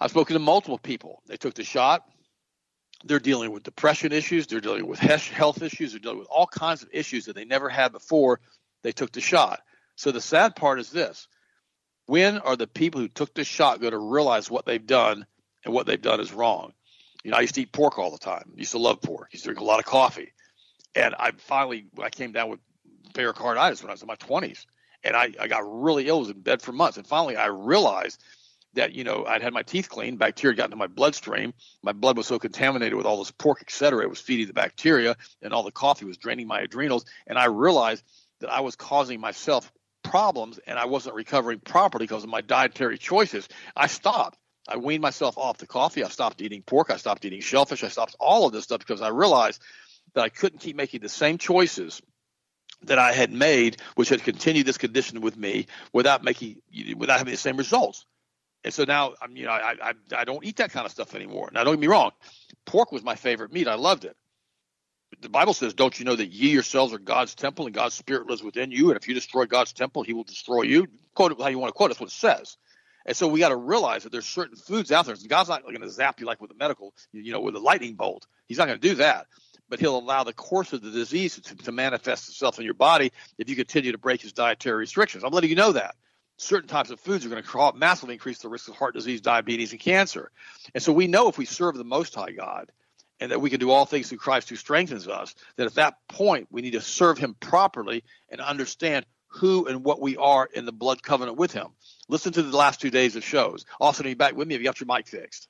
I've 0.00 0.10
spoken 0.10 0.34
to 0.34 0.40
multiple 0.40 0.78
people. 0.78 1.22
They 1.26 1.36
took 1.36 1.54
the 1.54 1.64
shot, 1.64 2.08
they're 3.04 3.20
dealing 3.20 3.52
with 3.52 3.62
depression 3.62 4.12
issues, 4.12 4.46
they're 4.46 4.60
dealing 4.60 4.86
with 4.86 4.98
health 4.98 5.62
issues, 5.62 5.92
they're 5.92 6.00
dealing 6.00 6.18
with 6.18 6.28
all 6.28 6.46
kinds 6.46 6.82
of 6.82 6.88
issues 6.92 7.26
that 7.26 7.36
they 7.36 7.44
never 7.44 7.68
had 7.68 7.92
before 7.92 8.40
they 8.82 8.92
took 8.92 9.12
the 9.12 9.20
shot. 9.20 9.60
So 9.96 10.10
the 10.12 10.20
sad 10.20 10.56
part 10.56 10.80
is 10.80 10.90
this 10.90 11.28
when 12.06 12.38
are 12.38 12.56
the 12.56 12.66
people 12.66 13.00
who 13.00 13.08
took 13.08 13.34
the 13.34 13.44
shot 13.44 13.80
going 13.80 13.92
to 13.92 13.98
realize 13.98 14.50
what 14.50 14.64
they've 14.64 14.86
done 14.86 15.26
and 15.64 15.74
what 15.74 15.86
they've 15.86 16.00
done 16.00 16.20
is 16.20 16.32
wrong? 16.32 16.72
You 17.22 17.32
know, 17.32 17.36
I 17.36 17.42
used 17.42 17.54
to 17.56 17.62
eat 17.62 17.72
pork 17.72 17.98
all 17.98 18.10
the 18.10 18.18
time. 18.18 18.50
I 18.54 18.58
used 18.58 18.72
to 18.72 18.78
love 18.78 19.02
pork. 19.02 19.26
I 19.26 19.28
used 19.32 19.44
to 19.44 19.50
drink 19.50 19.60
a 19.60 19.64
lot 19.64 19.78
of 19.78 19.84
coffee. 19.84 20.32
And 20.94 21.14
I 21.18 21.32
finally, 21.32 21.86
I 22.02 22.08
came 22.08 22.32
down 22.32 22.48
with 22.48 22.60
pericarditis 23.12 23.82
when 23.82 23.90
I 23.90 23.92
was 23.92 24.00
in 24.00 24.08
my 24.08 24.16
20s. 24.16 24.64
And 25.04 25.14
I, 25.14 25.32
I 25.38 25.48
got 25.48 25.62
really 25.64 26.08
ill, 26.08 26.16
I 26.16 26.20
was 26.20 26.30
in 26.30 26.40
bed 26.40 26.62
for 26.62 26.72
months. 26.72 26.96
And 26.96 27.06
finally, 27.06 27.36
I 27.36 27.46
realized 27.46 28.22
that 28.74 28.92
you 28.92 29.04
know 29.04 29.24
I'd 29.26 29.42
had 29.42 29.52
my 29.52 29.62
teeth 29.62 29.88
cleaned, 29.88 30.18
bacteria 30.18 30.56
got 30.56 30.66
into 30.66 30.76
my 30.76 30.86
bloodstream. 30.86 31.54
My 31.82 31.92
blood 31.92 32.16
was 32.16 32.26
so 32.26 32.38
contaminated 32.38 32.94
with 32.94 33.06
all 33.06 33.18
this 33.18 33.30
pork, 33.30 33.58
et 33.60 33.70
cetera, 33.70 34.02
it 34.02 34.10
was 34.10 34.20
feeding 34.20 34.46
the 34.46 34.52
bacteria, 34.52 35.16
and 35.42 35.52
all 35.52 35.62
the 35.62 35.70
coffee 35.72 36.04
was 36.04 36.16
draining 36.16 36.46
my 36.46 36.60
adrenals. 36.60 37.04
And 37.26 37.38
I 37.38 37.46
realized 37.46 38.04
that 38.40 38.50
I 38.50 38.60
was 38.60 38.76
causing 38.76 39.20
myself 39.20 39.70
problems, 40.02 40.58
and 40.66 40.78
I 40.78 40.86
wasn't 40.86 41.16
recovering 41.16 41.60
properly 41.60 42.04
because 42.04 42.24
of 42.24 42.30
my 42.30 42.40
dietary 42.40 42.98
choices. 42.98 43.48
I 43.76 43.86
stopped. 43.88 44.38
I 44.68 44.76
weaned 44.76 45.02
myself 45.02 45.38
off 45.38 45.58
the 45.58 45.66
coffee. 45.66 46.04
I 46.04 46.08
stopped 46.08 46.42
eating 46.42 46.62
pork. 46.62 46.90
I 46.90 46.98
stopped 46.98 47.24
eating 47.24 47.40
shellfish. 47.40 47.82
I 47.82 47.88
stopped 47.88 48.16
all 48.20 48.46
of 48.46 48.52
this 48.52 48.64
stuff 48.64 48.80
because 48.80 49.00
I 49.00 49.08
realized 49.08 49.62
that 50.14 50.22
I 50.22 50.28
couldn't 50.28 50.58
keep 50.58 50.76
making 50.76 51.00
the 51.00 51.08
same 51.08 51.38
choices 51.38 52.02
that 52.82 52.98
I 52.98 53.12
had 53.12 53.32
made, 53.32 53.78
which 53.96 54.08
had 54.10 54.22
continued 54.22 54.66
this 54.66 54.78
condition 54.78 55.20
with 55.20 55.36
me 55.36 55.66
without 55.92 56.22
making 56.22 56.60
without 56.96 57.18
having 57.18 57.32
the 57.32 57.38
same 57.38 57.56
results. 57.56 58.04
And 58.64 58.74
so 58.74 58.84
now 58.84 59.14
I'm, 59.22 59.36
you 59.36 59.46
know, 59.46 59.52
I, 59.52 59.74
I, 59.80 59.92
I 60.16 60.24
don't 60.24 60.44
eat 60.44 60.56
that 60.56 60.72
kind 60.72 60.84
of 60.84 60.92
stuff 60.92 61.14
anymore. 61.14 61.50
Now, 61.52 61.64
don't 61.64 61.74
get 61.74 61.80
me 61.80 61.86
wrong, 61.86 62.10
pork 62.66 62.92
was 62.92 63.02
my 63.02 63.14
favorite 63.14 63.52
meat. 63.52 63.68
I 63.68 63.74
loved 63.74 64.04
it. 64.04 64.16
The 65.20 65.30
Bible 65.30 65.54
says, 65.54 65.72
"Don't 65.72 65.98
you 65.98 66.04
know 66.04 66.16
that 66.16 66.26
ye 66.26 66.50
yourselves 66.50 66.92
are 66.92 66.98
God's 66.98 67.34
temple, 67.34 67.64
and 67.64 67.74
God's 67.74 67.94
Spirit 67.94 68.28
lives 68.28 68.42
within 68.42 68.70
you? 68.70 68.90
And 68.90 69.00
if 69.00 69.08
you 69.08 69.14
destroy 69.14 69.46
God's 69.46 69.72
temple, 69.72 70.02
He 70.02 70.12
will 70.12 70.24
destroy 70.24 70.62
you." 70.62 70.86
Quote 71.14 71.32
it 71.32 71.40
how 71.40 71.48
you 71.48 71.58
want 71.58 71.70
to 71.70 71.72
quote. 71.72 71.90
That's 71.90 72.00
what 72.00 72.10
it 72.10 72.12
says. 72.12 72.58
And 73.06 73.16
so 73.16 73.26
we 73.26 73.40
got 73.40 73.48
to 73.48 73.56
realize 73.56 74.02
that 74.02 74.12
there's 74.12 74.26
certain 74.26 74.56
foods 74.56 74.92
out 74.92 75.06
there. 75.06 75.16
God's 75.28 75.48
not 75.48 75.62
going 75.62 75.80
to 75.80 75.88
zap 75.88 76.20
you 76.20 76.26
like 76.26 76.42
with 76.42 76.50
a 76.50 76.54
medical, 76.54 76.92
you 77.12 77.32
know, 77.32 77.40
with 77.40 77.56
a 77.56 77.58
lightning 77.58 77.94
bolt. 77.94 78.26
He's 78.48 78.58
not 78.58 78.66
going 78.66 78.78
to 78.78 78.88
do 78.88 78.96
that. 78.96 79.26
But 79.70 79.80
He'll 79.80 79.98
allow 79.98 80.24
the 80.24 80.34
course 80.34 80.74
of 80.74 80.82
the 80.82 80.90
disease 80.90 81.40
to, 81.40 81.56
to 81.56 81.72
manifest 81.72 82.28
itself 82.28 82.58
in 82.58 82.66
your 82.66 82.74
body 82.74 83.12
if 83.38 83.48
you 83.48 83.56
continue 83.56 83.92
to 83.92 83.98
break 83.98 84.20
His 84.20 84.34
dietary 84.34 84.76
restrictions. 84.76 85.24
I'm 85.24 85.32
letting 85.32 85.48
you 85.50 85.56
know 85.56 85.72
that 85.72 85.94
certain 86.38 86.68
types 86.68 86.90
of 86.90 86.98
foods 87.00 87.26
are 87.26 87.28
going 87.28 87.42
to 87.42 87.72
massively 87.76 88.14
increase 88.14 88.38
the 88.38 88.48
risk 88.48 88.68
of 88.68 88.76
heart 88.76 88.94
disease, 88.94 89.20
diabetes, 89.20 89.72
and 89.72 89.80
cancer. 89.80 90.30
And 90.74 90.82
so 90.82 90.92
we 90.92 91.06
know 91.06 91.28
if 91.28 91.36
we 91.36 91.44
serve 91.44 91.76
the 91.76 91.84
Most 91.84 92.14
High 92.14 92.32
God 92.32 92.72
and 93.20 93.30
that 93.30 93.40
we 93.40 93.50
can 93.50 93.60
do 93.60 93.70
all 93.70 93.84
things 93.84 94.08
through 94.08 94.18
Christ 94.18 94.48
who 94.48 94.56
strengthens 94.56 95.08
us, 95.08 95.34
that 95.56 95.66
at 95.66 95.74
that 95.74 95.96
point 96.08 96.48
we 96.50 96.62
need 96.62 96.72
to 96.72 96.80
serve 96.80 97.18
Him 97.18 97.36
properly 97.38 98.04
and 98.30 98.40
understand 98.40 99.04
who 99.28 99.66
and 99.66 99.84
what 99.84 100.00
we 100.00 100.16
are 100.16 100.48
in 100.52 100.64
the 100.64 100.72
blood 100.72 101.02
covenant 101.02 101.36
with 101.36 101.52
him. 101.52 101.68
Listen 102.08 102.32
to 102.32 102.42
the 102.42 102.56
last 102.56 102.80
two 102.80 102.90
days 102.90 103.14
of 103.14 103.22
shows. 103.24 103.66
Austin, 103.80 104.06
are 104.06 104.08
you 104.08 104.16
back 104.16 104.34
with 104.34 104.48
me? 104.48 104.54
Have 104.54 104.62
you 104.62 104.68
got 104.68 104.80
your 104.80 104.86
mic 104.86 105.06
fixed? 105.06 105.48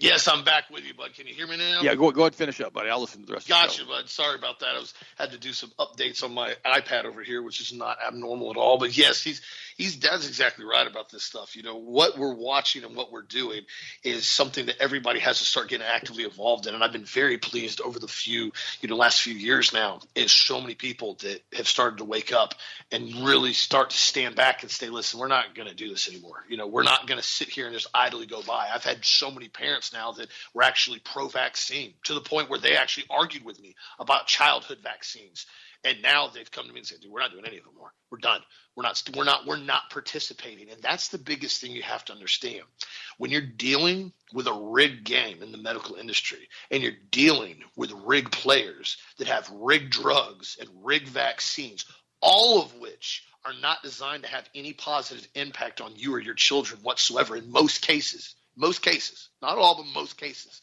Yes, 0.00 0.28
I'm 0.28 0.44
back 0.44 0.70
with 0.70 0.84
you, 0.84 0.94
bud. 0.94 1.12
Can 1.14 1.26
you 1.26 1.34
hear 1.34 1.46
me 1.46 1.58
now? 1.58 1.80
Yeah, 1.82 1.94
go, 1.94 2.10
go 2.10 2.22
ahead 2.22 2.32
and 2.32 2.34
finish 2.34 2.60
up, 2.62 2.72
buddy. 2.72 2.88
I'll 2.88 3.02
listen 3.02 3.20
to 3.20 3.26
the 3.26 3.34
rest 3.34 3.48
gotcha, 3.48 3.82
of 3.82 3.88
the 3.88 3.94
show. 3.94 4.00
bud. 4.00 4.08
Sorry 4.08 4.38
about 4.38 4.60
that. 4.60 4.70
I 4.74 4.78
was 4.78 4.94
had 5.16 5.32
to 5.32 5.38
do 5.38 5.52
some 5.52 5.70
updates 5.78 6.24
on 6.24 6.32
my 6.32 6.54
iPad 6.64 7.04
over 7.04 7.22
here, 7.22 7.42
which 7.42 7.60
is 7.60 7.72
not 7.72 7.98
abnormal 8.06 8.50
at 8.50 8.56
all. 8.56 8.78
But 8.78 8.96
yes, 8.96 9.22
he's 9.22 9.42
he's 9.76 9.98
that's 10.00 10.26
exactly 10.26 10.64
right 10.64 10.86
about 10.86 11.10
this 11.10 11.22
stuff. 11.22 11.54
You 11.54 11.62
know, 11.62 11.76
what 11.76 12.16
we're 12.16 12.34
watching 12.34 12.84
and 12.84 12.96
what 12.96 13.12
we're 13.12 13.22
doing 13.22 13.62
is 14.02 14.26
something 14.26 14.66
that 14.66 14.76
everybody 14.80 15.20
has 15.20 15.38
to 15.38 15.44
start 15.44 15.68
getting 15.68 15.86
actively 15.86 16.24
involved 16.24 16.66
in. 16.66 16.74
And 16.74 16.82
I've 16.82 16.92
been 16.92 17.04
very 17.04 17.36
pleased 17.36 17.82
over 17.82 17.98
the 17.98 18.08
few, 18.08 18.52
you 18.80 18.88
know, 18.88 18.96
last 18.96 19.20
few 19.20 19.34
years 19.34 19.74
now 19.74 20.00
is 20.14 20.32
so 20.32 20.62
many 20.62 20.74
people 20.74 21.14
that 21.20 21.42
have 21.52 21.68
started 21.68 21.98
to 21.98 22.04
wake 22.04 22.32
up 22.32 22.54
and 22.90 23.26
really 23.26 23.52
start 23.52 23.90
to 23.90 23.98
stand 23.98 24.34
back 24.34 24.62
and 24.62 24.70
say, 24.70 24.88
listen, 24.88 25.20
we're 25.20 25.28
not 25.28 25.54
going 25.54 25.68
to 25.68 25.74
do 25.74 25.90
this 25.90 26.08
anymore. 26.08 26.42
You 26.48 26.56
know, 26.56 26.66
we're 26.66 26.84
not 26.84 27.06
going 27.06 27.20
to 27.20 27.26
sit 27.26 27.48
here 27.48 27.66
and 27.66 27.74
just 27.74 27.88
idly 27.92 28.24
go 28.26 28.40
by. 28.42 28.68
I've 28.72 28.84
had 28.84 29.04
so 29.04 29.30
many 29.30 29.48
parents 29.48 29.89
now 29.92 30.12
that 30.12 30.28
were 30.54 30.62
actually 30.62 30.98
pro 31.00 31.28
vaccine 31.28 31.94
to 32.04 32.14
the 32.14 32.20
point 32.20 32.50
where 32.50 32.58
they 32.58 32.76
actually 32.76 33.06
argued 33.10 33.44
with 33.44 33.60
me 33.60 33.74
about 33.98 34.26
childhood 34.26 34.78
vaccines. 34.82 35.46
And 35.82 36.02
now 36.02 36.28
they've 36.28 36.50
come 36.50 36.66
to 36.66 36.72
me 36.72 36.80
and 36.80 36.86
said, 36.86 37.00
dude, 37.00 37.10
we're 37.10 37.20
not 37.20 37.32
doing 37.32 37.46
any 37.46 37.56
of 37.56 37.64
them 37.64 37.74
more. 37.78 37.92
We're 38.10 38.18
done. 38.18 38.40
We're 38.76 38.82
not, 38.82 39.02
we're 39.16 39.24
not, 39.24 39.46
we're 39.46 39.56
not 39.56 39.90
participating. 39.90 40.70
And 40.70 40.82
that's 40.82 41.08
the 41.08 41.18
biggest 41.18 41.60
thing 41.60 41.72
you 41.72 41.82
have 41.82 42.04
to 42.06 42.12
understand. 42.12 42.62
When 43.18 43.30
you're 43.30 43.40
dealing 43.40 44.12
with 44.32 44.46
a 44.46 44.52
rigged 44.52 45.04
game 45.04 45.42
in 45.42 45.52
the 45.52 45.58
medical 45.58 45.96
industry 45.96 46.48
and 46.70 46.82
you're 46.82 46.92
dealing 47.10 47.62
with 47.76 47.92
rigged 47.92 48.32
players 48.32 48.98
that 49.18 49.28
have 49.28 49.50
rigged 49.50 49.90
drugs 49.90 50.58
and 50.60 50.68
rigged 50.84 51.08
vaccines, 51.08 51.86
all 52.20 52.62
of 52.62 52.74
which 52.76 53.24
are 53.44 53.54
not 53.60 53.82
designed 53.82 54.24
to 54.24 54.28
have 54.28 54.48
any 54.54 54.72
positive 54.72 55.26
impact 55.34 55.80
on 55.80 55.96
you 55.96 56.14
or 56.14 56.20
your 56.20 56.34
children 56.34 56.80
whatsoever 56.82 57.36
in 57.36 57.50
most 57.50 57.82
cases, 57.82 58.34
most 58.60 58.82
cases, 58.82 59.30
not 59.40 59.58
all, 59.58 59.76
but 59.76 59.86
most 59.94 60.16
cases. 60.16 60.60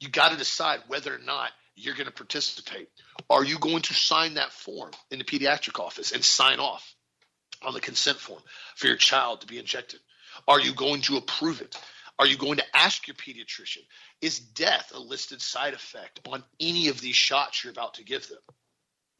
You 0.00 0.08
got 0.08 0.32
to 0.32 0.36
decide 0.36 0.80
whether 0.88 1.14
or 1.14 1.18
not 1.18 1.50
you're 1.76 1.94
going 1.94 2.06
to 2.06 2.12
participate. 2.12 2.88
Are 3.30 3.44
you 3.44 3.58
going 3.58 3.82
to 3.82 3.94
sign 3.94 4.34
that 4.34 4.52
form 4.52 4.90
in 5.10 5.18
the 5.18 5.24
pediatric 5.24 5.80
office 5.80 6.12
and 6.12 6.24
sign 6.24 6.58
off 6.58 6.94
on 7.62 7.74
the 7.74 7.80
consent 7.80 8.18
form 8.18 8.42
for 8.76 8.88
your 8.88 8.96
child 8.96 9.40
to 9.40 9.46
be 9.46 9.58
injected? 9.58 10.00
Are 10.46 10.60
you 10.60 10.72
going 10.72 11.02
to 11.02 11.16
approve 11.16 11.60
it? 11.60 11.76
Are 12.18 12.26
you 12.26 12.36
going 12.36 12.56
to 12.58 12.76
ask 12.76 13.06
your 13.06 13.14
pediatrician, 13.14 13.84
is 14.20 14.40
death 14.40 14.90
a 14.92 14.98
listed 14.98 15.40
side 15.40 15.74
effect 15.74 16.20
on 16.28 16.42
any 16.58 16.88
of 16.88 17.00
these 17.00 17.14
shots 17.14 17.62
you're 17.62 17.70
about 17.70 17.94
to 17.94 18.04
give 18.04 18.28
them? 18.28 18.38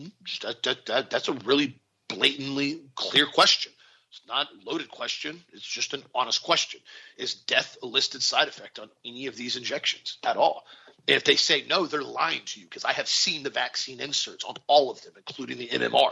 Hmm, 0.01 0.09
that, 0.43 0.63
that, 0.65 0.87
that, 0.87 1.11
that's 1.11 1.29
a 1.29 1.33
really 1.33 1.81
blatantly 2.09 2.83
clear 2.97 3.27
question. 3.27 3.73
It's 4.19 4.27
not 4.29 4.49
a 4.51 4.69
loaded 4.69 4.91
question. 4.91 5.43
It's 5.53 5.67
just 5.67 5.95
an 5.95 6.03
honest 6.15 6.43
question. 6.43 6.81
Is 7.17 7.35
death 7.35 7.77
a 7.83 7.87
listed 7.87 8.23
side 8.23 8.49
effect 8.49 8.79
on 8.79 8.91
any 9.05 9.27
of 9.27 9.37
these 9.37 9.57
injections 9.57 10.19
at 10.25 10.37
all? 10.37 10.65
And 11.07 11.17
if 11.17 11.25
they 11.25 11.37
say 11.37 11.65
no, 11.69 11.87
they're 11.87 12.03
lying 12.03 12.43
to 12.47 12.61
you 12.61 12.67
because 12.67 12.85
I 12.85 12.93
have 12.93 13.09
seen 13.09 13.43
the 13.43 13.51
vaccine 13.51 14.01
inserts 14.01 14.45
on 14.45 14.57
all 14.67 14.91
of 14.91 15.01
them, 15.03 15.13
including 15.17 15.59
the 15.59 15.69
MMR. 15.69 16.11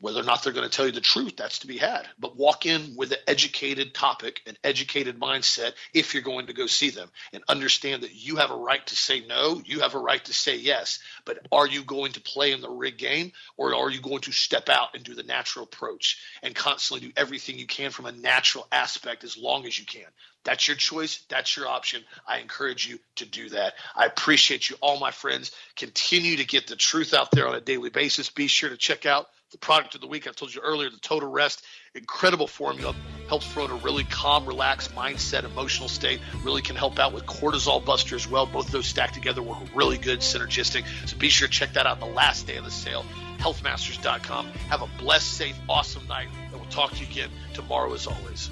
Whether 0.00 0.20
or 0.20 0.24
not 0.24 0.42
they're 0.42 0.52
going 0.52 0.68
to 0.68 0.74
tell 0.74 0.86
you 0.86 0.92
the 0.92 1.00
truth, 1.00 1.36
that's 1.36 1.60
to 1.60 1.66
be 1.66 1.78
had. 1.78 2.06
But 2.18 2.36
walk 2.36 2.66
in 2.66 2.94
with 2.96 3.12
an 3.12 3.18
educated 3.26 3.94
topic, 3.94 4.40
an 4.46 4.56
educated 4.62 5.18
mindset 5.18 5.72
if 5.94 6.14
you're 6.14 6.22
going 6.22 6.46
to 6.46 6.52
go 6.52 6.66
see 6.66 6.90
them 6.90 7.10
and 7.32 7.42
understand 7.48 8.02
that 8.02 8.14
you 8.14 8.36
have 8.36 8.50
a 8.50 8.56
right 8.56 8.84
to 8.86 8.96
say 8.96 9.20
no, 9.26 9.62
you 9.64 9.80
have 9.80 9.94
a 9.94 9.98
right 9.98 10.24
to 10.24 10.32
say 10.32 10.56
yes. 10.56 10.98
But 11.24 11.46
are 11.50 11.66
you 11.66 11.82
going 11.82 12.12
to 12.12 12.20
play 12.20 12.52
in 12.52 12.60
the 12.60 12.70
rig 12.70 12.98
game 12.98 13.32
or 13.56 13.74
are 13.74 13.90
you 13.90 14.00
going 14.00 14.20
to 14.22 14.32
step 14.32 14.68
out 14.68 14.94
and 14.94 15.04
do 15.04 15.14
the 15.14 15.22
natural 15.22 15.64
approach 15.64 16.18
and 16.42 16.54
constantly 16.54 17.08
do 17.08 17.12
everything 17.16 17.58
you 17.58 17.66
can 17.66 17.90
from 17.90 18.06
a 18.06 18.12
natural 18.12 18.66
aspect 18.70 19.24
as 19.24 19.36
long 19.36 19.66
as 19.66 19.78
you 19.78 19.84
can? 19.84 20.06
That's 20.44 20.66
your 20.66 20.76
choice. 20.76 21.22
That's 21.28 21.56
your 21.56 21.68
option. 21.68 22.02
I 22.26 22.38
encourage 22.38 22.86
you 22.88 22.98
to 23.16 23.26
do 23.26 23.50
that. 23.50 23.74
I 23.94 24.06
appreciate 24.06 24.70
you, 24.70 24.76
all 24.80 24.98
my 24.98 25.10
friends. 25.10 25.52
Continue 25.76 26.36
to 26.36 26.46
get 26.46 26.66
the 26.66 26.76
truth 26.76 27.12
out 27.12 27.30
there 27.30 27.46
on 27.46 27.54
a 27.54 27.60
daily 27.60 27.90
basis. 27.90 28.30
Be 28.30 28.46
sure 28.46 28.70
to 28.70 28.76
check 28.76 29.04
out 29.04 29.28
the 29.50 29.58
product 29.58 29.94
of 29.96 30.00
the 30.00 30.06
week. 30.06 30.26
I 30.26 30.30
told 30.30 30.54
you 30.54 30.60
earlier, 30.62 30.88
the 30.90 30.98
Total 30.98 31.28
Rest, 31.28 31.64
incredible 31.94 32.46
formula, 32.46 32.94
helps 33.28 33.52
promote 33.52 33.70
a 33.70 33.84
really 33.84 34.04
calm, 34.04 34.46
relaxed 34.46 34.94
mindset, 34.94 35.44
emotional 35.44 35.88
state. 35.88 36.20
Really 36.42 36.62
can 36.62 36.76
help 36.76 36.98
out 36.98 37.12
with 37.12 37.26
cortisol 37.26 37.84
buster 37.84 38.14
as 38.14 38.28
well. 38.28 38.46
Both 38.46 38.70
those 38.70 38.86
stacked 38.86 39.14
together 39.14 39.42
work 39.42 39.58
really 39.74 39.98
good, 39.98 40.20
synergistic. 40.20 40.84
So 41.06 41.16
be 41.16 41.28
sure 41.28 41.48
to 41.48 41.52
check 41.52 41.72
that 41.74 41.86
out 41.86 42.00
the 42.00 42.06
last 42.06 42.46
day 42.46 42.56
of 42.56 42.64
the 42.64 42.70
sale. 42.70 43.04
Healthmasters.com. 43.38 44.46
Have 44.68 44.82
a 44.82 44.88
blessed, 44.98 45.32
safe, 45.32 45.58
awesome 45.68 46.06
night, 46.06 46.28
and 46.50 46.60
we'll 46.60 46.70
talk 46.70 46.92
to 46.92 47.04
you 47.04 47.10
again 47.10 47.30
tomorrow 47.52 47.92
as 47.92 48.06
always. 48.06 48.50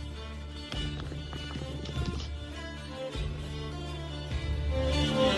Yeah. 4.87 5.38